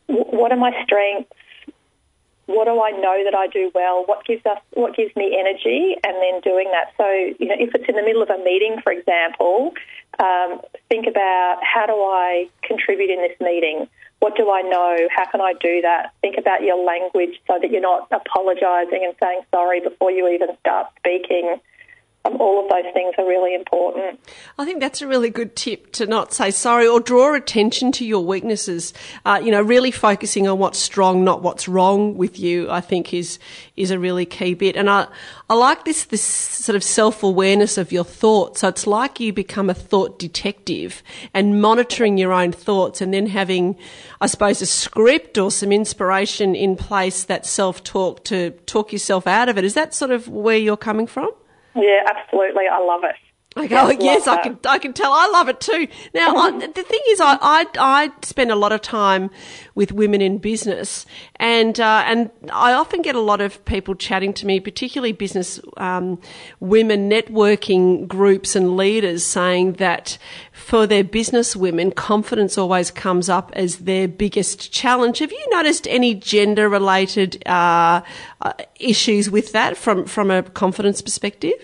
what 0.06 0.50
are 0.50 0.58
my 0.58 0.72
strengths, 0.82 1.32
what 2.46 2.64
do 2.64 2.82
I 2.82 2.90
know 2.90 3.22
that 3.24 3.34
I 3.34 3.46
do 3.46 3.70
well, 3.74 4.04
what 4.06 4.24
gives 4.26 4.44
us 4.44 4.58
what 4.72 4.96
gives 4.96 5.14
me 5.14 5.38
energy, 5.38 5.94
and 6.02 6.16
then 6.16 6.40
doing 6.40 6.68
that. 6.72 6.92
So 6.96 7.06
you 7.38 7.46
know, 7.46 7.54
if 7.56 7.72
it's 7.74 7.88
in 7.88 7.94
the 7.94 8.02
middle 8.02 8.22
of 8.22 8.30
a 8.30 8.38
meeting, 8.42 8.80
for 8.82 8.92
example, 8.92 9.72
um, 10.18 10.60
think 10.88 11.06
about 11.06 11.60
how 11.62 11.86
do 11.86 11.92
I 11.92 12.50
contribute 12.62 13.10
in 13.10 13.22
this 13.22 13.38
meeting. 13.40 13.86
What 14.18 14.36
do 14.36 14.50
I 14.50 14.60
know? 14.60 15.08
How 15.14 15.30
can 15.30 15.40
I 15.40 15.54
do 15.62 15.80
that? 15.80 16.12
Think 16.20 16.36
about 16.36 16.62
your 16.62 16.84
language 16.84 17.40
so 17.46 17.58
that 17.58 17.70
you're 17.70 17.80
not 17.80 18.08
apologising 18.10 19.00
and 19.06 19.14
saying 19.22 19.42
sorry 19.50 19.80
before 19.80 20.10
you 20.10 20.28
even 20.28 20.48
start 20.60 20.88
speaking 20.98 21.56
um, 22.26 22.36
all 22.38 22.62
of 22.62 22.70
those 22.70 22.92
things 22.92 23.14
are 23.16 23.26
really 23.26 23.54
important. 23.54 24.20
I 24.58 24.66
think 24.66 24.80
that's 24.80 25.00
a 25.00 25.06
really 25.06 25.30
good 25.30 25.56
tip 25.56 25.90
to 25.92 26.06
not 26.06 26.34
say 26.34 26.50
sorry 26.50 26.86
or 26.86 27.00
draw 27.00 27.34
attention 27.34 27.92
to 27.92 28.04
your 28.04 28.22
weaknesses. 28.22 28.92
Uh, 29.24 29.40
you 29.42 29.50
know, 29.50 29.62
really 29.62 29.90
focusing 29.90 30.46
on 30.46 30.58
what's 30.58 30.78
strong, 30.78 31.24
not 31.24 31.42
what's 31.42 31.66
wrong 31.66 32.18
with 32.18 32.38
you. 32.38 32.70
I 32.70 32.82
think 32.82 33.14
is 33.14 33.38
is 33.76 33.90
a 33.90 33.98
really 33.98 34.26
key 34.26 34.52
bit. 34.52 34.76
And 34.76 34.90
I 34.90 35.06
I 35.48 35.54
like 35.54 35.86
this 35.86 36.04
this 36.04 36.22
sort 36.22 36.76
of 36.76 36.84
self 36.84 37.22
awareness 37.22 37.78
of 37.78 37.90
your 37.90 38.04
thoughts. 38.04 38.60
So 38.60 38.68
it's 38.68 38.86
like 38.86 39.18
you 39.18 39.32
become 39.32 39.70
a 39.70 39.74
thought 39.74 40.18
detective 40.18 41.02
and 41.32 41.62
monitoring 41.62 42.18
your 42.18 42.34
own 42.34 42.52
thoughts, 42.52 43.00
and 43.00 43.14
then 43.14 43.26
having, 43.28 43.78
I 44.20 44.26
suppose, 44.26 44.60
a 44.60 44.66
script 44.66 45.38
or 45.38 45.50
some 45.50 45.72
inspiration 45.72 46.54
in 46.54 46.76
place 46.76 47.24
that 47.24 47.46
self 47.46 47.82
talk 47.82 48.24
to 48.24 48.50
talk 48.66 48.92
yourself 48.92 49.26
out 49.26 49.48
of 49.48 49.56
it. 49.56 49.64
Is 49.64 49.72
that 49.72 49.94
sort 49.94 50.10
of 50.10 50.28
where 50.28 50.58
you're 50.58 50.76
coming 50.76 51.06
from? 51.06 51.30
Yeah, 51.74 52.02
absolutely. 52.06 52.64
I 52.70 52.80
love 52.80 53.02
it. 53.04 53.16
Okay. 53.56 53.76
Oh, 53.76 53.90
yes, 53.90 54.28
I 54.28 54.40
can. 54.42 54.58
I 54.64 54.78
can 54.78 54.92
tell. 54.92 55.12
I 55.12 55.26
love 55.26 55.48
it 55.48 55.58
too. 55.58 55.88
Now, 56.14 56.36
I, 56.36 56.50
the 56.68 56.84
thing 56.84 57.00
is, 57.08 57.20
I, 57.20 57.36
I, 57.40 57.66
I 57.80 58.12
spend 58.22 58.52
a 58.52 58.54
lot 58.54 58.70
of 58.70 58.80
time 58.80 59.28
with 59.74 59.90
women 59.90 60.20
in 60.22 60.38
business, 60.38 61.04
and 61.34 61.80
uh, 61.80 62.04
and 62.06 62.30
I 62.52 62.74
often 62.74 63.02
get 63.02 63.16
a 63.16 63.20
lot 63.20 63.40
of 63.40 63.64
people 63.64 63.96
chatting 63.96 64.32
to 64.34 64.46
me, 64.46 64.60
particularly 64.60 65.10
business 65.10 65.58
um, 65.78 66.20
women 66.60 67.10
networking 67.10 68.06
groups 68.06 68.54
and 68.54 68.76
leaders, 68.76 69.24
saying 69.24 69.74
that 69.74 70.16
for 70.70 70.86
their 70.86 71.02
business 71.02 71.56
women, 71.56 71.90
confidence 71.90 72.56
always 72.56 72.92
comes 72.92 73.28
up 73.28 73.50
as 73.54 73.78
their 73.78 74.06
biggest 74.06 74.72
challenge. 74.72 75.18
Have 75.18 75.32
you 75.32 75.44
noticed 75.50 75.88
any 75.88 76.14
gender 76.14 76.68
related 76.68 77.42
uh, 77.44 78.02
uh, 78.40 78.52
issues 78.78 79.28
with 79.28 79.50
that 79.50 79.76
from 79.76 80.06
from 80.06 80.30
a 80.30 80.44
confidence 80.44 81.02
perspective? 81.02 81.58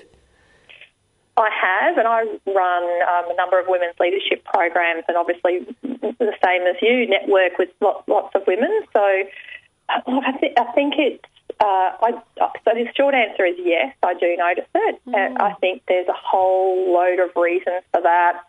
I 1.37 1.51
have, 1.55 1.99
and 1.99 2.09
I 2.09 2.23
run 2.51 2.85
um, 3.09 3.31
a 3.31 3.37
number 3.37 3.61
of 3.61 3.69
women's 3.69 3.95
leadership 4.01 4.43
programs, 4.45 5.05
and 5.07 5.17
obviously 5.17 5.61
the 5.83 6.35
same 6.45 6.63
as 6.67 6.75
you, 6.83 7.07
network 7.09 7.59
with 7.61 7.69
lots, 7.81 8.09
lots 8.09 8.35
of 8.35 8.43
women. 8.49 8.73
So, 8.93 9.05
uh, 9.89 10.01
look, 10.11 10.25
I, 10.27 10.33
th- 10.33 10.55
I 10.59 10.73
think 10.73 10.95
it's. 10.99 11.25
Uh, 11.61 11.95
I, 12.03 12.11
so 12.41 12.75
the 12.75 12.89
short 12.97 13.15
answer 13.15 13.45
is 13.45 13.55
yes, 13.57 13.95
I 14.03 14.15
do 14.15 14.37
notice 14.37 14.69
it. 14.75 15.01
Mm. 15.07 15.41
I 15.41 15.53
think 15.61 15.83
there's 15.87 16.09
a 16.09 16.19
whole 16.19 16.93
load 16.93 17.21
of 17.21 17.31
reasons 17.37 17.85
for 17.93 18.03
that. 18.03 18.43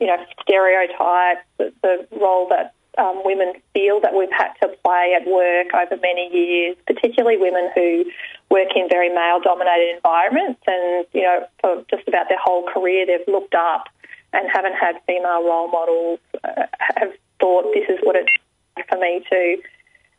You 0.00 0.08
know, 0.08 0.16
stereotypes, 0.42 1.40
the, 1.58 1.72
the 1.82 2.06
role 2.20 2.48
that 2.48 2.74
um, 2.98 3.22
women 3.24 3.54
feel 3.72 4.00
that 4.00 4.14
we've 4.14 4.30
had 4.30 4.52
to 4.62 4.68
play 4.84 5.16
at 5.20 5.26
work 5.26 5.74
over 5.74 6.00
many 6.00 6.30
years, 6.32 6.76
particularly 6.86 7.36
women 7.36 7.70
who 7.74 8.04
work 8.50 8.68
in 8.76 8.88
very 8.88 9.08
male 9.08 9.40
dominated 9.40 9.96
environments 9.96 10.60
and, 10.66 11.06
you 11.12 11.22
know, 11.22 11.46
for 11.60 11.84
just 11.90 12.06
about 12.06 12.28
their 12.28 12.38
whole 12.38 12.66
career 12.68 13.06
they've 13.06 13.26
looked 13.26 13.54
up 13.54 13.84
and 14.32 14.48
haven't 14.52 14.74
had 14.74 14.96
female 15.06 15.44
role 15.44 15.68
models, 15.68 16.20
uh, 16.44 16.66
have 16.96 17.12
thought 17.40 17.72
this 17.74 17.88
is 17.88 17.98
what 18.02 18.16
it's 18.16 18.30
like 18.76 18.88
for 18.88 18.98
me 18.98 19.24
to 19.30 19.56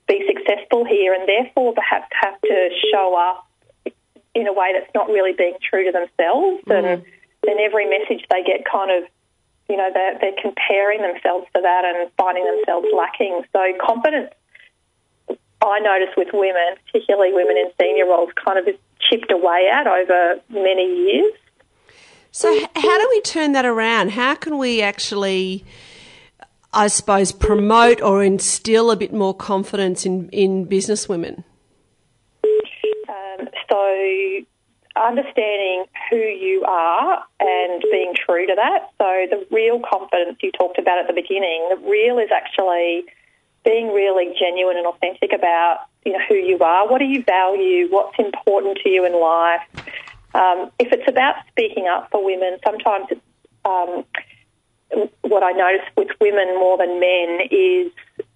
be 0.08 0.24
successful 0.28 0.86
here 0.86 1.14
and 1.14 1.28
therefore 1.28 1.74
perhaps 1.74 2.08
have 2.22 2.40
to 2.42 2.70
show 2.92 3.16
up 3.18 3.48
in 4.34 4.48
a 4.48 4.54
way 4.54 4.72
that's 4.74 4.92
not 4.94 5.08
really 5.08 5.34
being 5.34 5.56
true 5.62 5.86
to 5.86 5.92
themselves 5.92 6.64
mm. 6.66 6.78
and 6.78 7.04
then 7.44 7.58
every 7.60 7.86
message 7.90 8.24
they 8.30 8.44
get 8.44 8.64
kind 8.70 8.92
of 8.92 9.10
you 9.69 9.78
know 9.78 9.89
they're, 9.93 10.17
they're 10.19 10.41
comparing 10.41 11.01
themselves 11.01 11.47
to 11.56 11.62
that 11.62 11.84
and 11.86 12.12
finding 12.17 12.45
themselves 12.45 12.88
lacking 12.93 13.43
so 13.51 13.62
confidence 13.86 14.32
I 15.62 15.80
notice 15.80 16.13
with 16.15 16.28
women, 16.34 16.75
particularly 16.86 17.34
women 17.34 17.58
in 17.58 17.71
senior 17.80 18.06
roles, 18.06 18.30
kind 18.43 18.60
of 18.60 18.67
is 18.67 18.75
chipped 18.99 19.32
away 19.32 19.69
at 19.71 19.88
over 19.88 20.39
many 20.49 20.84
years. 20.84 21.34
So, 22.32 22.54
how 22.75 22.99
do 22.99 23.08
we 23.10 23.21
turn 23.21 23.54
that 23.54 23.65
around? 23.65 24.12
How 24.12 24.36
can 24.36 24.58
we 24.58 24.82
actually, 24.82 25.63
I 26.73 26.88
suppose, 26.88 27.32
promote 27.32 28.01
or 28.01 28.23
instill 28.23 28.91
a 28.91 28.95
bit 28.95 29.13
more 29.13 29.34
confidence 29.34 30.06
in, 30.06 30.30
in 30.30 30.65
business 30.65 31.08
women? 31.08 31.43
Um, 32.43 33.47
so, 33.69 33.75
understanding 34.95 35.86
who 36.10 36.17
you 36.17 36.63
are 36.67 37.23
and 37.39 37.84
being 37.91 38.13
true 38.13 38.47
to 38.47 38.55
that. 38.55 38.89
So, 38.97 39.27
the 39.29 39.45
real 39.51 39.79
confidence 39.79 40.38
you 40.41 40.51
talked 40.51 40.77
about 40.77 40.99
at 40.99 41.08
the 41.08 41.13
beginning, 41.13 41.67
the 41.69 41.88
real 41.88 42.19
is 42.19 42.29
actually 42.36 43.05
being 43.63 43.93
really 43.93 44.34
genuine 44.39 44.77
and 44.77 44.88
authentic 44.88 45.34
about 45.34 45.88
you 46.05 46.13
know 46.13 46.19
who 46.27 46.36
you 46.36 46.60
are. 46.60 46.88
What 46.88 46.99
do 46.99 47.05
you 47.05 47.23
value? 47.23 47.88
What's 47.89 48.17
important 48.19 48.79
to 48.84 48.89
you 48.89 49.05
in 49.05 49.19
life? 49.19 49.62
Um, 50.34 50.71
if 50.79 50.91
it's 50.91 51.08
about 51.08 51.36
speaking 51.49 51.88
up 51.88 52.10
for 52.12 52.23
women, 52.23 52.58
sometimes 52.63 53.08
it's, 53.10 53.21
um, 53.63 54.05
what 55.21 55.43
I 55.43 55.51
notice 55.51 55.86
with 55.95 56.10
women 56.19 56.55
more 56.55 56.77
than 56.77 56.99
men 56.99 57.39
is 57.49 57.91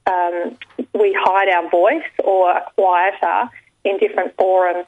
um, 0.07 0.57
we 0.93 1.15
hide 1.17 1.49
our 1.49 1.69
voice 1.69 2.09
or 2.23 2.49
are 2.49 2.63
quieter 2.75 3.49
in 3.83 3.97
different 3.97 4.35
forums 4.37 4.87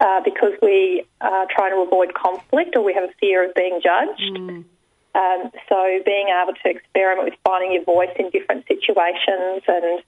uh, 0.00 0.20
because 0.24 0.52
we 0.60 1.04
are 1.20 1.46
trying 1.50 1.72
to 1.72 1.82
avoid 1.82 2.14
conflict 2.14 2.76
or 2.76 2.82
we 2.82 2.94
have 2.94 3.04
a 3.04 3.12
fear 3.20 3.48
of 3.48 3.54
being 3.54 3.80
judged. 3.82 4.20
Mm. 4.20 4.64
Um, 5.14 5.50
so 5.68 6.00
being 6.06 6.28
able 6.28 6.54
to 6.54 6.70
experiment 6.70 7.24
with 7.24 7.38
finding 7.44 7.72
your 7.72 7.84
voice 7.84 8.10
in 8.18 8.30
different 8.30 8.66
situations 8.66 9.62
and 9.68 10.02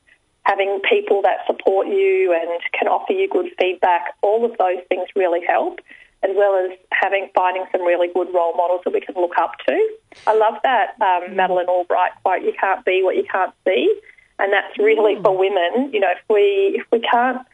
having 0.45 0.81
people 0.89 1.23
that 1.23 1.47
support 1.47 1.89
you 1.89 2.33
and 2.33 2.61
can 2.73 2.89
offer 2.89 3.13
you 3.13 3.29
good 3.29 3.51
feedback, 3.59 4.15
all 4.23 4.45
of 4.45 4.57
those 4.59 4.83
things 4.89 5.09
really 5.15 5.45
help 5.47 5.81
as 6.25 6.31
well 6.35 6.57
as 6.65 6.77
having 6.91 7.29
finding 7.35 7.65
some 7.71 7.83
really 7.83 8.09
good 8.09 8.33
role 8.33 8.55
models 8.57 8.81
that 8.85 8.93
we 8.93 9.01
can 9.01 9.15
look 9.15 9.37
up 9.39 9.53
to. 9.69 9.97
I 10.27 10.35
love 10.35 10.55
that 10.63 10.95
um, 11.01 11.31
mm. 11.31 11.35
Madeleine 11.35 11.69
Albright 11.69 12.13
quote: 12.23 12.43
"You 12.43 12.55
can't 12.59 12.85
be 12.85 13.03
what 13.03 13.17
you 13.17 13.25
can't 13.25 13.53
see," 13.67 13.95
and 14.39 14.53
that's 14.53 14.79
really 14.79 15.17
mm. 15.17 15.23
for 15.23 15.37
women. 15.37 15.93
You 15.93 16.01
know, 16.01 16.11
if 16.11 16.23
we 16.29 16.81
if 16.81 16.87
we 16.91 17.01
can't 17.01 17.47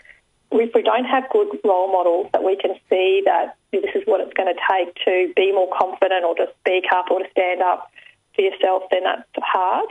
if 0.53 0.75
we 0.75 0.83
don't 0.83 1.05
have 1.05 1.25
good 1.31 1.49
role 1.65 1.93
models 1.93 2.29
that 2.33 2.43
we 2.43 2.57
can 2.57 2.75
see 2.89 3.23
that 3.25 3.57
this 3.73 3.85
is 3.95 4.03
what 4.07 4.21
it's 4.21 4.33
going 4.35 4.53
to 4.53 4.61
take 4.71 4.95
to 5.05 5.33
be 5.37 5.53
more 5.53 5.69
confident 5.79 6.25
or 6.25 6.35
to 6.35 6.47
speak 6.61 6.85
up 6.93 7.11
or 7.11 7.21
to 7.21 7.31
stand 7.31 7.63
up 7.63 7.91
for 8.35 8.43
yourself, 8.43 8.83
then 8.91 9.05
that's 9.05 9.23
hard. 9.37 9.89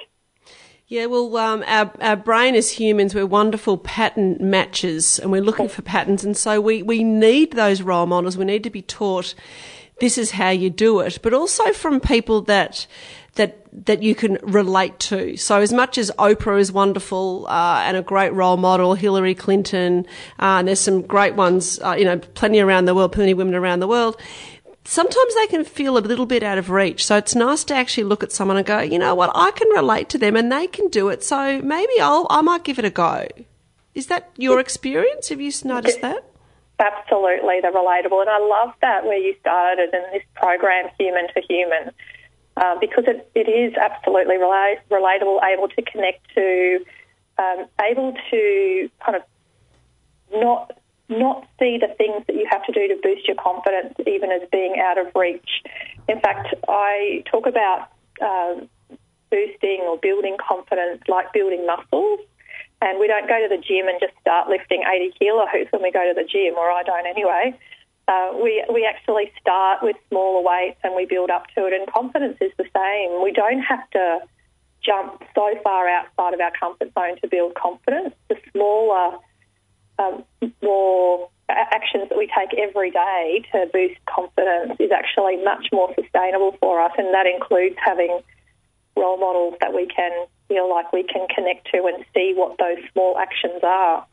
Yeah, 0.87 1.05
well, 1.05 1.37
um, 1.37 1.63
our, 1.67 1.93
our 2.01 2.15
brain 2.15 2.55
as 2.55 2.71
humans, 2.71 3.13
we're 3.13 3.25
wonderful 3.27 3.77
pattern 3.77 4.37
matches 4.39 5.19
and 5.19 5.31
we're 5.31 5.43
looking 5.43 5.69
for 5.69 5.83
patterns. 5.83 6.25
And 6.25 6.35
so 6.35 6.59
we, 6.59 6.81
we 6.81 7.03
need 7.03 7.51
those 7.51 7.83
role 7.83 8.07
models. 8.07 8.37
We 8.37 8.45
need 8.45 8.63
to 8.63 8.71
be 8.71 8.81
taught 8.81 9.35
this 9.99 10.17
is 10.17 10.31
how 10.31 10.49
you 10.49 10.71
do 10.71 10.99
it, 11.01 11.19
but 11.21 11.33
also 11.33 11.73
from 11.73 11.99
people 11.99 12.41
that, 12.43 12.87
that, 13.35 13.67
that 13.85 14.03
you 14.03 14.15
can 14.15 14.37
relate 14.41 14.99
to. 14.99 15.37
So 15.37 15.61
as 15.61 15.71
much 15.71 15.97
as 15.97 16.11
Oprah 16.17 16.59
is 16.59 16.71
wonderful, 16.71 17.45
uh, 17.47 17.83
and 17.85 17.97
a 17.97 18.01
great 18.01 18.33
role 18.33 18.57
model, 18.57 18.93
Hillary 18.95 19.35
Clinton, 19.35 20.05
uh, 20.39 20.59
and 20.59 20.67
there's 20.67 20.79
some 20.79 21.01
great 21.01 21.35
ones, 21.35 21.79
uh, 21.81 21.95
you 21.97 22.05
know, 22.05 22.17
plenty 22.19 22.59
around 22.59 22.85
the 22.85 22.95
world, 22.95 23.11
plenty 23.11 23.31
of 23.31 23.37
women 23.37 23.55
around 23.55 23.79
the 23.79 23.87
world 23.87 24.19
sometimes 24.89 25.35
they 25.35 25.47
can 25.47 25.63
feel 25.63 25.97
a 25.97 25.99
little 25.99 26.25
bit 26.25 26.41
out 26.41 26.57
of 26.57 26.69
reach. 26.71 27.05
So 27.05 27.15
it's 27.17 27.35
nice 27.35 27.63
to 27.65 27.75
actually 27.75 28.05
look 28.05 28.23
at 28.23 28.31
someone 28.31 28.57
and 28.57 28.65
go, 28.65 28.79
you 28.79 28.97
know 28.97 29.13
what, 29.13 29.31
I 29.35 29.51
can 29.51 29.69
relate 29.69 30.09
to 30.09 30.17
them 30.17 30.35
and 30.35 30.51
they 30.51 30.65
can 30.67 30.87
do 30.89 31.09
it. 31.09 31.23
So 31.23 31.61
maybe 31.61 31.93
I'll, 32.01 32.25
I 32.29 32.41
might 32.41 32.63
give 32.63 32.79
it 32.79 32.85
a 32.85 32.89
go. 32.89 33.27
Is 33.93 34.07
that 34.07 34.29
your 34.37 34.59
experience? 34.59 35.29
Have 35.29 35.41
you 35.41 35.51
noticed 35.63 36.01
that? 36.01 36.23
Absolutely, 36.79 37.59
they're 37.61 37.73
relatable. 37.73 38.21
And 38.21 38.29
I 38.29 38.39
love 38.39 38.73
that 38.81 39.03
where 39.03 39.17
you 39.17 39.35
started 39.41 39.93
in 39.93 40.01
this 40.13 40.23
program, 40.35 40.89
Human 40.97 41.27
to 41.33 41.41
Human, 41.49 41.91
uh, 42.59 42.75
because 42.79 43.05
it, 43.07 43.29
it 43.35 43.47
is 43.49 43.73
absolutely 43.75 44.35
rela- 44.35 44.79
relatable, 44.91 45.39
able 45.43 45.69
to 45.69 45.81
connect 45.81 46.19
to, 46.35 46.79
um, 47.37 47.65
able 47.81 48.13
to 48.29 48.89
kind 49.03 49.15
of 49.15 49.23
not 50.33 50.71
not 51.07 51.47
see 51.57 51.79
the 51.79 51.87
things 51.97 52.23
that 52.27 52.35
you 52.35 52.45
have 52.51 52.63
to 52.65 52.71
do 52.71 52.87
to 52.87 52.95
boost 53.01 53.27
your 53.27 53.35
confidence 53.35 53.95
even 54.05 54.29
as 54.31 54.47
being 54.51 54.75
out 54.77 54.99
of 54.99 55.07
reach. 55.15 55.63
In 56.07 56.19
fact, 56.19 56.53
I 56.67 57.23
talk 57.31 57.47
about 57.47 57.89
um, 58.21 58.69
boosting 59.31 59.81
or 59.89 59.97
building 59.97 60.37
confidence 60.37 61.01
like 61.07 61.33
building 61.33 61.65
muscles. 61.65 62.19
And 62.81 62.99
we 62.99 63.07
don't 63.07 63.27
go 63.27 63.41
to 63.41 63.49
the 63.49 63.61
gym 63.61 63.87
and 63.87 63.99
just 63.99 64.13
start 64.21 64.49
lifting 64.49 64.83
80 64.87 65.13
kilos 65.17 65.47
when 65.71 65.81
we 65.81 65.91
go 65.91 66.05
to 66.05 66.13
the 66.15 66.23
gym, 66.23 66.53
or 66.55 66.71
I 66.71 66.83
don't 66.83 67.07
anyway. 67.07 67.57
We, 68.41 68.63
we 68.73 68.85
actually 68.85 69.31
start 69.39 69.83
with 69.83 69.95
smaller 70.09 70.43
weights 70.43 70.79
and 70.83 70.95
we 70.95 71.05
build 71.05 71.29
up 71.29 71.47
to 71.55 71.65
it, 71.67 71.73
and 71.73 71.91
confidence 71.91 72.37
is 72.41 72.51
the 72.57 72.65
same. 72.75 73.23
We 73.23 73.31
don't 73.31 73.61
have 73.61 73.89
to 73.91 74.19
jump 74.81 75.23
so 75.35 75.53
far 75.63 75.87
outside 75.87 76.33
of 76.33 76.39
our 76.39 76.51
comfort 76.59 76.91
zone 76.93 77.19
to 77.21 77.27
build 77.27 77.55
confidence. 77.55 78.15
The 78.29 78.37
smaller 78.51 79.17
um, 79.99 80.23
more 80.61 81.29
actions 81.49 82.09
that 82.09 82.17
we 82.17 82.27
take 82.27 82.57
every 82.57 82.91
day 82.91 83.43
to 83.51 83.65
boost 83.73 83.99
confidence 84.05 84.77
is 84.79 84.91
actually 84.91 85.43
much 85.43 85.67
more 85.71 85.93
sustainable 85.99 86.55
for 86.59 86.81
us, 86.81 86.91
and 86.97 87.13
that 87.13 87.25
includes 87.25 87.75
having 87.83 88.21
role 88.99 89.17
models 89.17 89.55
that 89.61 89.73
we 89.73 89.87
can 89.87 90.11
feel 90.47 90.69
like 90.69 90.91
we 90.91 91.03
can 91.03 91.27
connect 91.33 91.69
to 91.71 91.85
and 91.85 92.03
see 92.13 92.33
what 92.35 92.57
those 92.57 92.77
small 92.91 93.17
actions 93.17 93.61
are. 93.63 94.05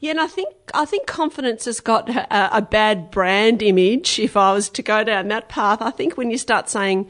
Yeah, 0.00 0.12
and 0.12 0.20
I 0.20 0.26
think 0.26 0.54
I 0.74 0.84
think 0.84 1.06
confidence 1.06 1.66
has 1.66 1.80
got 1.80 2.08
a, 2.08 2.56
a 2.56 2.62
bad 2.62 3.10
brand 3.10 3.62
image. 3.62 4.18
If 4.18 4.36
I 4.36 4.52
was 4.52 4.68
to 4.70 4.82
go 4.82 5.04
down 5.04 5.28
that 5.28 5.48
path, 5.48 5.80
I 5.80 5.90
think 5.90 6.16
when 6.16 6.30
you 6.30 6.38
start 6.38 6.68
saying 6.68 7.08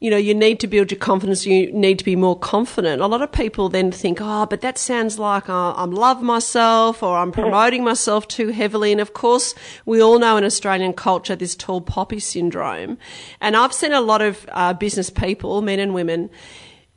you 0.00 0.10
know, 0.10 0.16
you 0.16 0.32
need 0.32 0.60
to 0.60 0.68
build 0.68 0.92
your 0.92 0.98
confidence. 0.98 1.44
You 1.44 1.72
need 1.72 1.98
to 1.98 2.04
be 2.04 2.14
more 2.14 2.38
confident. 2.38 3.02
A 3.02 3.06
lot 3.08 3.20
of 3.20 3.32
people 3.32 3.68
then 3.68 3.90
think, 3.90 4.18
oh, 4.20 4.46
but 4.46 4.60
that 4.60 4.78
sounds 4.78 5.18
like 5.18 5.48
uh, 5.48 5.74
I'm 5.74 5.90
love 5.90 6.22
myself 6.22 7.02
or 7.02 7.18
I'm 7.18 7.32
promoting 7.32 7.82
myself 7.82 8.28
too 8.28 8.48
heavily. 8.48 8.92
And 8.92 9.00
of 9.00 9.12
course, 9.12 9.56
we 9.84 10.00
all 10.00 10.20
know 10.20 10.36
in 10.36 10.44
Australian 10.44 10.92
culture 10.92 11.34
this 11.34 11.56
tall 11.56 11.80
poppy 11.80 12.20
syndrome. 12.20 12.96
And 13.40 13.56
I've 13.56 13.72
seen 13.72 13.92
a 13.92 14.00
lot 14.00 14.22
of 14.22 14.48
uh, 14.52 14.72
business 14.72 15.10
people, 15.10 15.62
men 15.62 15.80
and 15.80 15.92
women, 15.94 16.30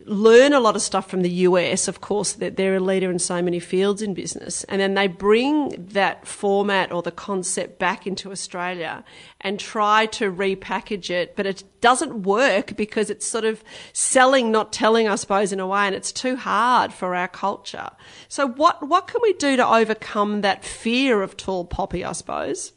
learn 0.05 0.53
a 0.53 0.59
lot 0.59 0.75
of 0.75 0.81
stuff 0.81 1.09
from 1.09 1.21
the 1.21 1.29
US, 1.29 1.87
of 1.87 2.01
course, 2.01 2.33
that 2.33 2.57
they're 2.57 2.75
a 2.75 2.79
leader 2.79 3.09
in 3.11 3.19
so 3.19 3.41
many 3.41 3.59
fields 3.59 4.01
in 4.01 4.13
business. 4.13 4.63
And 4.65 4.81
then 4.81 4.93
they 4.93 5.07
bring 5.07 5.69
that 5.77 6.27
format 6.27 6.91
or 6.91 7.01
the 7.01 7.11
concept 7.11 7.79
back 7.79 8.05
into 8.07 8.31
Australia 8.31 9.03
and 9.39 9.59
try 9.59 10.05
to 10.07 10.31
repackage 10.31 11.09
it, 11.09 11.35
but 11.35 11.45
it 11.45 11.63
doesn't 11.81 12.23
work 12.23 12.75
because 12.75 13.09
it's 13.09 13.25
sort 13.25 13.45
of 13.45 13.63
selling, 13.93 14.51
not 14.51 14.71
telling, 14.71 15.07
I 15.07 15.15
suppose, 15.15 15.51
in 15.51 15.59
a 15.59 15.67
way, 15.67 15.87
and 15.87 15.95
it's 15.95 16.11
too 16.11 16.35
hard 16.35 16.93
for 16.93 17.15
our 17.15 17.27
culture. 17.27 17.89
So 18.27 18.47
what, 18.47 18.87
what 18.87 19.07
can 19.07 19.21
we 19.21 19.33
do 19.33 19.55
to 19.57 19.67
overcome 19.67 20.41
that 20.41 20.63
fear 20.63 21.21
of 21.21 21.37
tall 21.37 21.65
poppy, 21.65 22.03
I 22.05 22.11
suppose? 22.11 22.73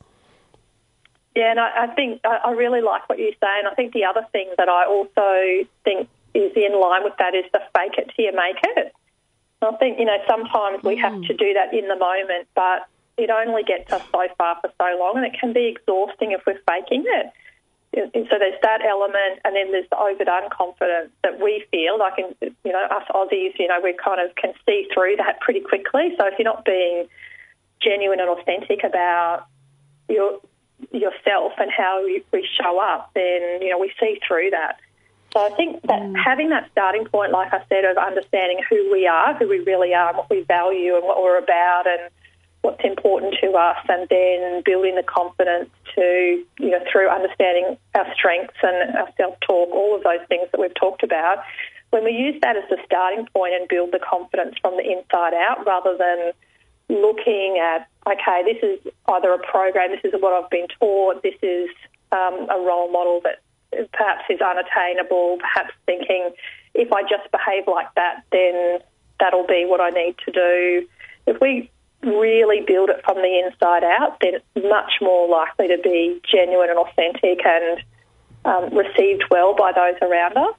Yeah, 1.35 1.51
and 1.51 1.59
I, 1.59 1.85
I 1.85 1.87
think 1.95 2.21
I 2.25 2.53
really 2.53 2.81
like 2.81 3.09
what 3.09 3.19
you 3.19 3.33
say, 3.33 3.59
and 3.59 3.67
I 3.67 3.75
think 3.75 3.93
the 3.93 4.05
other 4.05 4.25
thing 4.31 4.53
that 4.57 4.69
I 4.69 4.87
also 4.87 5.67
think 5.83 6.09
is 6.35 6.53
in 6.57 6.79
line 6.79 7.05
with 7.05 7.15
that 7.19 7.35
is 7.35 7.45
the 7.53 7.61
fake 7.75 7.95
it 7.99 8.11
till 8.15 8.27
you 8.27 8.33
make 8.35 8.59
it. 8.63 8.95
I 9.63 9.77
think, 9.77 9.99
you 9.99 10.05
know, 10.05 10.19
sometimes 10.29 10.83
we 10.83 10.97
have 10.99 11.15
hmm. 11.15 11.23
to 11.23 11.35
do 11.35 11.55
that 11.55 11.73
in 11.73 11.89
the 11.89 11.97
moment, 11.97 12.49
but 12.55 12.87
it 13.17 13.31
only 13.31 13.63
gets 13.63 13.93
us 13.93 14.03
so 14.13 14.27
far 14.37 14.59
for 14.61 14.71
so 14.77 14.99
long, 14.99 15.17
and 15.17 15.25
it 15.25 15.39
can 15.39 15.53
be 15.53 15.67
exhausting 15.67 16.33
if 16.33 16.43
we're 16.47 16.61
faking 16.69 17.05
it. 17.07 17.33
And 17.95 18.27
so 18.29 18.39
there's 18.41 18.61
that 18.63 18.85
element, 18.85 19.39
and 19.45 19.55
then 19.55 19.71
there's 19.71 19.89
the 19.89 19.97
overdone 19.97 20.51
confidence 20.51 21.13
that 21.23 21.41
we 21.41 21.65
feel 21.71 21.97
like, 21.97 22.19
in, 22.19 22.35
you 22.65 22.73
know, 22.73 22.85
us 22.91 23.05
Aussies, 23.15 23.57
you 23.57 23.69
know, 23.69 23.79
we 23.83 23.95
kind 23.95 24.21
of 24.21 24.35
can 24.35 24.53
see 24.67 24.89
through 24.93 25.17
that 25.17 25.41
pretty 25.41 25.61
quickly. 25.61 26.13
So 26.19 26.27
if 26.27 26.35
you're 26.37 26.45
not 26.45 26.65
being 26.65 27.07
genuine 27.81 28.19
and 28.19 28.31
authentic 28.31 28.83
about 28.83 29.47
your 30.09 30.41
yourself 30.91 31.53
and 31.59 31.71
how 31.71 32.05
we 32.05 32.49
show 32.61 32.79
up, 32.81 33.11
then 33.15 33.63
you 33.63 33.71
know 33.71 33.79
we 33.79 33.93
see 34.01 34.19
through 34.27 34.51
that. 34.51 34.81
So 35.35 35.45
I 35.45 35.51
think 35.57 35.83
that 35.83 36.01
mm. 36.01 36.15
having 36.15 36.51
that 36.51 36.71
starting 36.71 37.07
point, 37.07 37.33
like 37.33 37.53
I 37.53 37.61
said, 37.69 37.85
of 37.85 37.99
understanding 37.99 38.61
who 38.71 38.91
we 38.93 39.07
are, 39.07 39.35
who 39.35 39.49
we 39.49 39.59
really 39.59 39.93
are, 39.93 40.11
and 40.11 40.17
what 40.17 40.31
we 40.31 40.43
value, 40.43 40.95
and 40.95 41.05
what 41.05 41.21
we're 41.21 41.39
about, 41.39 41.87
and 41.87 42.09
what's 42.63 42.85
important 42.85 43.35
to 43.43 43.51
us, 43.53 43.77
and 43.89 44.09
then 44.09 44.63
building 44.65 44.95
the 44.95 45.03
confidence 45.03 45.69
to, 45.97 46.43
you 46.61 46.71
know, 46.71 46.79
through 46.91 47.09
understanding 47.11 47.77
our 47.95 48.07
strengths 48.15 48.57
and 48.63 48.97
our 48.97 49.09
self-talk, 49.17 49.69
all 49.71 49.97
of 49.97 50.05
those 50.05 50.25
things 50.29 50.49
that 50.53 50.61
we've 50.61 50.75
talked 50.75 51.03
about. 51.03 51.39
When 51.91 52.05
we 52.05 52.13
use 52.13 52.41
that 52.41 52.57
as 52.57 52.65
the 52.71 52.79
starting 52.87 53.27
point 53.35 53.55
and 53.55 53.69
build 53.69 53.93
the 53.93 54.01
confidence 54.01 54.55
from 54.63 54.77
the 54.77 54.83
inside 54.83 55.35
out, 55.35 55.67
rather 55.67 55.97
than 55.99 56.33
looking 56.89 57.59
at, 57.61 57.89
okay, 58.07 58.43
this 58.45 58.63
is 58.63 58.93
either 59.09 59.33
a 59.33 59.39
program, 59.39 59.91
this 59.91 60.01
is 60.05 60.21
what 60.21 60.33
I've 60.33 60.51
been 60.51 60.69
taught, 60.81 61.23
this 61.23 61.39
is 61.43 61.69
um, 62.13 62.47
a 62.51 62.59
role 62.65 62.91
model 62.91 63.21
that 63.25 63.44
perhaps 63.93 64.25
is 64.31 64.41
unattainable, 64.41 65.39
perhaps 65.39 65.75
thinking 65.87 66.31
if 66.75 66.93
I 66.93 67.03
just 67.03 67.31
behave 67.31 67.65
like 67.67 67.89
that, 67.95 68.25
then 68.33 68.81
that'll 69.21 69.47
be 69.47 69.65
what 69.67 69.81
I 69.81 69.91
need 69.91 70.17
to 70.27 70.33
do. 70.33 70.89
If 71.27 71.41
we 71.41 71.71
really 72.03 72.65
build 72.67 72.91
it 72.91 73.03
from 73.05 73.17
the 73.17 73.43
inside 73.45 73.85
out, 73.85 74.19
then 74.21 74.35
it's 74.35 74.67
much 74.69 74.93
more 75.01 75.29
likely 75.29 75.69
to 75.69 75.79
be 75.83 76.21
genuine 76.31 76.71
and 76.71 76.79
authentic 76.79 77.45
and 77.45 77.83
um, 78.45 78.77
received 78.77 79.25
well 79.31 79.55
by 79.55 79.73
those 79.73 79.97
around 80.03 80.37
us. 80.37 80.55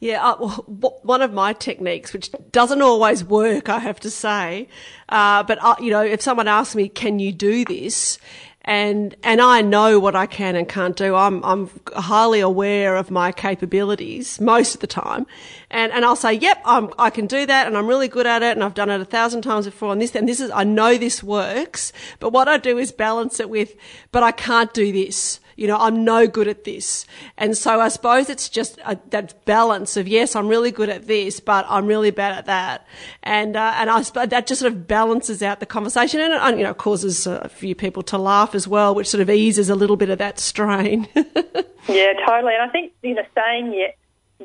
Yeah, 0.00 0.22
uh, 0.22 0.34
one 0.36 1.22
of 1.22 1.32
my 1.32 1.52
techniques, 1.52 2.12
which 2.12 2.30
doesn't 2.50 2.82
always 2.82 3.22
work, 3.22 3.68
I 3.68 3.78
have 3.78 4.00
to 4.00 4.10
say, 4.10 4.68
uh, 5.08 5.44
but 5.44 5.62
uh, 5.62 5.76
you 5.80 5.90
know, 5.90 6.02
if 6.02 6.20
someone 6.20 6.48
asks 6.48 6.74
me, 6.74 6.88
"Can 6.88 7.20
you 7.20 7.30
do 7.30 7.64
this?" 7.64 8.18
And 8.64 9.16
and 9.22 9.40
I 9.40 9.60
know 9.60 9.98
what 9.98 10.14
I 10.14 10.26
can 10.26 10.54
and 10.54 10.68
can't 10.68 10.96
do. 10.96 11.14
I'm 11.14 11.44
I'm 11.44 11.70
highly 11.94 12.40
aware 12.40 12.96
of 12.96 13.10
my 13.10 13.32
capabilities 13.32 14.40
most 14.40 14.74
of 14.74 14.80
the 14.80 14.86
time, 14.86 15.26
and 15.70 15.92
and 15.92 16.04
I'll 16.04 16.16
say, 16.16 16.34
"Yep, 16.34 16.62
I'm 16.64 16.90
I 16.98 17.10
can 17.10 17.26
do 17.26 17.44
that, 17.44 17.66
and 17.66 17.76
I'm 17.76 17.86
really 17.86 18.08
good 18.08 18.26
at 18.26 18.42
it, 18.42 18.52
and 18.52 18.62
I've 18.62 18.74
done 18.74 18.90
it 18.90 19.00
a 19.00 19.04
thousand 19.04 19.42
times 19.42 19.64
before." 19.64 19.92
And 19.92 20.00
this 20.00 20.14
and 20.14 20.28
this 20.28 20.40
is 20.40 20.50
I 20.52 20.64
know 20.64 20.96
this 20.96 21.22
works, 21.22 21.92
but 22.20 22.32
what 22.32 22.46
I 22.46 22.56
do 22.56 22.78
is 22.78 22.92
balance 22.92 23.40
it 23.40 23.50
with, 23.50 23.74
"But 24.12 24.22
I 24.22 24.30
can't 24.30 24.72
do 24.72 24.92
this." 24.92 25.40
You 25.56 25.66
know, 25.66 25.76
I'm 25.76 26.04
no 26.04 26.26
good 26.26 26.48
at 26.48 26.64
this. 26.64 27.06
And 27.36 27.56
so 27.56 27.80
I 27.80 27.88
suppose 27.88 28.28
it's 28.28 28.48
just 28.48 28.78
a, 28.84 28.98
that 29.10 29.44
balance 29.44 29.96
of, 29.96 30.08
yes, 30.08 30.34
I'm 30.36 30.48
really 30.48 30.70
good 30.70 30.88
at 30.88 31.06
this, 31.06 31.40
but 31.40 31.66
I'm 31.68 31.86
really 31.86 32.10
bad 32.10 32.38
at 32.38 32.46
that. 32.46 32.86
And, 33.22 33.56
uh, 33.56 33.74
and 33.76 33.90
I 33.90 34.02
that 34.26 34.46
just 34.46 34.60
sort 34.60 34.72
of 34.72 34.86
balances 34.86 35.42
out 35.42 35.60
the 35.60 35.66
conversation 35.66 36.20
and, 36.20 36.32
it, 36.32 36.58
you 36.58 36.64
know, 36.64 36.74
causes 36.74 37.26
a 37.26 37.48
few 37.48 37.74
people 37.74 38.02
to 38.04 38.18
laugh 38.18 38.54
as 38.54 38.66
well, 38.66 38.94
which 38.94 39.08
sort 39.08 39.20
of 39.20 39.30
eases 39.30 39.68
a 39.70 39.74
little 39.74 39.96
bit 39.96 40.10
of 40.10 40.18
that 40.18 40.38
strain. 40.38 41.08
yeah, 41.14 42.12
totally. 42.26 42.54
And 42.54 42.62
I 42.62 42.68
think, 42.70 42.92
you 43.02 43.14
know, 43.14 43.22
saying 43.34 43.72
yes, 43.72 43.94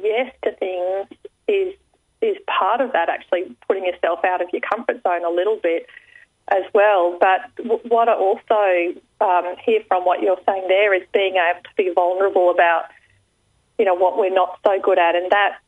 yes 0.01 0.33
to 0.43 0.51
things 0.55 1.07
is, 1.47 1.73
is 2.21 2.37
part 2.47 2.81
of 2.81 2.91
that, 2.93 3.09
actually 3.09 3.55
putting 3.67 3.85
yourself 3.85 4.23
out 4.25 4.41
of 4.41 4.49
your 4.51 4.61
comfort 4.61 5.01
zone 5.03 5.23
a 5.25 5.29
little 5.29 5.59
bit 5.61 5.87
as 6.49 6.63
well. 6.73 7.17
But 7.19 7.55
w- 7.57 7.81
what 7.87 8.09
I 8.09 8.13
also 8.13 8.99
um, 9.21 9.55
hear 9.63 9.81
from 9.87 10.05
what 10.05 10.21
you're 10.21 10.39
saying 10.45 10.65
there 10.67 10.93
is 10.93 11.03
being 11.13 11.35
able 11.35 11.61
to 11.63 11.75
be 11.75 11.91
vulnerable 11.93 12.49
about, 12.49 12.85
you 13.77 13.85
know, 13.85 13.95
what 13.95 14.17
we're 14.17 14.33
not 14.33 14.59
so 14.65 14.79
good 14.81 14.99
at, 14.99 15.15
and 15.15 15.31
that 15.31 15.59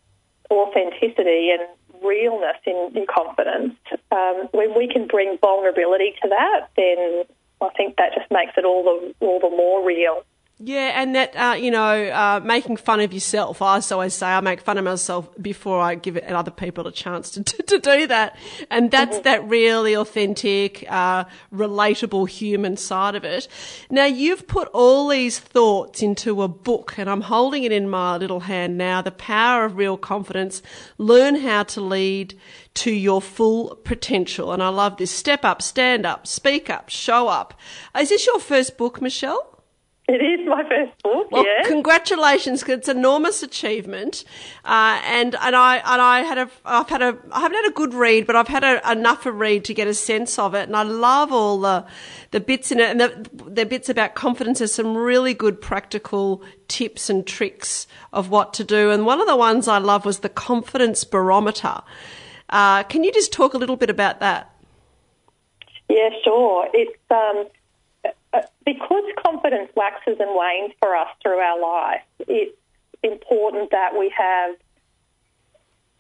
authenticity 0.52 1.52
and 1.52 1.68
realness 2.04 2.58
in, 2.65 2.92
in 2.96 3.06
confidence. 3.06 3.76
Um, 4.12 4.48
when 4.52 4.76
we 4.76 4.88
can 4.88 5.08
bring 5.08 5.38
vulnerability 5.39 6.15
to 6.24 6.30
that, 6.30 6.70
then 6.76 7.26
I 7.62 7.70
think 7.76 7.98
that 7.98 8.13
just 8.13 8.32
makes 8.32 8.54
it 8.58 8.65
all 8.65 8.84
the 8.84 9.26
all 9.26 9.39
the 9.39 9.50
more 9.50 9.86
real. 9.86 10.24
Yeah, 10.62 11.02
and 11.02 11.15
that 11.15 11.34
uh, 11.38 11.54
you 11.54 11.72
know, 11.72 12.10
uh, 12.10 12.41
making 12.43 12.76
fun 12.76 13.00
of 13.00 13.13
yourself. 13.13 13.62
I 13.62 13.80
always 13.91 14.13
say 14.13 14.28
I 14.28 14.41
make 14.41 14.60
fun 14.60 14.78
of 14.78 14.84
myself 14.84 15.30
before 15.41 15.80
I 15.80 15.95
give 15.95 16.17
it 16.17 16.26
other 16.26 16.52
people 16.52 16.86
a 16.86 16.91
chance 16.91 17.32
to 17.32 17.43
to, 17.45 17.63
to 17.63 17.80
do 17.80 18.08
that, 18.08 18.36
and 18.69 18.91
that's 18.91 19.15
mm-hmm. 19.15 19.24
that 19.24 19.48
really 19.48 19.93
authentic, 19.93 20.84
uh, 20.89 21.24
relatable 21.54 22.28
human 22.28 22.76
side 22.76 23.15
of 23.15 23.24
it. 23.24 23.48
Now 23.89 24.04
you've 24.04 24.48
put 24.48 24.67
all 24.74 25.08
these 25.08 25.39
thoughts 25.39 26.02
into 26.02 26.41
a 26.41 26.50
book, 26.50 26.95
and 26.98 27.10
I'm 27.10 27.22
holding 27.22 27.63
it 27.63 27.72
in 27.72 27.89
my 27.89 28.17
little 28.17 28.41
hand 28.41 28.78
now. 28.78 29.02
The 29.02 29.12
power 29.12 29.63
of 29.63 29.78
real 29.78 29.95
confidence. 29.95 30.62
Learn 30.98 31.36
how 31.36 31.63
to 31.63 31.80
lead 31.80 32.38
to 32.74 32.91
your 32.91 33.22
full 33.22 33.78
potential. 33.86 34.52
And 34.52 34.62
I 34.62 34.67
love 34.67 34.98
this. 34.98 35.12
Step 35.12 35.45
up, 35.45 35.62
stand 35.62 36.06
up, 36.06 36.28
speak 36.28 36.69
up, 36.69 36.89
show 36.89 37.30
up. 37.30 37.58
Is 37.98 38.10
this 38.10 38.26
your 38.26 38.39
first 38.39 38.78
book, 38.78 39.02
Michelle? 39.02 39.49
It 40.12 40.24
is 40.24 40.48
my 40.48 40.63
first 40.63 41.04
book. 41.04 41.32
Well, 41.32 41.45
yeah. 41.45 41.67
congratulations! 41.67 42.63
Cause 42.63 42.80
it's 42.80 42.88
an 42.88 42.98
enormous 42.98 43.43
achievement, 43.43 44.24
uh, 44.65 45.00
and 45.06 45.36
and 45.36 45.56
I 45.56 45.76
and 45.78 46.02
I 46.02 46.22
had 46.22 46.39
a 46.39 46.50
I've 46.65 46.89
had 46.89 47.04
a 47.04 47.15
I 47.32 47.41
haven't 47.41 47.63
had 47.63 47.69
a 47.69 47.74
good 47.74 47.93
read, 47.93 48.26
but 48.26 48.36
I've 48.36 48.48
had 48.48 48.63
a, 48.63 48.91
enough 48.91 49.28
a 49.28 49.32
read 49.32 49.65
to 49.65 49.74
get 49.76 49.88
a 49.88 49.93
sense 49.93 50.39
of 50.39 50.56
it, 50.56 50.63
and 50.63 50.76
I 50.76 50.82
love 50.82 51.32
all 51.32 51.60
the 51.60 51.86
the 52.32 52.39
bits 52.39 52.72
in 52.72 52.80
it, 52.80 52.89
and 52.89 53.00
the, 53.00 53.30
the 53.52 53.67
bits 53.67 53.88
about 53.88 54.15
confidence. 54.15 54.58
There's 54.58 54.74
some 54.74 54.98
really 54.98 55.36
good 55.36 55.62
practical 55.62 56.41
tips 56.67 57.12
and 57.12 57.28
tricks 57.28 57.86
of 58.12 58.32
what 58.32 58.52
to 58.56 58.63
do, 58.63 58.89
and 58.89 59.06
one 59.06 59.22
of 59.22 59.28
the 59.28 59.38
ones 59.38 59.67
I 59.67 59.78
love 59.78 60.06
was 60.06 60.19
the 60.19 60.30
confidence 60.30 61.04
barometer. 61.04 61.84
Uh, 62.50 62.82
can 62.82 63.04
you 63.04 63.12
just 63.12 63.32
talk 63.32 63.54
a 63.54 63.60
little 63.60 63.78
bit 63.78 63.91
about 63.91 64.22
that? 64.22 64.56
Yeah, 65.88 66.10
sure. 66.24 66.67
It's 66.74 66.98
um, 67.12 67.45
because 68.65 69.04
confidence 69.26 69.72
waxes 69.76 70.18
and 70.20 70.30
wanes 70.36 70.74
for 70.80 70.96
us 70.96 71.08
through 71.22 71.39
our 71.39 71.60
life, 71.60 72.02
it's 72.20 72.56
important 73.04 73.72
that 73.72 73.98
we 73.98 74.13
have 74.15 74.56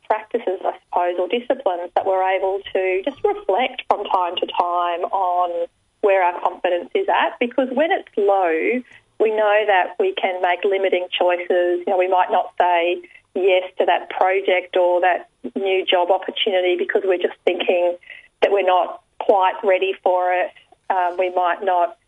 practices, 0.09 0.59
I 0.65 0.77
suppose, 0.85 1.15
or 1.19 1.27
disciplines 1.27 1.91
that 1.95 2.05
we're 2.05 2.23
able 2.35 2.61
to 2.73 3.01
just 3.05 3.23
reflect 3.23 3.83
from 3.87 4.03
time 4.05 4.35
to 4.37 4.47
time 4.47 5.05
on 5.13 5.67
where 6.01 6.23
our 6.23 6.39
confidence 6.41 6.89
is 6.95 7.07
at. 7.09 7.37
Because 7.39 7.69
when 7.71 7.91
it's 7.91 8.09
low, 8.17 8.81
we 9.19 9.29
know 9.31 9.63
that 9.67 9.95
we 9.99 10.13
can 10.15 10.41
make 10.41 10.63
limiting 10.63 11.07
choices. 11.11 11.85
You 11.85 11.85
know, 11.87 11.97
we 11.97 12.07
might 12.07 12.31
not 12.31 12.53
say 12.59 13.01
yes 13.35 13.63
to 13.77 13.85
that 13.85 14.09
project 14.09 14.75
or 14.75 15.01
that 15.01 15.29
new 15.55 15.85
job 15.85 16.09
opportunity 16.09 16.75
because 16.77 17.03
we're 17.05 17.21
just 17.21 17.37
thinking 17.45 17.95
that 18.41 18.51
we're 18.51 18.65
not 18.65 19.03
quite 19.19 19.55
ready 19.63 19.93
for 20.03 20.33
it. 20.33 20.51
Um, 20.89 21.17
we 21.19 21.29
might 21.35 21.61
not 21.61 21.98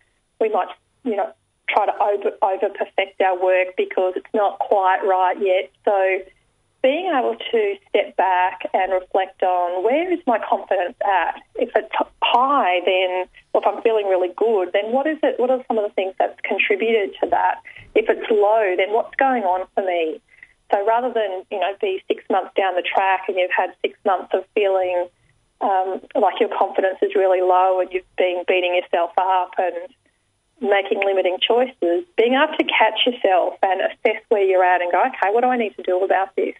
we 0.42 0.50
might, 0.50 0.68
you 1.04 1.16
know, 1.16 1.32
try 1.70 1.86
to 1.86 1.94
over, 1.94 2.36
over 2.42 2.74
perfect 2.74 3.22
our 3.22 3.42
work 3.42 3.76
because 3.78 4.14
it's 4.16 4.34
not 4.34 4.60
quite 4.60 5.00
right 5.06 5.38
yet. 5.40 5.72
So 5.86 6.20
being 6.82 7.14
able 7.16 7.38
to 7.52 7.76
step 7.90 8.18
back 8.18 8.62
and 8.74 8.92
reflect 8.92 9.44
on 9.44 9.84
where 9.84 10.12
is 10.12 10.20
my 10.26 10.40
confidence 10.40 10.98
at? 11.06 11.42
If 11.56 11.70
it's 11.76 11.94
high, 12.24 12.82
then 12.86 13.30
or 13.54 13.62
if 13.62 13.68
I'm 13.68 13.82
feeling 13.84 14.08
really 14.08 14.34
good, 14.36 14.72
then 14.74 14.92
what 14.92 15.06
is 15.06 15.18
it? 15.22 15.40
What 15.40 15.52
are 15.52 15.64
some 15.68 15.78
of 15.78 15.88
the 15.88 15.94
things 15.94 16.16
that's 16.18 16.40
contributed 16.42 17.16
to 17.22 17.30
that? 17.30 17.62
If 17.94 18.10
it's 18.10 18.30
low, 18.32 18.76
then 18.76 18.94
what's 18.94 19.16
going 19.16 19.44
on 19.44 19.68
for 19.76 19.86
me? 19.86 20.20
So 20.72 20.86
rather 20.88 21.14
than 21.14 21.44
you 21.52 21.60
know 21.60 21.74
be 21.80 22.02
six 22.08 22.24
months 22.30 22.52
down 22.58 22.76
the 22.76 22.84
track 22.84 23.26
and 23.28 23.38
you've 23.38 23.52
had 23.56 23.76
six 23.82 23.98
months 24.04 24.34
of 24.34 24.44
feeling 24.56 25.08
um, 25.62 26.02
like 26.16 26.40
your 26.40 26.50
confidence 26.58 26.98
is 27.02 27.14
really 27.14 27.42
low 27.42 27.80
and 27.80 27.92
you've 27.92 28.16
been 28.18 28.44
beating 28.48 28.74
yourself 28.76 29.12
up 29.18 29.52
and 29.60 29.94
making 30.62 31.02
limiting 31.04 31.38
choices, 31.46 32.06
being 32.18 32.34
able 32.34 32.56
to 32.58 32.64
catch 32.64 33.00
yourself 33.06 33.56
and 33.64 33.82
assess 33.82 34.22
where 34.30 34.44
you're 34.44 34.64
at 34.64 34.82
and 34.82 34.92
go, 34.92 35.00
okay, 35.00 35.34
what 35.34 35.42
do 35.42 35.48
I 35.48 35.58
need 35.58 35.76
to 35.76 35.84
do 35.84 36.04
about 36.04 36.36
this? 36.36 36.56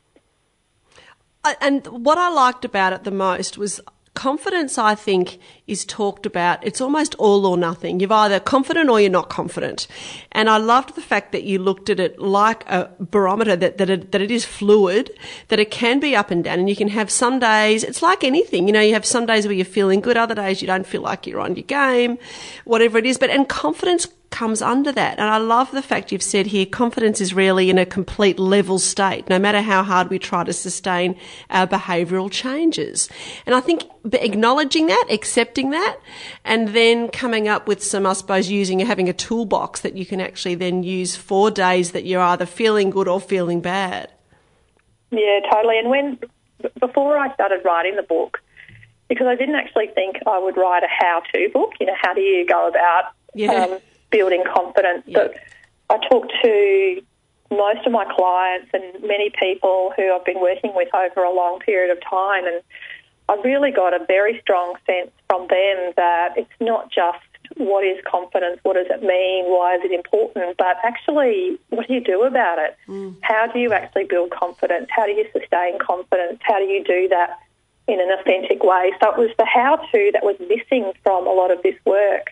Uh, 1.44 1.54
and 1.62 1.86
what 1.88 2.18
I 2.18 2.30
liked 2.30 2.66
about 2.66 2.94
it 2.94 3.04
the 3.04 3.12
most 3.12 3.58
was 3.58 3.80
confidence, 4.14 4.78
I 4.78 4.96
think, 4.96 5.40
is 5.68 5.86
talked 5.86 6.26
about. 6.26 6.66
It's 6.66 6.82
almost 6.82 7.16
all 7.16 7.46
or 7.46 7.58
nothing. 7.58 8.00
You're 8.00 8.12
either 8.12 8.40
confident 8.40 8.90
or 8.90 9.00
you're 9.00 9.10
not 9.10 9.30
confident. 9.30 9.88
And 10.32 10.50
I 10.50 10.58
loved 10.58 10.96
the 10.96 11.02
fact 11.02 11.32
that 11.32 11.44
you 11.44 11.60
looked 11.60 11.90
at 11.90 12.00
it 12.00 12.20
like 12.20 12.68
a 12.70 12.92
barometer, 13.00 13.56
that, 13.56 13.78
that, 13.78 13.90
it, 13.90 14.12
that 14.12 14.22
it 14.22 14.30
is 14.30 14.44
fluid, 14.44 15.12
that 15.48 15.60
it 15.60 15.72
can 15.72 16.00
be 16.00 16.16
up 16.16 16.30
and 16.30 16.44
down. 16.44 16.60
And 16.60 16.70
you 16.70 16.76
can 16.76 16.90
have 16.90 17.10
some 17.10 17.40
days, 17.40 17.84
it's 17.84 18.02
like 18.02 18.24
anything. 18.24 18.68
You 18.68 18.74
know, 18.74 18.82
you 18.82 18.94
have 18.94 19.06
some 19.06 19.26
days 19.26 19.46
where 19.46 19.56
you're 19.56 19.66
feeling 19.66 20.02
good, 20.02 20.18
other 20.18 20.36
days 20.36 20.62
you 20.62 20.68
don't 20.68 20.86
feel 20.86 21.02
like 21.02 21.26
you're 21.26 21.40
on 21.40 21.56
your 21.56 21.64
game, 21.64 22.18
whatever 22.66 22.98
it 22.98 23.06
is. 23.06 23.18
But, 23.18 23.30
and 23.30 23.48
confidence 23.48 24.08
comes 24.32 24.62
under 24.62 24.92
that. 24.92 25.20
And 25.20 25.30
I 25.30 25.38
love 25.38 25.72
the 25.72 25.82
fact 25.82 26.12
you've 26.12 26.24
said 26.24 26.48
here 26.48 26.66
confidence 26.66 27.22
is 27.22 27.34
really 27.34 27.70
in 27.70 27.78
a 27.78 27.86
complete 27.86 28.40
level 28.40 28.80
state, 28.80 29.30
no 29.30 29.38
matter 29.38 29.62
how 29.62 29.84
hard 29.84 30.10
we 30.10 30.18
try 30.18 30.44
to 30.44 30.54
sustain 30.54 31.16
our 31.50 31.68
behavioural 31.68 32.32
changes. 32.32 33.10
And 33.46 33.54
I 33.54 33.60
think 33.60 33.84
acknowledging 34.14 34.88
that, 34.88 35.08
accepting 35.12 35.70
that, 35.72 35.98
and 36.44 36.70
then 36.70 37.10
coming 37.10 37.48
up 37.48 37.68
with 37.68 37.84
some, 37.84 38.06
I 38.06 38.14
suppose, 38.14 38.50
using, 38.50 38.80
having 38.80 39.10
a 39.10 39.14
toolbox 39.14 39.82
that 39.82 39.96
you 39.96 40.06
can 40.06 40.20
actually 40.20 40.56
then 40.56 40.82
use 40.82 41.16
for 41.16 41.52
days 41.52 41.92
that 41.92 42.06
you're 42.06 42.22
either 42.22 42.46
feeling 42.46 42.90
good 42.90 43.08
or 43.08 43.22
feeling 43.22 43.62
bad. 43.62 44.10
Yeah, 45.12 45.42
totally. 45.52 45.78
And 45.78 45.90
when, 45.90 46.20
before 46.80 47.18
I 47.18 47.34
started 47.34 47.62
writing 47.66 47.98
the 47.98 48.04
book, 48.04 48.40
because 49.10 49.28
I 49.28 49.36
didn't 49.36 49.56
actually 49.56 49.88
think 49.88 50.16
I 50.26 50.40
would 50.40 50.56
write 50.56 50.84
a 50.84 50.88
how-to 50.90 51.50
book. 51.50 51.74
You 51.82 51.88
know, 51.88 51.96
how 52.02 52.14
do 52.14 52.22
you 52.22 52.48
go 52.48 52.70
about 52.70 53.12
yeah. 53.36 53.66
um, 53.66 53.80
building 54.12 54.44
confidence. 54.54 55.04
But 55.12 55.36
I 55.90 55.98
talk 56.10 56.28
to 56.44 57.02
most 57.50 57.86
of 57.86 57.92
my 57.92 58.06
clients 58.06 58.70
and 58.74 59.04
many 59.04 59.30
people 59.30 59.94
who 59.96 60.14
I've 60.14 60.26
been 60.26 60.40
working 60.40 60.72
with 60.74 60.88
over 60.96 61.24
a 61.24 61.34
long 61.34 61.60
period 61.60 61.92
of 61.92 62.02
time, 62.08 62.46
and 62.46 62.62
I 63.28 63.36
really 63.44 63.72
got 63.72 63.94
a 63.94 64.06
very 64.06 64.40
strong 64.42 64.76
sense 64.86 65.12
from 65.28 65.48
them 65.48 65.94
that 65.98 66.34
it's 66.38 66.50
not 66.60 66.92
just 66.92 67.20
what 67.58 67.84
is 67.84 67.98
confidence, 68.10 68.60
what 68.64 68.76
does 68.76 68.88
it 68.90 69.04
mean, 69.04 69.46
why 69.46 69.76
is 69.76 69.82
it 69.84 69.92
important, 69.92 70.58
but 70.58 70.78
actually, 70.84 71.60
what 71.70 71.88
do 71.88 71.94
you 71.94 72.02
do 72.02 72.24
about 72.24 72.60
it? 72.60 72.78
Mm. 72.88 73.18
How 73.22 73.48
do 73.48 73.60
you 73.60 73.74
actually 73.74 74.06
build 74.06 74.32
confidence? 74.32 74.88
How 74.90 75.06
do 75.06 75.12
you 75.12 75.26
sustain 75.34 75.78
confidence? 75.80 76.40
How 76.42 76.60
do 76.60 76.66
you 76.66 76.84
do 76.84 77.10
that 77.10 77.40
in 77.88 78.00
an 78.00 78.10
authentic 78.18 78.64
way? 78.64 78.92
So 79.02 79.12
it 79.12 79.18
was 79.18 79.32
the 79.38 79.46
how 79.46 79.76
to 79.76 80.12
that 80.14 80.24
was 80.24 80.38
missing 80.40 80.94
from 81.04 81.28
a 81.28 81.32
lot 81.32 81.52
of 81.52 81.62
this 81.64 81.76
work. 81.86 82.32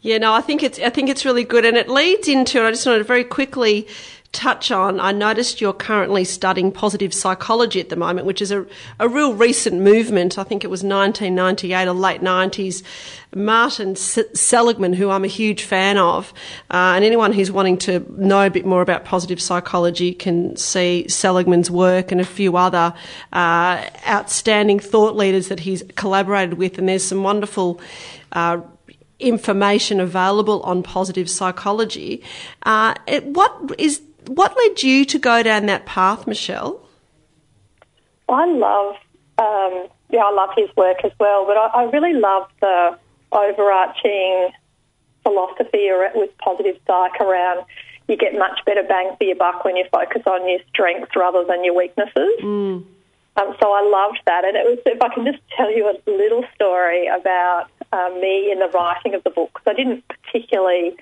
Yeah, 0.00 0.18
no, 0.18 0.32
I 0.32 0.40
think 0.40 0.62
it's 0.62 0.78
I 0.78 0.90
think 0.90 1.08
it's 1.08 1.24
really 1.24 1.44
good, 1.44 1.64
and 1.64 1.76
it 1.76 1.88
leads 1.88 2.28
into. 2.28 2.62
I 2.62 2.70
just 2.70 2.86
wanted 2.86 2.98
to 2.98 3.04
very 3.04 3.24
quickly 3.24 3.86
touch 4.34 4.70
on, 4.70 5.00
I 5.00 5.12
noticed 5.12 5.60
you're 5.60 5.72
currently 5.72 6.24
studying 6.24 6.72
positive 6.72 7.14
psychology 7.14 7.80
at 7.80 7.88
the 7.88 7.96
moment, 7.96 8.26
which 8.26 8.42
is 8.42 8.50
a, 8.50 8.66
a 8.98 9.08
real 9.08 9.32
recent 9.32 9.80
movement. 9.80 10.36
I 10.36 10.42
think 10.42 10.64
it 10.64 10.66
was 10.68 10.82
1998 10.82 11.88
or 11.88 11.92
late 11.92 12.20
90s. 12.20 12.82
Martin 13.34 13.96
Seligman, 13.96 14.92
who 14.92 15.10
I'm 15.10 15.24
a 15.24 15.28
huge 15.28 15.62
fan 15.62 15.96
of, 15.96 16.34
uh, 16.70 16.94
and 16.96 17.04
anyone 17.04 17.32
who's 17.32 17.50
wanting 17.50 17.78
to 17.78 18.04
know 18.10 18.46
a 18.46 18.50
bit 18.50 18.66
more 18.66 18.82
about 18.82 19.04
positive 19.04 19.40
psychology 19.40 20.12
can 20.12 20.56
see 20.56 21.08
Seligman's 21.08 21.70
work 21.70 22.12
and 22.12 22.20
a 22.20 22.24
few 22.24 22.56
other 22.56 22.92
uh, 23.32 23.84
outstanding 24.06 24.80
thought 24.80 25.16
leaders 25.16 25.48
that 25.48 25.60
he's 25.60 25.82
collaborated 25.94 26.58
with. 26.58 26.78
And 26.78 26.88
there's 26.88 27.04
some 27.04 27.22
wonderful 27.22 27.80
uh, 28.32 28.60
information 29.24 30.00
available 30.00 30.60
on 30.62 30.82
positive 30.82 31.28
psychology. 31.30 32.22
Uh, 32.62 32.94
it, 33.06 33.24
what 33.24 33.74
is 33.78 34.02
what 34.26 34.56
led 34.56 34.82
you 34.82 35.04
to 35.04 35.18
go 35.18 35.42
down 35.42 35.66
that 35.66 35.86
path, 35.86 36.26
Michelle? 36.26 36.80
I 38.28 38.46
love, 38.46 38.94
um, 39.38 39.88
yeah, 40.10 40.22
I 40.22 40.32
love 40.32 40.50
his 40.56 40.74
work 40.76 41.04
as 41.04 41.12
well, 41.20 41.44
but 41.46 41.56
I, 41.56 41.66
I 41.74 41.82
really 41.90 42.14
love 42.14 42.48
the 42.60 42.98
overarching 43.32 44.50
philosophy 45.22 45.90
with 46.14 46.30
positive 46.38 46.78
psych 46.86 47.20
around 47.20 47.64
you 48.08 48.16
get 48.16 48.34
much 48.34 48.60
better 48.66 48.82
bang 48.82 49.14
for 49.16 49.24
your 49.24 49.36
buck 49.36 49.64
when 49.64 49.76
you 49.76 49.84
focus 49.90 50.22
on 50.26 50.48
your 50.48 50.60
strengths 50.68 51.16
rather 51.16 51.44
than 51.44 51.64
your 51.64 51.74
weaknesses. 51.74 52.38
Mm. 52.42 52.84
Um, 53.36 53.56
so 53.60 53.72
I 53.72 53.82
loved 53.82 54.20
that, 54.26 54.44
and 54.44 54.56
it 54.56 54.64
was 54.64 54.78
if 54.86 55.02
I 55.02 55.12
can 55.12 55.24
just 55.24 55.42
tell 55.56 55.74
you 55.74 55.88
a 55.88 55.96
little 56.08 56.44
story 56.54 57.08
about 57.08 57.68
um, 57.94 58.20
me 58.20 58.50
in 58.50 58.58
the 58.58 58.68
writing 58.74 59.14
of 59.14 59.22
the 59.22 59.30
book 59.30 59.50
because 59.54 59.70
I 59.70 59.74
didn't 59.74 60.04
particularly 60.08 60.96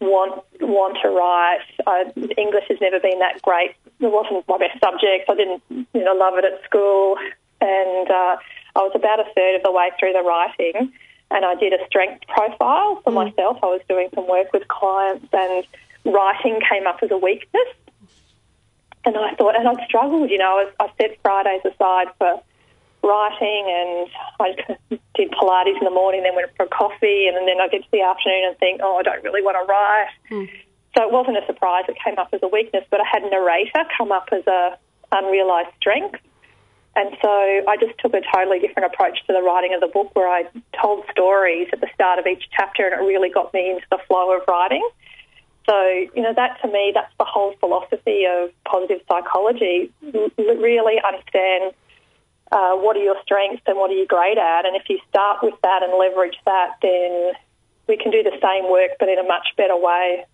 want 0.00 0.44
want 0.60 0.98
to 1.02 1.08
write. 1.08 1.64
Uh, 1.86 2.10
English 2.36 2.64
has 2.68 2.78
never 2.80 3.00
been 3.00 3.18
that 3.20 3.40
great. 3.42 3.74
It 4.00 4.12
wasn't 4.12 4.46
my 4.48 4.58
best 4.58 4.78
subject. 4.80 5.28
I 5.28 5.34
didn't 5.34 5.62
you 5.70 6.04
know 6.04 6.14
love 6.14 6.34
it 6.36 6.44
at 6.44 6.62
school, 6.64 7.16
and 7.60 8.10
uh, 8.10 8.36
I 8.76 8.80
was 8.80 8.92
about 8.94 9.20
a 9.20 9.24
third 9.34 9.56
of 9.56 9.62
the 9.62 9.72
way 9.72 9.90
through 9.98 10.12
the 10.12 10.22
writing, 10.22 10.92
and 11.30 11.44
I 11.44 11.54
did 11.54 11.72
a 11.72 11.84
strength 11.86 12.26
profile 12.28 13.00
for 13.02 13.12
mm. 13.12 13.24
myself. 13.24 13.58
I 13.62 13.66
was 13.66 13.80
doing 13.88 14.08
some 14.14 14.28
work 14.28 14.52
with 14.52 14.68
clients, 14.68 15.28
and 15.32 15.64
writing 16.04 16.60
came 16.68 16.86
up 16.86 16.98
as 17.02 17.10
a 17.10 17.18
weakness. 17.18 17.68
And 19.02 19.16
I 19.16 19.32
thought, 19.34 19.56
and 19.56 19.66
I 19.66 19.82
struggled, 19.86 20.28
you 20.28 20.36
know, 20.36 20.68
I, 20.78 20.84
I 20.84 20.92
set 21.00 21.16
Fridays 21.22 21.62
aside 21.64 22.08
for 22.18 22.42
writing 23.02 23.64
and 23.68 24.08
I 24.40 24.48
did 25.14 25.30
Pilates 25.32 25.78
in 25.78 25.84
the 25.84 25.90
morning, 25.90 26.22
then 26.22 26.34
went 26.34 26.50
for 26.56 26.66
coffee, 26.66 27.26
and 27.26 27.36
then 27.36 27.60
I 27.60 27.68
get 27.68 27.82
to 27.82 27.90
the 27.92 28.02
afternoon 28.02 28.44
and 28.48 28.58
think, 28.58 28.80
oh, 28.82 28.98
I 28.98 29.02
don't 29.02 29.22
really 29.24 29.42
want 29.42 29.56
to 29.60 29.66
write. 29.66 30.08
Mm. 30.30 30.48
So 30.96 31.06
it 31.06 31.12
wasn't 31.12 31.38
a 31.38 31.46
surprise. 31.46 31.84
It 31.88 31.96
came 32.02 32.18
up 32.18 32.28
as 32.32 32.40
a 32.42 32.48
weakness, 32.48 32.84
but 32.90 33.00
I 33.00 33.04
had 33.10 33.22
narrator 33.22 33.84
come 33.96 34.10
up 34.12 34.28
as 34.32 34.46
a 34.46 34.76
unrealised 35.12 35.74
strength. 35.78 36.18
And 36.96 37.16
so 37.22 37.30
I 37.30 37.76
just 37.78 37.96
took 38.00 38.14
a 38.14 38.20
totally 38.34 38.58
different 38.58 38.92
approach 38.92 39.18
to 39.26 39.32
the 39.32 39.42
writing 39.42 39.74
of 39.74 39.80
the 39.80 39.86
book 39.86 40.10
where 40.14 40.28
I 40.28 40.44
told 40.80 41.04
stories 41.10 41.68
at 41.72 41.80
the 41.80 41.88
start 41.94 42.18
of 42.18 42.26
each 42.26 42.42
chapter 42.50 42.84
and 42.86 43.00
it 43.00 43.04
really 43.04 43.30
got 43.30 43.54
me 43.54 43.70
into 43.70 43.86
the 43.90 43.98
flow 44.08 44.36
of 44.36 44.42
writing. 44.48 44.86
So, 45.68 45.80
you 46.14 46.22
know, 46.22 46.34
that 46.34 46.60
to 46.62 46.68
me, 46.68 46.90
that's 46.92 47.12
the 47.18 47.24
whole 47.24 47.54
philosophy 47.60 48.26
of 48.26 48.50
positive 48.64 49.00
psychology. 49.08 49.92
really 50.36 51.00
understand 51.06 51.74
uh, 52.52 52.74
what 52.76 52.96
are 52.96 53.02
your 53.02 53.16
strengths 53.22 53.62
and 53.66 53.78
what 53.78 53.90
are 53.90 53.94
you 53.94 54.06
great 54.06 54.38
at. 54.38 54.66
And 54.66 54.76
if 54.76 54.88
you 54.88 54.98
start 55.08 55.42
with 55.42 55.54
that 55.62 55.82
and 55.82 55.92
leverage 55.98 56.36
that, 56.44 56.76
then 56.82 57.32
we 57.86 57.96
can 57.96 58.10
do 58.10 58.22
the 58.22 58.36
same 58.42 58.70
work 58.70 58.92
but 58.98 59.08
in 59.08 59.18
a 59.18 59.24
much 59.24 59.48
better 59.56 59.76
way. 59.76 60.24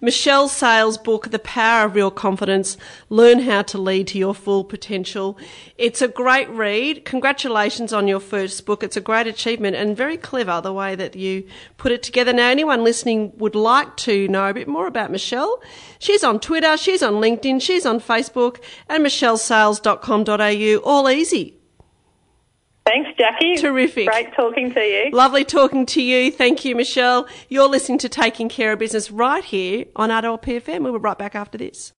Michelle 0.00 0.48
Sales' 0.48 0.98
book, 0.98 1.30
The 1.30 1.38
Power 1.38 1.86
of 1.86 1.94
Real 1.94 2.10
Confidence 2.10 2.76
Learn 3.08 3.40
How 3.40 3.62
to 3.62 3.78
Lead 3.78 4.08
to 4.08 4.18
Your 4.18 4.34
Full 4.34 4.64
Potential. 4.64 5.38
It's 5.78 6.02
a 6.02 6.08
great 6.08 6.48
read. 6.50 7.04
Congratulations 7.04 7.92
on 7.92 8.06
your 8.06 8.20
first 8.20 8.66
book. 8.66 8.82
It's 8.82 8.96
a 8.96 9.00
great 9.00 9.26
achievement 9.26 9.76
and 9.76 9.96
very 9.96 10.16
clever 10.16 10.60
the 10.60 10.72
way 10.72 10.94
that 10.94 11.16
you 11.16 11.46
put 11.76 11.92
it 11.92 12.02
together. 12.02 12.32
Now, 12.32 12.48
anyone 12.48 12.84
listening 12.84 13.32
would 13.38 13.54
like 13.54 13.96
to 13.98 14.28
know 14.28 14.48
a 14.48 14.54
bit 14.54 14.68
more 14.68 14.86
about 14.86 15.10
Michelle. 15.10 15.62
She's 15.98 16.22
on 16.22 16.40
Twitter, 16.40 16.76
she's 16.76 17.02
on 17.02 17.14
LinkedIn, 17.14 17.62
she's 17.62 17.86
on 17.86 18.00
Facebook, 18.00 18.60
and 18.88 19.04
michellesales.com.au. 19.04 20.90
All 20.90 21.10
easy. 21.10 21.56
Thanks, 22.86 23.10
Jackie. 23.18 23.56
Terrific. 23.56 24.08
Great 24.08 24.32
talking 24.34 24.72
to 24.72 24.80
you. 24.80 25.10
Lovely 25.10 25.44
talking 25.44 25.86
to 25.86 26.00
you. 26.00 26.30
Thank 26.30 26.64
you, 26.64 26.76
Michelle. 26.76 27.26
You're 27.48 27.68
listening 27.68 27.98
to 27.98 28.08
Taking 28.08 28.48
Care 28.48 28.72
of 28.72 28.78
Business 28.78 29.10
right 29.10 29.42
here 29.42 29.86
on 29.96 30.10
RPFM. 30.10 30.82
We'll 30.82 30.92
be 30.92 30.98
right 31.00 31.18
back 31.18 31.34
after 31.34 31.58
this. 31.58 31.92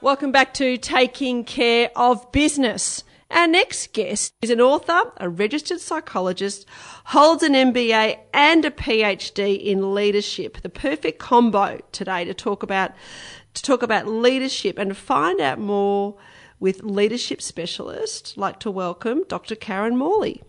Welcome 0.00 0.32
back 0.32 0.54
to 0.54 0.78
Taking 0.78 1.44
Care 1.44 1.90
of 1.94 2.32
Business. 2.32 3.04
Our 3.30 3.46
next 3.46 3.92
guest 3.92 4.32
is 4.40 4.50
an 4.50 4.60
author, 4.60 5.12
a 5.18 5.28
registered 5.28 5.80
psychologist, 5.80 6.66
holds 7.06 7.42
an 7.42 7.52
MBA 7.52 8.18
and 8.32 8.64
a 8.64 8.70
PhD 8.70 9.62
in 9.62 9.94
leadership. 9.94 10.62
The 10.62 10.68
perfect 10.70 11.18
combo 11.18 11.80
today 11.92 12.24
to 12.24 12.34
talk 12.34 12.62
about 12.62 12.92
to 13.54 13.62
talk 13.62 13.82
about 13.82 14.06
leadership 14.06 14.78
and 14.78 14.96
find 14.96 15.40
out 15.40 15.58
more 15.58 16.16
with 16.62 16.84
leadership 16.84 17.42
specialist. 17.42 18.34
I'd 18.36 18.40
like 18.40 18.60
to 18.60 18.70
welcome 18.70 19.24
Dr. 19.26 19.56
Karen 19.56 19.96
Morley. 19.96 20.44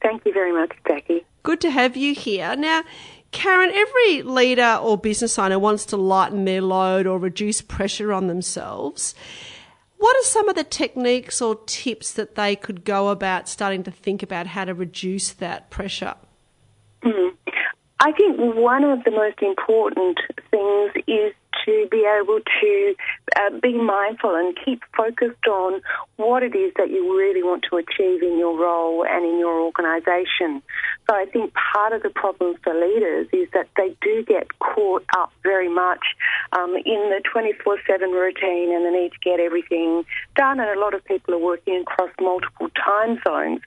Thank 0.00 0.24
you 0.24 0.32
very 0.32 0.52
much, 0.52 0.72
Jackie. 0.88 1.26
Good 1.42 1.60
to 1.60 1.70
have 1.70 1.98
you 1.98 2.14
here. 2.14 2.56
Now, 2.56 2.82
Karen, 3.30 3.70
every 3.70 4.22
leader 4.22 4.78
or 4.82 4.96
business 4.96 5.38
owner 5.38 5.58
wants 5.58 5.84
to 5.86 5.98
lighten 5.98 6.46
their 6.46 6.62
load 6.62 7.06
or 7.06 7.18
reduce 7.18 7.60
pressure 7.60 8.10
on 8.10 8.26
themselves. 8.26 9.14
What 9.98 10.16
are 10.16 10.24
some 10.24 10.48
of 10.48 10.54
the 10.54 10.64
techniques 10.64 11.42
or 11.42 11.56
tips 11.66 12.10
that 12.14 12.34
they 12.34 12.56
could 12.56 12.86
go 12.86 13.08
about 13.08 13.50
starting 13.50 13.82
to 13.82 13.90
think 13.90 14.22
about 14.22 14.46
how 14.46 14.64
to 14.64 14.72
reduce 14.72 15.32
that 15.34 15.68
pressure? 15.68 16.14
Mm. 17.02 17.34
I 18.00 18.12
think 18.12 18.38
one 18.38 18.84
of 18.84 19.04
the 19.04 19.10
most 19.10 19.42
important 19.42 20.18
things 20.50 20.92
is 21.06 21.34
to 21.64 21.88
be 21.90 22.06
able 22.06 22.40
to 22.60 22.94
uh, 23.36 23.50
be 23.60 23.74
mindful 23.74 24.34
and 24.34 24.56
keep 24.64 24.82
focused 24.96 25.46
on 25.46 25.80
what 26.16 26.42
it 26.42 26.54
is 26.54 26.72
that 26.76 26.90
you 26.90 27.16
really 27.16 27.42
want 27.42 27.64
to 27.70 27.76
achieve 27.76 28.22
in 28.22 28.38
your 28.38 28.58
role 28.58 29.04
and 29.04 29.24
in 29.24 29.38
your 29.38 29.60
organisation. 29.60 30.62
So 31.08 31.16
I 31.16 31.26
think 31.32 31.52
part 31.54 31.92
of 31.92 32.02
the 32.02 32.10
problem 32.10 32.56
for 32.62 32.74
leaders 32.74 33.28
is 33.32 33.48
that 33.54 33.68
they 33.76 33.96
do 34.02 34.24
get 34.24 34.58
caught 34.58 35.04
up 35.16 35.32
very 35.42 35.68
much 35.68 36.04
um, 36.52 36.74
in 36.74 37.10
the 37.10 37.20
24 37.30 37.78
7 37.86 38.10
routine 38.10 38.74
and 38.74 38.84
the 38.84 38.90
need 38.90 39.12
to 39.12 39.18
get 39.22 39.40
everything 39.40 40.04
done. 40.36 40.60
And 40.60 40.70
a 40.70 40.80
lot 40.80 40.94
of 40.94 41.04
people 41.04 41.34
are 41.34 41.38
working 41.38 41.80
across 41.82 42.10
multiple 42.20 42.68
time 42.70 43.20
zones. 43.26 43.60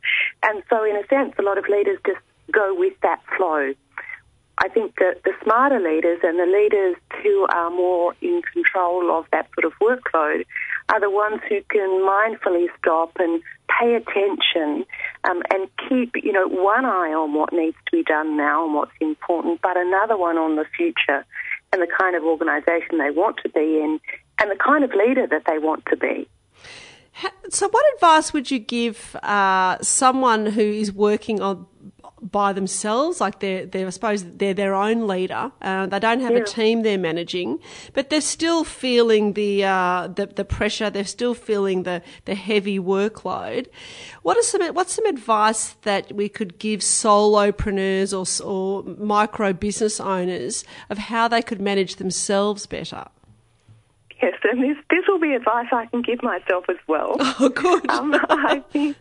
And 0.44 0.64
so, 0.70 0.84
in 0.84 0.96
a 0.96 1.06
sense, 1.08 1.34
a 1.40 1.42
lot 1.42 1.58
of 1.58 1.66
leaders 1.70 2.00
just 2.06 2.20
go 2.52 2.76
with 2.76 2.94
that 3.02 3.22
flow. 3.38 3.74
I 4.58 4.68
think 4.68 4.96
that 4.98 5.22
the 5.24 5.34
smarter 5.44 5.80
leaders 5.80 6.20
and 6.24 6.38
the 6.38 6.46
leaders 6.46 6.96
who 7.22 7.48
are 7.54 7.70
more 7.70 8.16
in 8.22 8.42
control 8.54 9.18
of 9.18 9.26
that 9.32 9.48
sort 9.54 9.66
of 9.66 9.74
workload 9.82 10.46
are 10.90 11.00
the 11.00 11.10
ones 11.10 11.42
who 11.48 11.62
can 11.70 11.90
mindfully 12.02 12.68
stop 12.78 13.12
and 13.20 13.42
pay 13.80 13.96
attention 13.96 14.86
um, 15.24 15.42
and 15.52 15.70
keep, 15.90 16.12
you 16.24 16.32
know, 16.32 16.48
one 16.48 16.86
eye 16.86 17.14
on 17.14 17.34
what 17.34 17.54
needs 17.54 17.78
to 17.86 17.98
be 17.98 18.04
done 18.04 18.36
now 18.38 18.66
and 18.66 18.74
what's 18.74 18.92
important, 19.00 19.62
but 19.62 19.78
another 19.78 20.18
one 20.18 20.38
on 20.38 20.56
the 20.56 20.66
future 20.76 21.26
and 21.74 21.82
the 21.82 21.88
kind 22.00 22.16
of 22.16 22.24
organisation 22.24 22.98
they 22.98 23.12
want 23.12 23.38
to 23.38 23.50
be 23.50 23.80
in 23.80 24.00
and 24.40 24.52
the 24.52 24.56
kind 24.56 24.84
of 24.84 24.92
leader 24.92 25.28
that 25.28 25.44
they 25.48 25.58
want 25.58 25.86
to 25.88 25.96
be. 25.96 26.28
So, 27.50 27.68
what 27.70 27.86
advice 27.96 28.34
would 28.34 28.50
you 28.50 28.60
give 28.60 29.16
uh, 29.18 29.78
someone 29.82 30.46
who 30.46 30.62
is 30.62 30.92
working 30.92 31.42
on 31.42 31.68
by 32.22 32.54
themselves, 32.54 33.20
like 33.20 33.40
they're, 33.40 33.66
they're 33.66 33.88
I 33.88 33.90
suppose 33.90 34.24
they're 34.24 34.54
their 34.54 34.76
own 34.76 35.08
leader. 35.08 35.52
Uh, 35.62 35.88
they 35.88 36.00
don't 36.00 36.20
have 36.20 36.34
yeah. 36.34 36.40
a 36.40 36.44
team 36.46 36.84
they're 36.84 36.98
managing, 36.98 37.60
but 37.94 38.10
they're 38.10 38.22
still 38.22 38.64
feeling 38.64 39.34
the, 39.34 39.66
uh, 39.66 40.08
the 40.08 40.28
the 40.28 40.46
pressure. 40.46 40.90
They're 40.90 41.04
still 41.04 41.34
feeling 41.34 41.84
the 41.84 42.02
the 42.26 42.36
heavy 42.36 42.80
workload. 42.80 43.68
What 44.22 44.38
are 44.38 44.44
some 44.44 44.62
what's 44.74 44.94
some 44.94 45.06
advice 45.06 45.74
that 45.82 46.12
we 46.12 46.30
could 46.30 46.60
give 46.60 46.82
solopreneurs 46.82 48.14
or 48.14 48.46
or 48.46 48.84
micro 48.84 49.54
business 49.54 50.00
owners 50.00 50.64
of 50.90 50.98
how 50.98 51.28
they 51.28 51.42
could 51.42 51.60
manage 51.60 51.96
themselves 51.96 52.66
better? 52.66 53.06
Yes, 54.22 54.36
and 54.44 54.62
this 54.62 54.78
this 54.90 55.06
will 55.08 55.20
be 55.20 55.34
advice 55.34 55.68
I 55.72 55.88
can 55.88 56.04
give 56.04 56.22
myself 56.22 56.66
as 56.70 56.78
well. 56.88 57.16
Oh, 57.40 57.50
good. 57.50 57.90
Um, 57.90 58.14
I 58.30 58.62
think 58.70 58.98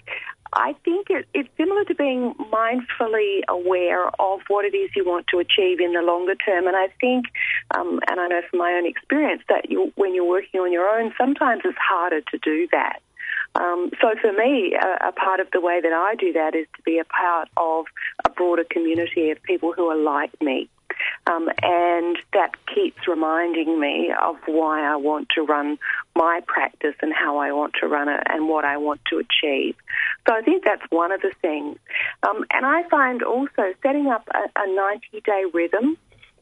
I 0.52 0.74
think 0.84 1.08
it, 1.10 1.26
it's 1.34 1.48
similar 1.56 1.84
to 1.84 1.94
being 1.94 2.34
mindfully 2.52 3.40
aware 3.48 4.08
of 4.20 4.40
what 4.48 4.64
it 4.64 4.74
is 4.76 4.90
you 4.96 5.04
want 5.04 5.26
to 5.28 5.38
achieve 5.38 5.80
in 5.80 5.92
the 5.92 6.02
longer 6.02 6.34
term. 6.34 6.66
And 6.66 6.76
I 6.76 6.88
think, 7.00 7.26
um, 7.76 8.00
and 8.08 8.20
I 8.20 8.26
know 8.28 8.40
from 8.50 8.58
my 8.58 8.72
own 8.72 8.86
experience, 8.86 9.42
that 9.48 9.70
you, 9.70 9.92
when 9.96 10.14
you're 10.14 10.28
working 10.28 10.60
on 10.60 10.72
your 10.72 10.88
own, 10.88 11.12
sometimes 11.16 11.62
it's 11.64 11.78
harder 11.78 12.20
to 12.20 12.38
do 12.38 12.66
that. 12.72 13.00
Um, 13.54 13.90
so 14.00 14.14
for 14.20 14.32
me, 14.32 14.74
a, 14.80 15.08
a, 15.08 15.12
part 15.12 15.40
of 15.40 15.48
the 15.52 15.60
way 15.60 15.80
that 15.80 15.92
I 15.92 16.14
do 16.14 16.32
that 16.34 16.54
is 16.54 16.66
to 16.76 16.82
be 16.82 16.98
a 16.98 17.04
part 17.04 17.48
of 17.56 17.86
a 18.24 18.30
broader 18.30 18.64
community 18.68 19.30
of 19.30 19.42
people 19.42 19.72
who 19.72 19.86
are 19.86 19.96
like 19.96 20.30
me. 20.40 20.68
Um, 21.26 21.48
and 21.62 22.16
that 22.32 22.52
keeps 22.74 23.06
reminding 23.06 23.78
me 23.78 24.12
of 24.20 24.36
why 24.46 24.82
I 24.82 24.96
want 24.96 25.28
to 25.34 25.42
run 25.42 25.78
my 26.16 26.40
practice 26.46 26.94
and 27.02 27.12
how 27.12 27.38
I 27.38 27.52
want 27.52 27.74
to 27.80 27.88
run 27.88 28.08
it 28.08 28.22
and 28.26 28.48
what 28.48 28.64
I 28.64 28.76
want 28.76 29.00
to 29.10 29.18
achieve. 29.18 29.76
So 30.26 30.34
I 30.34 30.42
think 30.42 30.64
that's 30.64 30.82
one 30.90 31.12
of 31.12 31.20
the 31.20 31.32
things. 31.40 31.78
Um, 32.22 32.44
and 32.52 32.66
I 32.66 32.82
find 32.88 33.22
also 33.22 33.74
setting 33.82 34.08
up 34.08 34.28
a, 34.34 34.60
a 34.60 34.74
90 34.74 35.20
day 35.24 35.44
rhythm 35.52 35.96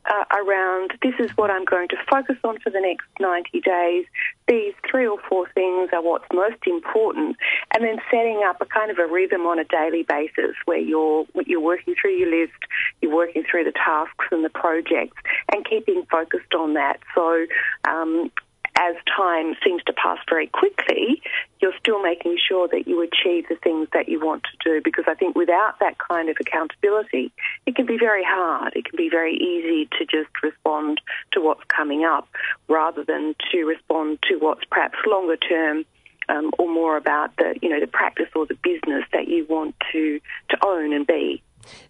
uh, 0.08 0.24
around 0.36 0.92
this 1.02 1.14
is 1.18 1.30
what 1.36 1.50
I'm 1.50 1.64
going 1.64 1.88
to 1.88 1.96
focus 2.10 2.36
on 2.44 2.58
for 2.60 2.70
the 2.70 2.80
next 2.80 3.06
90 3.20 3.60
days. 3.60 4.06
These 4.48 4.74
three 4.90 5.06
or 5.06 5.18
four 5.28 5.46
things 5.54 5.90
are 5.92 6.02
what's 6.02 6.24
most 6.32 6.66
important, 6.66 7.36
and 7.74 7.84
then 7.84 7.98
setting 8.10 8.42
up 8.46 8.60
a 8.60 8.66
kind 8.66 8.90
of 8.90 8.98
a 8.98 9.06
rhythm 9.06 9.42
on 9.42 9.58
a 9.58 9.64
daily 9.64 10.04
basis 10.08 10.56
where 10.64 10.78
you're 10.78 11.26
you're 11.46 11.60
working 11.60 11.94
through 12.00 12.16
your 12.16 12.30
list, 12.30 12.58
you're 13.02 13.14
working 13.14 13.44
through 13.48 13.64
the 13.64 13.72
tasks 13.72 14.24
and 14.30 14.44
the 14.44 14.50
projects, 14.50 15.16
and 15.52 15.66
keeping 15.68 16.06
focused 16.10 16.54
on 16.54 16.74
that. 16.74 16.98
So 17.14 17.46
um, 17.86 18.30
as 18.78 18.94
time 19.16 19.54
seems 19.64 19.82
to 19.84 19.92
pass 19.92 20.18
very 20.30 20.46
quickly, 20.46 21.20
you're 21.60 21.74
still 21.80 22.00
making 22.00 22.38
sure 22.48 22.68
that 22.68 22.86
you 22.86 23.02
achieve 23.02 23.46
the 23.48 23.56
things 23.56 23.88
that 23.92 24.08
you 24.08 24.24
want 24.24 24.44
to 24.44 24.56
do. 24.64 24.80
Because 24.82 25.04
I 25.08 25.14
think 25.14 25.36
without 25.36 25.80
that 25.80 25.96
kind 25.98 26.28
of 26.28 26.36
accountability, 26.40 27.32
it 27.66 27.74
can 27.74 27.86
be 27.86 27.98
very 27.98 28.22
hard. 28.24 28.74
It 28.76 28.84
can 28.84 28.96
be 28.96 29.08
very 29.10 29.34
easy 29.34 29.88
to 29.98 30.04
just 30.04 30.30
respond 30.42 31.00
to 31.32 31.40
what's 31.40 31.64
coming 31.68 32.04
up 32.04 32.28
rather 32.68 33.04
than 33.04 33.34
to 33.50 33.64
respond 33.64 34.20
to 34.28 34.36
what's 34.36 34.64
perhaps 34.70 34.96
longer 35.06 35.36
term. 35.36 35.84
Um, 36.30 36.50
or 36.58 36.70
more 36.70 36.98
about 36.98 37.34
the, 37.38 37.54
you 37.62 37.70
know, 37.70 37.80
the 37.80 37.86
practice 37.86 38.28
or 38.36 38.44
the 38.44 38.58
business 38.62 39.02
that 39.14 39.28
you 39.28 39.46
want 39.48 39.74
to, 39.92 40.20
to 40.50 40.58
own 40.62 40.92
and 40.92 41.06
be. 41.06 41.42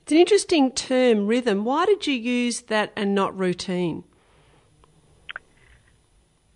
It's 0.02 0.12
an 0.12 0.18
interesting 0.18 0.70
term, 0.70 1.26
rhythm. 1.26 1.64
Why 1.64 1.86
did 1.86 2.06
you 2.06 2.14
use 2.14 2.60
that 2.62 2.92
and 2.94 3.16
not 3.16 3.36
routine? 3.36 4.04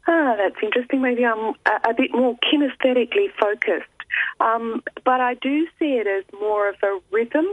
Ah, 0.07 0.35
that's 0.37 0.57
interesting. 0.63 1.01
Maybe 1.01 1.25
I'm 1.25 1.55
a, 1.67 1.91
a 1.91 1.95
bit 1.97 2.13
more 2.13 2.37
kinesthetically 2.39 3.33
focused. 3.39 3.89
Um, 4.41 4.83
but 5.05 5.21
I 5.21 5.35
do 5.35 5.67
see 5.79 5.95
it 5.95 6.07
as 6.07 6.25
more 6.39 6.69
of 6.69 6.77
a 6.83 7.01
rhythm 7.11 7.47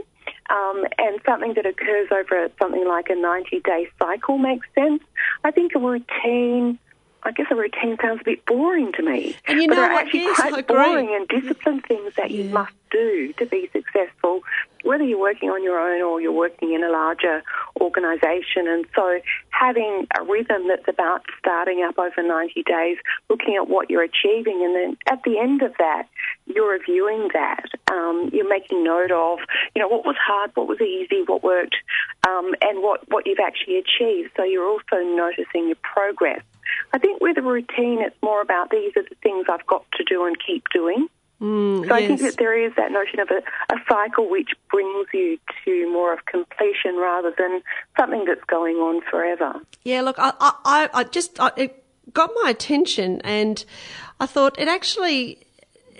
um, 0.50 0.84
and 0.98 1.20
something 1.24 1.54
that 1.54 1.64
occurs 1.64 2.08
over 2.10 2.50
something 2.58 2.86
like 2.86 3.08
a 3.08 3.14
90 3.14 3.60
day 3.60 3.88
cycle 3.98 4.38
makes 4.38 4.66
sense. 4.74 5.02
I 5.44 5.50
think 5.50 5.74
a 5.74 5.78
routine 5.78 6.78
I 7.22 7.32
guess 7.32 7.46
a 7.50 7.54
routine 7.54 7.96
sounds 8.00 8.20
a 8.22 8.24
bit 8.24 8.44
boring 8.46 8.92
to 8.92 9.02
me. 9.02 9.36
And 9.46 9.60
you 9.60 9.66
know 9.66 9.74
but 9.74 9.80
they're 9.80 9.92
what? 9.92 10.06
actually 10.06 10.34
quite 10.34 10.66
boring 10.66 11.14
and 11.14 11.28
disciplined 11.28 11.84
things 11.86 12.14
that 12.16 12.30
you 12.30 12.44
must 12.44 12.72
do 12.90 13.32
to 13.38 13.46
be 13.46 13.68
successful, 13.72 14.40
whether 14.82 15.04
you're 15.04 15.20
working 15.20 15.50
on 15.50 15.62
your 15.62 15.78
own 15.78 16.02
or 16.02 16.20
you're 16.20 16.32
working 16.32 16.72
in 16.72 16.82
a 16.82 16.90
larger 16.90 17.42
organisation. 17.80 18.66
And 18.66 18.86
so 18.94 19.20
having 19.50 20.06
a 20.18 20.24
rhythm 20.24 20.68
that's 20.68 20.88
about 20.88 21.22
starting 21.38 21.84
up 21.86 21.98
over 21.98 22.22
90 22.22 22.62
days, 22.62 22.96
looking 23.28 23.54
at 23.56 23.68
what 23.68 23.90
you're 23.90 24.02
achieving, 24.02 24.62
and 24.64 24.74
then 24.74 24.96
at 25.06 25.22
the 25.24 25.38
end 25.38 25.62
of 25.62 25.72
that, 25.78 26.08
you're 26.46 26.72
reviewing 26.72 27.28
that. 27.34 27.64
Um, 27.90 28.30
you're 28.32 28.48
making 28.48 28.84
note 28.84 29.12
of, 29.12 29.40
you 29.74 29.82
know, 29.82 29.88
what 29.88 30.04
was 30.04 30.16
hard, 30.18 30.52
what 30.54 30.68
was 30.68 30.80
easy, 30.80 31.22
what 31.26 31.42
worked, 31.42 31.76
um, 32.26 32.54
and 32.62 32.82
what, 32.82 33.08
what 33.10 33.26
you've 33.26 33.40
actually 33.44 33.78
achieved. 33.78 34.30
So 34.36 34.44
you're 34.44 34.66
also 34.66 34.96
noticing 35.04 35.66
your 35.66 35.76
progress. 35.82 36.42
I 36.92 36.98
think 36.98 37.20
with 37.20 37.38
a 37.38 37.42
routine, 37.42 38.00
it's 38.00 38.16
more 38.22 38.40
about 38.42 38.70
these 38.70 38.92
are 38.96 39.02
the 39.02 39.14
things 39.22 39.46
I've 39.48 39.66
got 39.66 39.84
to 39.96 40.04
do 40.04 40.24
and 40.26 40.36
keep 40.44 40.64
doing. 40.72 41.08
Mm, 41.40 41.88
So 41.88 41.94
I 41.94 42.06
think 42.06 42.20
that 42.20 42.36
there 42.36 42.58
is 42.66 42.72
that 42.76 42.92
notion 42.92 43.18
of 43.20 43.30
a, 43.30 43.38
a 43.72 43.78
cycle 43.88 44.28
which 44.28 44.50
brings 44.70 45.06
you 45.14 45.38
to 45.64 45.90
more 45.90 46.12
of 46.12 46.26
completion 46.26 46.96
rather 46.96 47.32
than 47.36 47.62
something 47.98 48.24
that's 48.26 48.44
going 48.44 48.76
on 48.76 49.00
forever. 49.10 49.54
Yeah, 49.84 50.02
look, 50.02 50.16
I, 50.18 50.32
I, 50.38 50.52
I- 50.64 50.90
I 50.92 51.04
just 51.04 51.40
I, 51.40 51.50
it 51.56 51.82
got 52.12 52.30
my 52.42 52.50
attention, 52.50 53.20
and 53.22 53.64
I 54.18 54.26
thought 54.26 54.58
it 54.58 54.68
actually 54.68 55.46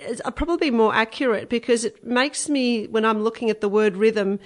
is 0.01 0.21
probably 0.35 0.71
more 0.71 0.93
accurate 0.93 1.49
because 1.49 1.85
it 1.85 2.03
makes 2.05 2.49
me 2.49 2.87
when 2.87 3.05
I'm 3.05 3.23
looking 3.23 3.49
at 3.49 3.61
the 3.61 3.69
word 3.69 3.97
rhythm, 3.97 4.39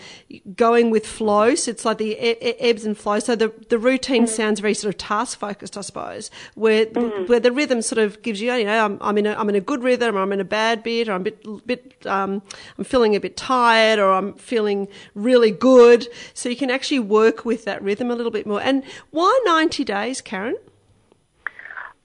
going 0.56 0.90
with 0.90 1.06
flow. 1.06 1.56
So 1.56 1.72
it's 1.72 1.86
like 1.86 1.98
the 1.98 2.18
ebbs 2.20 2.86
and 2.86 2.98
flows. 2.98 3.26
So 3.26 3.36
the 3.36 3.54
the 3.70 3.78
routine 3.78 4.28
sounds 4.28 4.60
very 4.60 4.74
sort 4.74 4.94
of 4.94 4.98
task 4.98 5.40
focused, 5.40 5.78
I 5.78 5.82
suppose, 5.82 6.32
where 6.56 6.86
where 6.86 7.40
the 7.40 7.52
rhythm 7.52 7.82
sort 7.82 8.00
of 8.00 8.22
gives 8.22 8.42
you, 8.42 8.54
you 8.54 8.66
know, 8.66 8.86
I'm, 8.86 8.98
I'm 9.02 9.18
in 9.18 9.26
a 9.26 9.34
I'm 9.34 9.50
in 9.50 9.56
a 9.56 9.62
good 9.62 9.84
rhythm, 9.84 10.16
or 10.16 10.22
I'm 10.22 10.34
in 10.34 10.40
a 10.40 10.46
bad 10.46 10.84
bit, 10.84 11.08
or 11.10 11.14
I'm 11.14 11.22
a 11.22 11.32
bit 11.32 11.68
bit 11.68 12.06
um, 12.06 12.42
I'm 12.78 12.84
feeling 12.84 13.16
a 13.16 13.20
bit 13.20 13.38
tired, 13.38 14.00
or 14.00 14.12
I'm 14.12 14.34
feeling 14.34 14.88
really 15.14 15.52
good. 15.52 16.08
So 16.34 16.50
you 16.50 16.56
can 16.56 16.70
actually 16.70 17.00
work 17.00 17.46
with 17.46 17.66
that 17.66 17.82
rhythm 17.82 18.12
a 18.12 18.16
little 18.16 18.32
bit 18.32 18.46
more. 18.46 18.62
And 18.62 18.84
why 19.12 19.40
90 19.46 19.84
days, 19.84 20.22
Karen? 20.22 20.56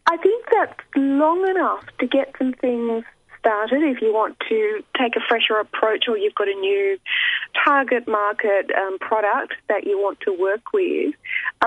I 0.06 0.16
think 0.16 0.44
that's 0.50 0.80
long 0.96 1.48
enough 1.48 1.84
to 2.00 2.06
get 2.06 2.34
some 2.36 2.52
things 2.54 3.04
started 3.40 3.82
if 3.82 4.00
you 4.00 4.12
want 4.12 4.38
to 4.48 4.82
take 4.98 5.16
a 5.16 5.20
fresher 5.28 5.56
approach 5.56 6.04
or 6.08 6.16
you've 6.16 6.34
got 6.34 6.48
a 6.48 6.54
new 6.54 6.98
target 7.64 8.06
market 8.06 8.70
um, 8.76 8.98
product 8.98 9.54
that 9.68 9.84
you 9.84 9.98
want 9.98 10.20
to 10.20 10.32
work 10.32 10.72
with. 10.72 11.14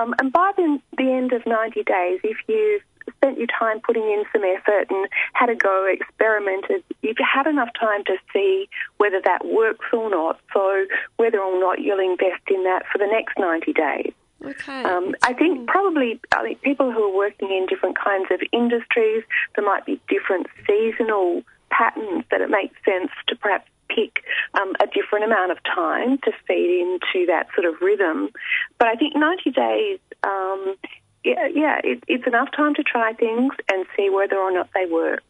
Um, 0.00 0.14
and 0.18 0.32
by 0.32 0.52
the, 0.56 0.78
the 0.96 1.10
end 1.10 1.32
of 1.32 1.46
90 1.46 1.82
days, 1.82 2.20
if 2.24 2.36
you've 2.48 2.82
spent 3.16 3.38
your 3.38 3.48
time 3.58 3.80
putting 3.80 4.02
in 4.02 4.24
some 4.32 4.42
effort 4.44 4.86
and 4.90 5.08
had 5.34 5.50
a 5.50 5.54
go, 5.54 5.86
experimented, 5.86 6.82
you've 7.02 7.16
had 7.18 7.46
enough 7.46 7.68
time 7.78 8.04
to 8.04 8.16
see 8.32 8.68
whether 8.96 9.20
that 9.24 9.44
works 9.44 9.86
or 9.92 10.08
not. 10.10 10.40
So 10.52 10.86
whether 11.16 11.38
or 11.38 11.60
not 11.60 11.80
you'll 11.80 12.00
invest 12.00 12.42
in 12.48 12.64
that 12.64 12.84
for 12.90 12.98
the 12.98 13.06
next 13.06 13.38
90 13.38 13.72
days. 13.72 14.12
Okay. 14.44 14.82
Um, 14.82 15.14
I 15.22 15.32
think 15.32 15.66
probably 15.68 16.20
I 16.36 16.42
think 16.42 16.60
people 16.60 16.92
who 16.92 17.02
are 17.04 17.16
working 17.16 17.50
in 17.50 17.66
different 17.66 17.98
kinds 17.98 18.26
of 18.30 18.40
industries, 18.52 19.24
there 19.56 19.64
might 19.64 19.86
be 19.86 20.00
different 20.08 20.48
seasonal 20.66 21.42
patterns 21.76 22.24
that 22.30 22.40
it 22.40 22.50
makes 22.50 22.76
sense 22.84 23.10
to 23.28 23.36
perhaps 23.36 23.68
pick 23.88 24.24
um, 24.54 24.72
a 24.80 24.86
different 24.86 25.24
amount 25.24 25.52
of 25.52 25.58
time 25.62 26.18
to 26.18 26.32
feed 26.46 26.80
into 26.80 27.26
that 27.26 27.48
sort 27.54 27.66
of 27.66 27.80
rhythm. 27.80 28.30
But 28.78 28.88
I 28.88 28.94
think 28.94 29.16
90 29.16 29.50
days, 29.50 29.98
um, 30.22 30.76
yeah, 31.24 31.48
yeah 31.52 31.80
it, 31.84 32.02
it's 32.08 32.26
enough 32.26 32.48
time 32.56 32.74
to 32.74 32.82
try 32.82 33.12
things 33.12 33.52
and 33.70 33.86
see 33.96 34.10
whether 34.10 34.36
or 34.36 34.52
not 34.52 34.68
they 34.74 34.86
work. 34.86 35.22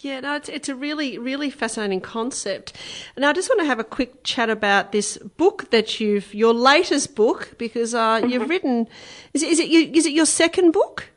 Yeah, 0.00 0.20
no, 0.20 0.36
it's, 0.36 0.50
it's 0.50 0.68
a 0.68 0.74
really, 0.74 1.16
really 1.16 1.48
fascinating 1.48 2.02
concept. 2.02 2.74
And 3.16 3.24
I 3.24 3.32
just 3.32 3.48
want 3.48 3.60
to 3.60 3.66
have 3.66 3.78
a 3.78 3.84
quick 3.84 4.22
chat 4.24 4.50
about 4.50 4.92
this 4.92 5.16
book 5.16 5.70
that 5.70 6.00
you've, 6.00 6.34
your 6.34 6.52
latest 6.52 7.16
book, 7.16 7.54
because 7.56 7.94
uh, 7.94 8.20
you've 8.28 8.48
written, 8.48 8.88
is 9.32 9.42
it, 9.42 9.48
is, 9.48 9.58
it, 9.58 9.70
is 9.70 10.04
it 10.04 10.12
your 10.12 10.26
second 10.26 10.72
book? 10.72 11.10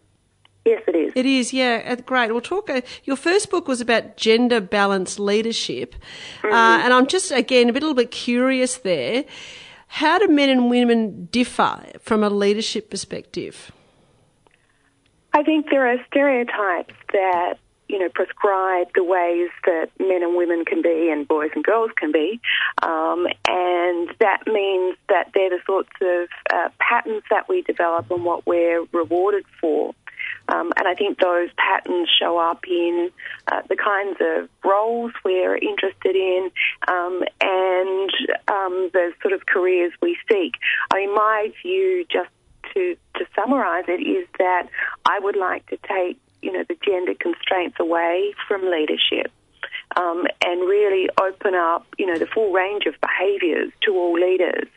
Yes, 0.70 0.84
it 0.88 0.96
is. 0.96 1.14
It 1.16 1.26
is, 1.26 1.52
yeah, 1.52 1.82
uh, 1.84 1.96
great. 1.96 2.32
We'll 2.32 2.42
talk. 2.42 2.70
Uh, 2.70 2.82
your 3.04 3.16
first 3.16 3.50
book 3.50 3.68
was 3.68 3.82
about 3.82 4.18
gender 4.18 4.62
balanced 4.62 5.20
leadership, 5.20 5.96
uh, 6.44 6.82
and 6.84 6.94
I'm 6.94 7.08
just 7.08 7.32
again 7.32 7.70
a 7.70 7.72
little 7.72 7.96
bit 7.96 8.12
curious 8.12 8.78
there. 8.78 9.26
How 9.88 10.20
do 10.20 10.28
men 10.28 10.48
and 10.50 10.70
women 10.70 11.28
differ 11.32 11.84
from 12.02 12.24
a 12.24 12.30
leadership 12.30 12.92
perspective? 12.92 13.72
I 15.34 15.42
think 15.42 15.72
there 15.72 15.88
are 15.88 15.98
stereotypes 16.06 16.94
that 17.14 17.56
you 17.88 17.98
know 17.98 18.10
prescribe 18.10 18.90
the 18.94 19.04
ways 19.04 19.50
that 19.66 19.90
men 20.00 20.22
and 20.22 20.38
women 20.38 20.66
can 20.66 20.84
be 20.84 21.10
and 21.12 21.28
boys 21.28 21.50
and 21.56 21.64
girls 21.64 21.90
can 21.98 22.12
be, 22.12 22.40
um, 22.84 23.26
and 23.48 24.10
that 24.20 24.44
means 24.46 24.96
that 25.10 25.32
they're 25.34 25.50
the 25.50 25.62
sorts 25.66 25.90
of 26.00 26.28
uh, 26.54 26.70
patterns 26.78 27.24
that 27.32 27.50
we 27.50 27.64
develop 27.64 28.12
and 28.12 28.24
what 28.24 28.46
we're 28.46 28.86
rewarded 28.94 29.46
for. 29.60 29.96
Um, 30.52 30.72
and 30.78 30.88
I 30.88 30.96
think 30.96 31.20
those 31.20 31.50
patterns 31.58 32.10
show 32.20 32.38
up 32.38 32.64
in 32.68 33.12
uh, 33.52 33.62
the 33.70 33.76
kinds 33.76 34.18
of 34.20 34.50
roles 34.64 35.12
we're 35.24 35.56
interested 35.56 36.16
in 36.16 36.50
um, 36.88 37.24
and 37.42 38.10
um, 38.48 38.90
the 38.94 39.12
sort 39.22 39.34
of 39.34 39.46
careers 39.46 39.94
we 40.02 40.18
seek. 40.30 40.54
I 40.92 40.98
mean, 40.98 41.14
my 41.14 41.52
view, 41.62 42.06
just 42.12 42.30
to, 42.74 42.96
to 43.16 43.26
summarise 43.36 43.86
it, 43.88 44.02
is 44.02 44.28
that 44.40 44.70
I 45.06 45.20
would 45.20 45.36
like 45.36 45.68
to 45.68 45.78
take 45.78 46.20
you 46.42 46.52
know 46.52 46.64
the 46.68 46.78
gender 46.86 47.14
constraints 47.20 47.78
away 47.80 48.34
from 48.48 48.70
leadership. 48.70 49.32
Um, 49.98 50.26
and 50.46 50.62
really 50.62 51.10
open 51.20 51.56
up, 51.56 51.86
you 51.98 52.06
know, 52.06 52.18
the 52.18 52.28
full 52.28 52.52
range 52.52 52.86
of 52.86 52.94
behaviours 53.02 53.72
to 53.82 53.96
all 53.96 54.14
leaders, 54.14 54.68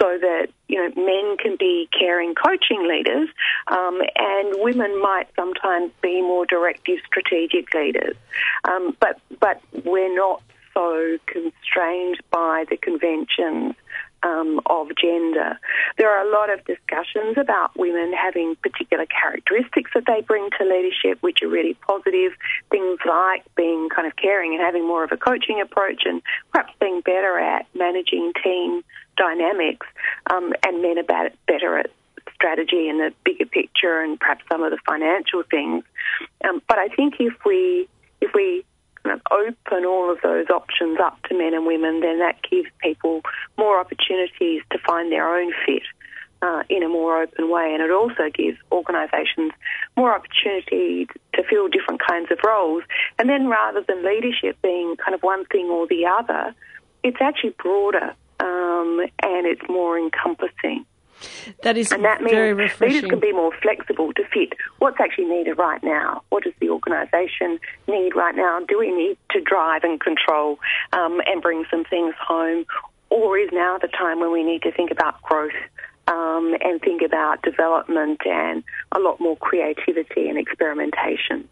so 0.00 0.18
that 0.20 0.48
you 0.68 0.76
know 0.76 0.88
men 0.94 1.36
can 1.38 1.56
be 1.58 1.88
caring, 1.98 2.34
coaching 2.34 2.86
leaders, 2.86 3.28
um, 3.68 4.00
and 4.16 4.54
women 4.60 5.00
might 5.00 5.28
sometimes 5.34 5.90
be 6.02 6.20
more 6.20 6.44
directive, 6.44 6.98
strategic 7.06 7.72
leaders. 7.72 8.16
Um, 8.68 8.94
but 9.00 9.20
but 9.40 9.62
we're 9.84 10.14
not 10.14 10.42
so 10.74 11.18
constrained 11.26 12.20
by 12.30 12.64
the 12.68 12.76
conventions 12.76 13.74
um, 14.22 14.60
of 14.66 14.88
gender. 15.00 15.58
There 15.96 16.10
are 16.10 16.26
a 16.26 16.30
lot 16.30 16.50
of 16.50 16.64
discussions 16.64 17.36
about 17.36 17.76
women 17.76 18.12
having 18.12 18.56
particular 18.56 19.06
characteristics 19.06 19.90
that 19.94 20.04
they 20.06 20.20
bring 20.22 20.48
to 20.58 20.64
leadership, 20.64 21.18
which 21.20 21.42
are 21.42 21.48
really 21.48 21.74
positive. 21.86 22.32
Things 22.70 22.98
like 23.06 23.44
being 23.56 23.88
kind 23.94 24.06
of 24.06 24.16
caring 24.16 24.54
and 24.54 24.60
having 24.60 24.86
more 24.86 25.04
of 25.04 25.12
a 25.12 25.16
coaching 25.16 25.60
approach, 25.60 26.02
and 26.04 26.22
perhaps 26.52 26.72
being 26.80 27.00
better 27.00 27.38
at 27.38 27.66
managing 27.74 28.32
team 28.42 28.82
dynamics, 29.16 29.86
um, 30.30 30.52
and 30.64 30.82
men 30.82 30.98
about 30.98 31.32
better 31.46 31.78
at 31.78 31.90
strategy 32.34 32.88
and 32.88 33.00
the 33.00 33.12
bigger 33.24 33.46
picture 33.46 34.00
and 34.00 34.18
perhaps 34.20 34.44
some 34.48 34.62
of 34.62 34.70
the 34.70 34.78
financial 34.86 35.42
things. 35.50 35.84
Um, 36.44 36.62
but 36.68 36.78
I 36.78 36.88
think 36.88 37.14
if 37.18 37.34
we 37.44 37.88
if 38.20 38.32
we 38.34 38.64
of 39.10 39.20
open 39.30 39.84
all 39.84 40.10
of 40.10 40.18
those 40.22 40.48
options 40.50 40.98
up 41.00 41.22
to 41.24 41.36
men 41.36 41.54
and 41.54 41.66
women, 41.66 42.00
then 42.00 42.18
that 42.18 42.40
gives 42.48 42.68
people 42.82 43.22
more 43.56 43.80
opportunities 43.80 44.62
to 44.70 44.78
find 44.86 45.12
their 45.12 45.28
own 45.36 45.52
fit. 45.66 45.82
Uh, 46.40 46.62
in 46.68 46.84
a 46.84 46.88
more 46.88 47.20
open 47.20 47.50
way, 47.50 47.74
and 47.74 47.82
it 47.82 47.90
also 47.90 48.30
gives 48.32 48.56
organisations 48.70 49.50
more 49.96 50.14
opportunity 50.14 51.04
to 51.34 51.42
fill 51.50 51.66
different 51.66 52.00
kinds 52.00 52.30
of 52.30 52.38
roles. 52.46 52.84
And 53.18 53.28
then, 53.28 53.48
rather 53.48 53.80
than 53.80 54.04
leadership 54.04 54.56
being 54.62 54.94
kind 55.04 55.16
of 55.16 55.22
one 55.24 55.46
thing 55.46 55.66
or 55.66 55.88
the 55.88 56.06
other, 56.06 56.54
it's 57.02 57.16
actually 57.20 57.56
broader 57.60 58.14
um, 58.40 59.00
and 59.20 59.46
it's 59.46 59.68
more 59.68 59.98
encompassing. 59.98 60.86
That 61.62 61.76
is 61.76 61.92
and 61.92 62.04
that 62.04 62.20
means 62.20 62.32
very 62.32 62.52
refreshing. 62.52 62.96
leaders 62.96 63.10
can 63.10 63.20
be 63.20 63.32
more 63.32 63.52
flexible 63.60 64.12
to 64.14 64.24
fit 64.32 64.52
what's 64.78 65.00
actually 65.00 65.26
needed 65.26 65.58
right 65.58 65.82
now. 65.82 66.22
What 66.28 66.44
does 66.44 66.52
the 66.60 66.70
organisation 66.70 67.58
need 67.86 68.14
right 68.14 68.34
now? 68.34 68.60
Do 68.68 68.78
we 68.78 68.92
need 68.92 69.18
to 69.30 69.40
drive 69.40 69.84
and 69.84 70.00
control 70.00 70.58
um, 70.92 71.20
and 71.26 71.42
bring 71.42 71.64
some 71.70 71.84
things 71.84 72.14
home? 72.20 72.66
Or 73.10 73.38
is 73.38 73.50
now 73.52 73.78
the 73.78 73.88
time 73.88 74.20
when 74.20 74.32
we 74.32 74.44
need 74.44 74.62
to 74.62 74.72
think 74.72 74.90
about 74.90 75.20
growth 75.22 75.52
um, 76.06 76.54
and 76.60 76.80
think 76.80 77.02
about 77.02 77.42
development 77.42 78.20
and 78.26 78.62
a 78.92 78.98
lot 78.98 79.20
more 79.20 79.36
creativity 79.36 80.28
and 80.28 80.38
experimentation? 80.38 81.48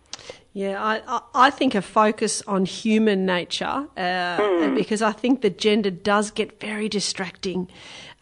Yeah, 0.56 0.82
I, 0.82 1.20
I 1.34 1.50
think 1.50 1.74
a 1.74 1.82
focus 1.82 2.40
on 2.46 2.64
human 2.64 3.26
nature, 3.26 3.86
uh, 3.94 4.38
mm. 4.38 4.74
because 4.74 5.02
I 5.02 5.12
think 5.12 5.42
the 5.42 5.50
gender 5.50 5.90
does 5.90 6.30
get 6.30 6.58
very 6.60 6.88
distracting 6.88 7.68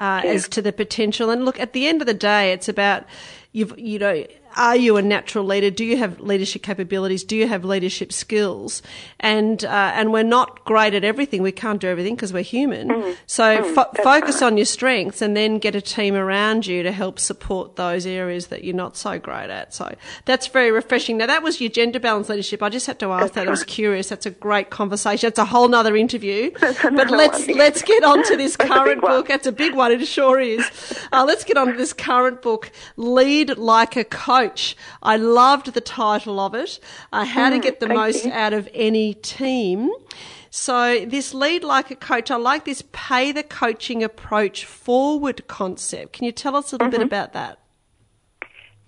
uh, 0.01 0.23
yeah. 0.25 0.33
as 0.33 0.49
to 0.49 0.61
the 0.61 0.73
potential. 0.73 1.31
And 1.31 1.45
look, 1.45 1.61
at 1.61 1.75
the 1.75 1.87
end 1.87 2.01
of 2.01 2.09
the 2.09 2.13
day, 2.13 2.53
it's 2.53 2.69
about 2.69 3.05
you've 3.53 3.79
you 3.79 4.01
know 4.01 4.27
are 4.57 4.77
you 4.77 4.97
a 4.97 5.03
natural 5.03 5.45
leader? 5.45 5.71
Do 5.71 5.85
you 5.85 5.97
have 5.97 6.21
leadership 6.21 6.63
capabilities? 6.63 7.25
Do 7.25 7.37
you 7.37 7.49
have 7.49 7.65
leadership 7.65 8.13
skills? 8.13 8.83
And 9.21 9.65
uh, 9.65 9.93
and 9.95 10.13
we're 10.13 10.23
not 10.23 10.65
great 10.65 10.95
at 10.95 11.05
everything. 11.05 11.43
We 11.43 11.53
can't 11.53 11.81
do 11.81 11.89
everything 11.89 12.15
because 12.15 12.33
we're 12.33 12.43
human. 12.43 12.89
Mm. 12.89 13.17
So 13.27 13.63
mm, 13.63 13.75
fo- 13.75 14.03
focus 14.03 14.41
right. 14.41 14.47
on 14.47 14.57
your 14.57 14.67
strengths, 14.67 15.23
and 15.23 15.37
then 15.37 15.59
get 15.59 15.75
a 15.75 15.81
team 15.81 16.15
around 16.15 16.67
you 16.67 16.83
to 16.83 16.93
help 16.93 17.19
support 17.19 17.77
those 17.77 18.07
areas 18.07 18.49
that 18.49 18.65
you're 18.65 18.75
not 18.75 18.97
so 18.97 19.19
great 19.19 19.51
at. 19.51 19.75
So 19.75 19.95
that's 20.25 20.47
very 20.47 20.71
refreshing. 20.71 21.17
Now 21.17 21.27
that 21.27 21.43
was 21.43 21.61
your 21.61 21.71
gender 21.71 22.01
balance 22.01 22.29
leadership. 22.29 22.63
I 22.63 22.69
just 22.69 22.87
had 22.87 22.99
to 23.01 23.13
ask 23.13 23.23
that's 23.23 23.35
that. 23.35 23.41
Right. 23.43 23.49
I 23.49 23.51
was 23.51 23.65
curious. 23.65 24.09
That's 24.09 24.27
a 24.27 24.31
great 24.31 24.71
conversation. 24.71 25.29
It's 25.29 25.39
a 25.39 25.45
whole 25.45 25.69
nother 25.69 25.97
interview. 25.97 26.51
but 26.61 27.11
let's 27.11 27.47
one. 27.47 27.57
let's 27.57 27.83
get 27.83 28.05
on 28.05 28.23
to 28.25 28.37
this 28.37 28.57
current 28.59 29.01
book. 29.01 29.29
That's 29.29 29.47
a 29.47 29.53
big 29.53 29.75
one. 29.75 29.93
It 29.93 30.05
sure 30.07 30.41
is. 30.41 30.65
Uh, 31.13 31.25
let's 31.25 31.45
get 31.45 31.57
on 31.57 31.69
to 31.69 31.73
this 31.73 31.93
current 31.93 32.43
book. 32.43 32.71
Lead 32.97 33.57
like 33.59 33.97
a 33.97 34.05
coach 34.05 34.44
coach. 34.49 34.77
I 35.03 35.17
loved 35.17 35.73
the 35.73 35.81
title 35.81 36.41
of 36.41 36.55
it. 36.55 36.79
Uh, 37.13 37.25
how 37.25 37.51
mm, 37.51 37.55
to 37.55 37.59
get 37.59 37.81
the 37.81 37.89
most 37.89 38.25
you. 38.25 38.33
out 38.33 38.53
of 38.53 38.69
any 38.75 39.15
team. 39.15 39.91
So 40.51 41.05
this 41.05 41.35
lead 41.35 41.65
like 41.65 41.91
a 41.91 41.97
coach, 41.97 42.31
I 42.31 42.37
like 42.37 42.65
this 42.65 42.83
pay 42.93 43.33
the 43.33 43.43
coaching 43.43 44.03
approach 44.03 44.65
forward 44.65 45.47
concept. 45.49 46.13
Can 46.13 46.25
you 46.25 46.33
tell 46.33 46.55
us 46.55 46.73
a 46.73 46.77
little 46.77 46.89
mm-hmm. 46.89 46.99
bit 46.99 47.07
about 47.07 47.33
that? 47.33 47.59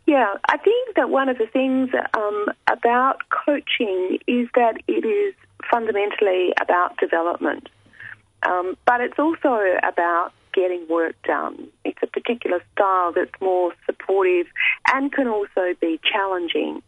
Yeah, 0.06 0.34
I 0.48 0.56
think 0.58 0.94
that 0.94 1.10
one 1.10 1.28
of 1.28 1.38
the 1.38 1.46
things 1.46 1.90
um, 2.16 2.46
about 2.70 3.22
coaching 3.30 4.18
is 4.28 4.48
that 4.54 4.76
it 4.86 5.04
is 5.04 5.34
fundamentally 5.68 6.52
about 6.60 6.96
development, 6.98 7.68
um, 8.44 8.76
but 8.84 9.00
it's 9.00 9.18
also 9.18 9.58
about 9.82 10.32
getting 10.56 10.88
work 10.88 11.14
done. 11.22 11.68
It's 11.84 11.98
a 12.02 12.06
particular 12.06 12.60
style 12.72 13.12
that's 13.12 13.40
more 13.40 13.72
supportive 13.84 14.46
and 14.92 15.12
can 15.12 15.28
also 15.28 15.74
be 15.80 16.00
challenging. 16.02 16.82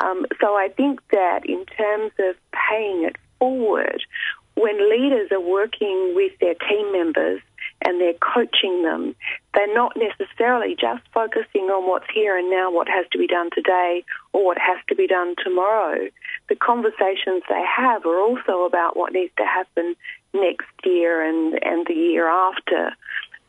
Um, 0.00 0.26
so 0.40 0.48
I 0.54 0.68
think 0.76 1.00
that 1.10 1.40
in 1.46 1.64
terms 1.76 2.12
of 2.20 2.36
paying 2.70 3.04
it 3.04 3.16
forward, 3.38 4.02
when 4.54 4.90
leaders 4.90 5.32
are 5.32 5.40
working 5.40 6.12
with 6.14 6.32
their 6.40 6.54
team 6.54 6.92
members 6.92 7.40
and 7.84 8.00
they're 8.00 8.14
coaching 8.14 8.82
them, 8.82 9.14
they're 9.54 9.72
not 9.74 9.96
necessarily 9.96 10.74
just 10.74 11.02
focusing 11.12 11.68
on 11.70 11.88
what's 11.88 12.06
here 12.12 12.36
and 12.36 12.50
now, 12.50 12.70
what 12.70 12.88
has 12.88 13.06
to 13.12 13.18
be 13.18 13.26
done 13.26 13.50
today 13.54 14.04
or 14.32 14.44
what 14.44 14.58
has 14.58 14.78
to 14.88 14.94
be 14.94 15.06
done 15.06 15.34
tomorrow. 15.42 16.08
The 16.48 16.56
conversations 16.56 17.42
they 17.48 17.64
have 17.64 18.04
are 18.06 18.18
also 18.18 18.64
about 18.64 18.96
what 18.96 19.12
needs 19.12 19.32
to 19.36 19.44
happen 19.44 19.94
next 20.32 20.66
year 20.84 21.22
and, 21.22 21.58
and 21.62 21.86
the 21.86 21.94
year 21.94 22.28
after 22.28 22.90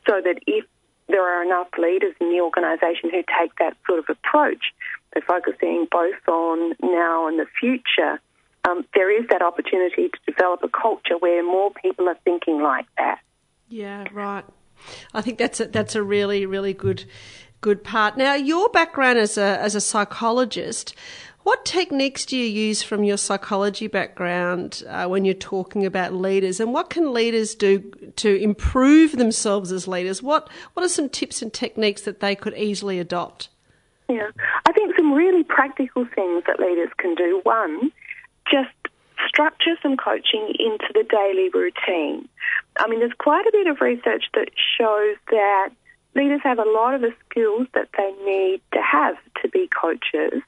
so 0.07 0.21
that 0.23 0.39
if 0.45 0.65
there 1.07 1.23
are 1.23 1.43
enough 1.43 1.67
leaders 1.77 2.15
in 2.19 2.31
the 2.31 2.41
organisation 2.41 3.09
who 3.11 3.23
take 3.39 3.55
that 3.59 3.77
sort 3.87 3.99
of 3.99 4.05
approach, 4.09 4.73
they're 5.13 5.23
focusing 5.23 5.87
both 5.91 6.27
on 6.27 6.75
now 6.81 7.27
and 7.27 7.39
the 7.39 7.45
future, 7.59 8.19
um, 8.67 8.85
there 8.95 9.11
is 9.11 9.27
that 9.29 9.41
opportunity 9.41 10.09
to 10.09 10.31
develop 10.31 10.61
a 10.63 10.69
culture 10.69 11.17
where 11.19 11.43
more 11.43 11.71
people 11.71 12.09
are 12.09 12.17
thinking 12.23 12.61
like 12.61 12.85
that. 12.97 13.19
Yeah, 13.67 14.05
right. 14.13 14.45
I 15.13 15.21
think 15.21 15.37
that's 15.37 15.59
a, 15.59 15.65
that's 15.65 15.95
a 15.95 16.03
really 16.03 16.45
really 16.45 16.73
good 16.73 17.05
good 17.61 17.83
part. 17.83 18.17
Now, 18.17 18.35
your 18.35 18.69
background 18.69 19.17
as 19.17 19.37
a 19.37 19.59
as 19.59 19.75
a 19.75 19.81
psychologist, 19.81 20.93
what 21.43 21.65
techniques 21.65 22.25
do 22.25 22.37
you 22.37 22.45
use 22.45 22.81
from 22.81 23.03
your 23.03 23.17
psychology 23.17 23.87
background 23.87 24.83
uh, 24.87 25.07
when 25.07 25.25
you're 25.25 25.33
talking 25.33 25.85
about 25.85 26.13
leaders, 26.13 26.59
and 26.59 26.73
what 26.73 26.89
can 26.89 27.13
leaders 27.13 27.55
do 27.55 27.79
to 28.17 28.35
improve 28.35 29.13
themselves 29.13 29.71
as 29.71 29.87
leaders? 29.87 30.21
What 30.21 30.49
What 30.73 30.85
are 30.85 30.89
some 30.89 31.09
tips 31.09 31.41
and 31.41 31.53
techniques 31.53 32.01
that 32.01 32.19
they 32.19 32.35
could 32.35 32.55
easily 32.57 32.99
adopt? 32.99 33.49
Yeah, 34.09 34.29
I 34.67 34.71
think 34.71 34.95
some 34.95 35.13
really 35.13 35.43
practical 35.43 36.05
things 36.13 36.43
that 36.45 36.59
leaders 36.59 36.89
can 36.97 37.15
do. 37.15 37.41
One, 37.43 37.91
just 38.51 38.69
structure 39.35 39.75
some 39.83 39.97
coaching 39.97 40.47
into 40.57 40.87
the 40.93 41.03
daily 41.03 41.49
routine. 41.49 42.27
I 42.77 42.87
mean, 42.87 42.99
there's 42.99 43.11
quite 43.17 43.45
a 43.45 43.51
bit 43.51 43.67
of 43.67 43.81
research 43.81 44.23
that 44.33 44.49
shows 44.77 45.17
that 45.29 45.69
leaders 46.15 46.39
have 46.43 46.59
a 46.59 46.63
lot 46.63 46.93
of 46.93 47.01
the 47.01 47.13
skills 47.29 47.67
that 47.73 47.89
they 47.97 48.11
need 48.25 48.61
to 48.71 48.79
have 48.81 49.17
to 49.41 49.49
be 49.49 49.67
coaches 49.67 50.41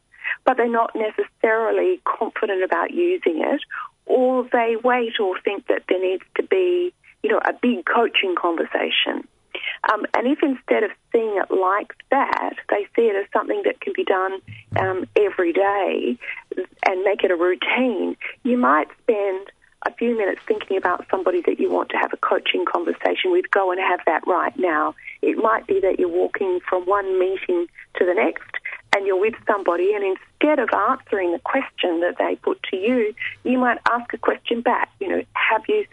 but 0.46 0.58
they're 0.58 0.70
not 0.70 0.96
necessarily 0.96 2.02
confident 2.06 2.64
about 2.64 2.92
using 2.92 3.42
it, 3.44 3.62
or 4.06 4.48
they 4.52 4.78
wait 4.84 5.20
or 5.20 5.40
think 5.42 5.68
that 5.68 5.84
there 5.90 6.02
needs 6.02 6.24
to 6.36 6.44
be, 6.44 6.94
you 7.24 7.30
know, 7.30 7.40
a 7.40 7.54
big 7.62 7.86
coaching 7.86 8.36
conversation. 8.40 9.28
Um, 9.91 10.06
and 10.16 10.28
if 10.28 10.39
instead 10.41 10.84
of 10.84 10.91
seeing 11.12 11.38
it 11.38 11.52
like 11.52 11.93
that, 12.12 12.54
they 12.70 12.88
see 12.95 13.08
it 13.08 13.16
as 13.16 13.26
something 13.32 13.62
that 13.66 13.80
can 13.82 13.93
be 13.95 14.04
done 14.04 14.39
um, 14.80 15.06
every 15.16 15.54
day 15.54 16.18
and 16.86 17.04
make 17.04 17.24
it 17.24 17.32
a 17.32 17.36
routine, 17.36 18.16
you 18.43 18.58
might 18.58 18.88
spend 19.04 19.52
a 19.86 19.93
few 19.93 20.18
minutes 20.18 20.41
thinking 20.48 20.76
about 20.76 21.06
somebody 21.10 21.41
that 21.45 21.60
you 21.60 21.72
want 21.72 21.89
to 21.89 21.98
have 21.98 22.12
a 22.12 22.18
coaching 22.18 22.66
conversation 22.66 23.32
with. 23.32 23.50
Go 23.52 23.72
and 23.72 23.80
have 23.80 24.00
that 24.06 24.26
right 24.28 24.58
now. 24.58 24.95
It 25.22 25.38
might 25.38 25.68
be 25.68 25.80
that 25.80 26.00
you're 26.00 26.10
walking 26.10 26.60
from 26.68 26.84
one 26.86 27.20
meeting 27.20 27.68
to 27.98 28.06
the 28.06 28.14
next 28.14 28.58
and 28.95 29.06
you're 29.06 29.20
with 29.20 29.36
somebody, 29.45 29.93
and 29.93 30.04
instead 30.04 30.60
of 30.60 30.70
answering 30.74 31.32
the 31.32 31.39
question 31.39 32.00
that 32.00 32.16
they 32.18 32.36
put 32.38 32.62
to 32.72 32.78
you, 32.78 33.14
you 33.43 33.58
might 33.60 33.78
ask 33.89 34.12
a 34.14 34.18
question 34.18 34.62
back. 34.62 34.89
You 35.00 35.10
know, 35.10 35.22
have 35.34 35.62
you, 35.68 35.86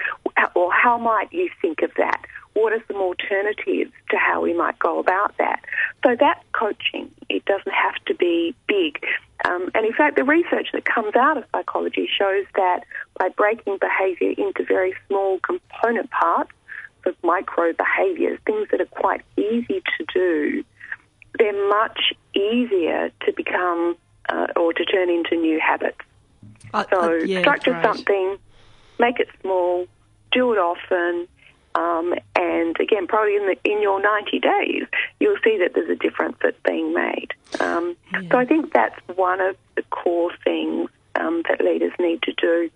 or 0.54 0.72
how 0.72 0.96
might 0.96 1.32
you 1.32 1.50
think 1.60 1.82
of 1.82 1.90
that? 1.98 2.20
What 2.54 2.72
are 2.72 2.82
some 2.86 2.96
alternatives 2.96 3.92
to 4.10 4.16
how 4.16 4.40
we 4.40 4.54
might 4.54 4.78
go 4.78 4.98
about 4.98 5.36
that? 5.38 5.60
So 6.04 6.16
that's 6.18 6.44
coaching. 6.52 7.10
It 7.28 7.44
doesn't 7.44 7.72
have 7.72 7.96
to 8.06 8.14
be 8.14 8.54
big. 8.66 9.04
Um, 9.44 9.70
and 9.74 9.84
in 9.84 9.92
fact, 9.92 10.16
the 10.16 10.24
research 10.24 10.68
that 10.72 10.84
comes 10.84 11.14
out 11.16 11.36
of 11.36 11.44
psychology 11.52 12.08
shows 12.18 12.46
that 12.54 12.84
by 13.18 13.28
breaking 13.28 13.78
behaviour 13.80 14.30
into 14.38 14.64
very 14.64 14.94
small 15.08 15.40
component 15.40 16.10
parts, 16.10 16.52
of 17.06 17.14
micro 17.22 17.72
behaviours, 17.72 18.38
things 18.46 18.68
that 18.70 18.80
are 18.80 18.86
quite 18.86 19.22
easy 19.36 19.82
to 19.98 20.04
do, 20.12 20.64
they're 21.38 21.68
much 21.68 22.12
easier 22.34 23.10
to 23.26 23.32
become 23.32 23.96
uh, 24.28 24.46
or 24.56 24.72
to 24.72 24.84
turn 24.84 25.10
into 25.10 25.36
new 25.36 25.60
habits. 25.60 25.98
Uh, 26.72 26.84
so 26.90 27.00
uh, 27.00 27.24
yeah, 27.24 27.40
structure 27.40 27.72
right. 27.72 27.84
something, 27.84 28.36
make 28.98 29.20
it 29.20 29.28
small, 29.42 29.86
do 30.32 30.52
it 30.52 30.58
often, 30.58 31.28
um, 31.74 32.14
and 32.36 32.76
again, 32.78 33.06
probably 33.06 33.36
in, 33.36 33.46
the, 33.46 33.56
in 33.64 33.82
your 33.82 34.00
90 34.00 34.38
days, 34.38 34.84
you'll 35.18 35.38
see 35.42 35.58
that 35.58 35.72
there's 35.74 35.90
a 35.90 35.96
difference 35.96 36.36
that's 36.42 36.60
being 36.64 36.92
made. 36.92 37.28
Um, 37.60 37.96
yeah. 38.12 38.20
So 38.30 38.38
I 38.38 38.44
think 38.44 38.72
that's 38.72 38.98
one 39.16 39.40
of 39.40 39.56
the 39.76 39.82
core 39.90 40.32
things 40.44 40.88
um, 41.16 41.42
that 41.48 41.60
leaders 41.60 41.92
need 41.98 42.22
to 42.22 42.32
do. 42.32 42.70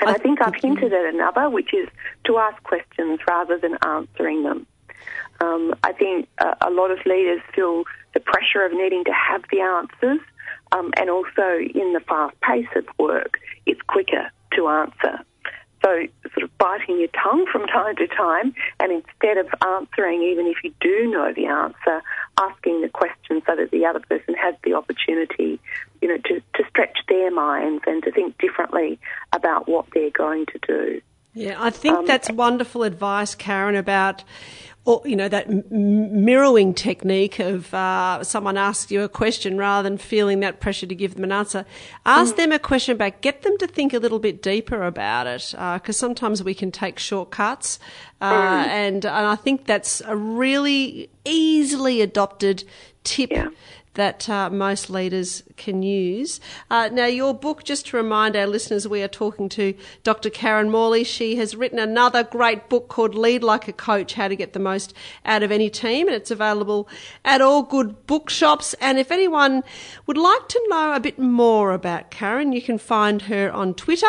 And 0.00 0.10
I, 0.10 0.14
I 0.14 0.18
think 0.18 0.42
I've 0.42 0.54
hinted 0.54 0.92
at 0.92 1.14
another, 1.14 1.48
which 1.48 1.72
is 1.72 1.88
to 2.24 2.38
ask 2.38 2.62
questions 2.62 3.20
rather 3.28 3.58
than 3.58 3.78
answering 3.82 4.42
them. 4.42 4.66
Um, 5.40 5.74
I 5.82 5.92
think 5.92 6.28
a, 6.38 6.56
a, 6.68 6.70
lot 6.70 6.90
of 6.90 6.98
leaders 7.06 7.40
feel 7.54 7.84
the 8.12 8.20
pressure 8.20 8.64
of 8.64 8.72
needing 8.72 9.04
to 9.04 9.12
have 9.12 9.42
the 9.50 9.60
answers, 9.60 10.20
um, 10.72 10.92
and 10.98 11.08
also 11.08 11.58
in 11.74 11.94
the 11.94 12.02
fast 12.06 12.38
pace 12.42 12.68
of 12.76 12.84
work, 12.98 13.38
it's 13.64 13.80
quicker 13.82 14.30
to 14.56 14.68
answer. 14.68 15.24
So, 15.82 16.06
sort 16.34 16.44
of 16.44 16.58
biting 16.58 16.98
your 16.98 17.08
tongue 17.08 17.46
from 17.50 17.66
time 17.66 17.96
to 17.96 18.06
time, 18.06 18.54
and 18.78 18.92
instead 18.92 19.38
of 19.38 19.46
answering, 19.66 20.22
even 20.22 20.46
if 20.46 20.58
you 20.62 20.74
do 20.80 21.10
know 21.10 21.32
the 21.34 21.46
answer, 21.46 22.02
asking 22.38 22.82
the 22.82 22.88
question 22.88 23.42
so 23.46 23.56
that 23.56 23.70
the 23.70 23.86
other 23.86 24.00
person 24.00 24.34
has 24.34 24.54
the 24.62 24.74
opportunity, 24.74 25.58
you 26.02 26.08
know, 26.08 26.18
to, 26.18 26.40
to 26.54 26.68
stretch 26.68 26.98
their 27.08 27.30
minds 27.30 27.82
and 27.86 28.02
to 28.02 28.12
think 28.12 28.36
differently 28.38 28.98
about 29.32 29.68
what 29.68 29.86
they're 29.94 30.10
going 30.10 30.46
to 30.46 30.58
do. 30.66 31.00
Yeah, 31.32 31.62
I 31.62 31.70
think 31.70 31.96
um, 31.96 32.06
that's 32.06 32.30
wonderful 32.30 32.82
advice, 32.82 33.34
Karen, 33.34 33.76
about 33.76 34.24
or 34.84 35.02
you 35.04 35.14
know 35.14 35.28
that 35.28 35.46
m- 35.48 36.24
mirroring 36.24 36.72
technique 36.72 37.38
of 37.38 37.72
uh, 37.74 38.24
someone 38.24 38.56
asks 38.56 38.90
you 38.90 39.02
a 39.02 39.08
question 39.08 39.58
rather 39.58 39.88
than 39.88 39.98
feeling 39.98 40.40
that 40.40 40.60
pressure 40.60 40.86
to 40.86 40.94
give 40.94 41.14
them 41.14 41.24
an 41.24 41.32
answer. 41.32 41.64
Ask 42.06 42.34
mm. 42.34 42.36
them 42.38 42.52
a 42.52 42.58
question 42.58 42.96
back. 42.96 43.20
Get 43.20 43.42
them 43.42 43.56
to 43.58 43.66
think 43.66 43.92
a 43.92 43.98
little 43.98 44.18
bit 44.18 44.42
deeper 44.42 44.84
about 44.84 45.26
it 45.26 45.50
because 45.50 45.96
uh, 45.96 46.06
sometimes 46.06 46.42
we 46.42 46.54
can 46.54 46.72
take 46.72 46.98
shortcuts, 46.98 47.78
uh, 48.20 48.32
mm. 48.32 48.66
and, 48.66 49.04
and 49.04 49.26
I 49.26 49.36
think 49.36 49.66
that's 49.66 50.00
a 50.06 50.16
really 50.16 51.10
easily 51.24 52.00
adopted 52.00 52.64
tip. 53.04 53.30
Yeah 53.30 53.48
that 53.94 54.28
uh, 54.28 54.48
most 54.50 54.88
leaders 54.88 55.42
can 55.56 55.82
use. 55.82 56.40
Uh, 56.70 56.88
now, 56.92 57.06
your 57.06 57.34
book, 57.34 57.64
just 57.64 57.86
to 57.88 57.96
remind 57.96 58.36
our 58.36 58.46
listeners, 58.46 58.86
we 58.86 59.02
are 59.02 59.08
talking 59.08 59.48
to 59.48 59.74
Dr. 60.04 60.30
Karen 60.30 60.70
Morley. 60.70 61.02
She 61.02 61.36
has 61.36 61.56
written 61.56 61.78
another 61.78 62.22
great 62.22 62.68
book 62.68 62.88
called 62.88 63.14
Lead 63.14 63.42
Like 63.42 63.66
a 63.66 63.72
Coach 63.72 64.14
How 64.14 64.28
to 64.28 64.36
Get 64.36 64.52
the 64.52 64.60
Most 64.60 64.94
Out 65.24 65.42
of 65.42 65.50
Any 65.50 65.70
Team, 65.70 66.06
and 66.06 66.14
it's 66.14 66.30
available 66.30 66.88
at 67.24 67.40
all 67.40 67.62
good 67.62 68.06
bookshops. 68.06 68.74
And 68.74 68.98
if 68.98 69.10
anyone 69.10 69.64
would 70.06 70.18
like 70.18 70.48
to 70.48 70.66
know 70.68 70.92
a 70.92 71.00
bit 71.00 71.18
more 71.18 71.72
about 71.72 72.10
Karen, 72.10 72.52
you 72.52 72.62
can 72.62 72.78
find 72.78 73.22
her 73.22 73.50
on 73.52 73.74
Twitter. 73.74 74.06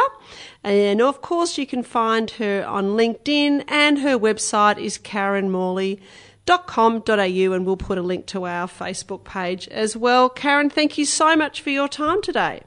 And 0.63 1.01
of 1.01 1.21
course, 1.21 1.57
you 1.57 1.65
can 1.65 1.81
find 1.81 2.29
her 2.31 2.63
on 2.67 2.89
LinkedIn, 2.89 3.63
and 3.67 3.99
her 3.99 4.17
website 4.17 4.77
is 4.77 4.99
Karen 4.99 5.49
Morley 5.49 5.99
com.au 6.47 7.53
and 7.53 7.65
we'll 7.65 7.77
put 7.77 7.97
a 7.97 8.01
link 8.01 8.25
to 8.27 8.45
our 8.45 8.67
Facebook 8.67 9.23
page 9.23 9.67
as 9.69 9.95
well. 9.95 10.29
Karen, 10.29 10.69
thank 10.69 10.97
you 10.97 11.05
so 11.05 11.35
much 11.35 11.61
for 11.61 11.69
your 11.69 11.87
time 11.87 12.21
today. 12.21 12.63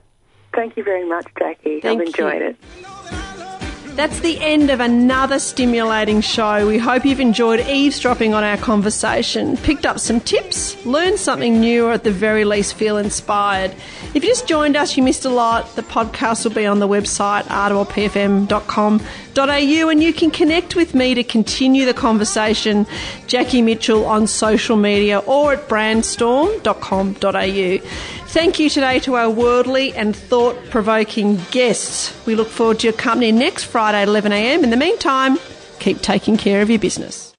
Thank 0.55 0.77
you 0.77 0.85
very 0.85 1.07
much, 1.09 1.27
Jackie. 1.39 1.81
Thank 1.81 2.01
I've 2.01 2.07
enjoyed 2.07 2.41
you. 2.43 2.49
it. 2.49 2.57
That's 3.95 4.21
the 4.21 4.41
end 4.41 4.71
of 4.71 4.81
another 4.81 5.39
stimulating 5.39 6.21
show. 6.21 6.67
We 6.67 6.79
hope 6.79 7.05
you've 7.05 7.21
enjoyed 7.21 7.61
eavesdropping 7.61 8.35
on 8.35 8.43
our 8.43 8.57
conversation, 8.57 9.57
picked 9.57 9.87
up 9.87 10.01
some 10.01 10.19
tips, 10.19 10.85
learned 10.85 11.21
something 11.21 11.61
new, 11.61 11.87
or 11.87 11.93
at 11.93 12.03
the 12.03 12.11
very 12.11 12.45
least 12.45 12.75
feel 12.75 12.97
inspired. 12.97 13.73
If 14.13 14.25
you 14.25 14.31
just 14.31 14.49
joined 14.49 14.77
us, 14.77 14.97
you 14.97 15.05
missed 15.05 15.25
a 15.25 15.29
lot. 15.29 15.77
The 15.77 15.83
podcast 15.83 16.45
will 16.45 16.55
be 16.55 16.67
on 16.67 16.81
the 16.81 16.89
website, 16.89 17.45
rppfm.com.au, 17.45 19.89
and 19.89 20.03
you 20.03 20.13
can 20.13 20.33
connect 20.33 20.75
with 20.75 20.97
me 20.97 21.15
to 21.15 21.23
continue 21.23 21.85
the 21.85 21.95
conversation, 21.95 22.89
Jackie 23.29 23.63
Mitchell, 23.63 24.07
on 24.07 24.27
social 24.27 24.77
media 24.77 25.21
or 25.21 25.53
at 25.53 25.69
brandstorm.com.au. 25.69 27.79
Thank 28.35 28.59
you 28.59 28.69
today 28.69 28.99
to 28.99 29.15
our 29.15 29.31
worldly 29.31 29.95
and 29.95 30.15
thought 30.15 30.57
provoking 30.69 31.37
guests. 31.53 32.13
We 32.27 32.35
look 32.35 32.49
forward 32.49 32.81
to 32.81 32.89
your 32.89 32.93
company 32.93 33.31
next 33.31 33.63
Friday 33.63 34.03
at 34.03 34.09
11am. 34.09 34.65
In 34.65 34.71
the 34.71 34.77
meantime, 34.77 35.39
keep 35.79 36.03
taking 36.03 36.37
care 36.37 36.61
of 36.61 36.69
your 36.69 36.81
business. 36.81 37.33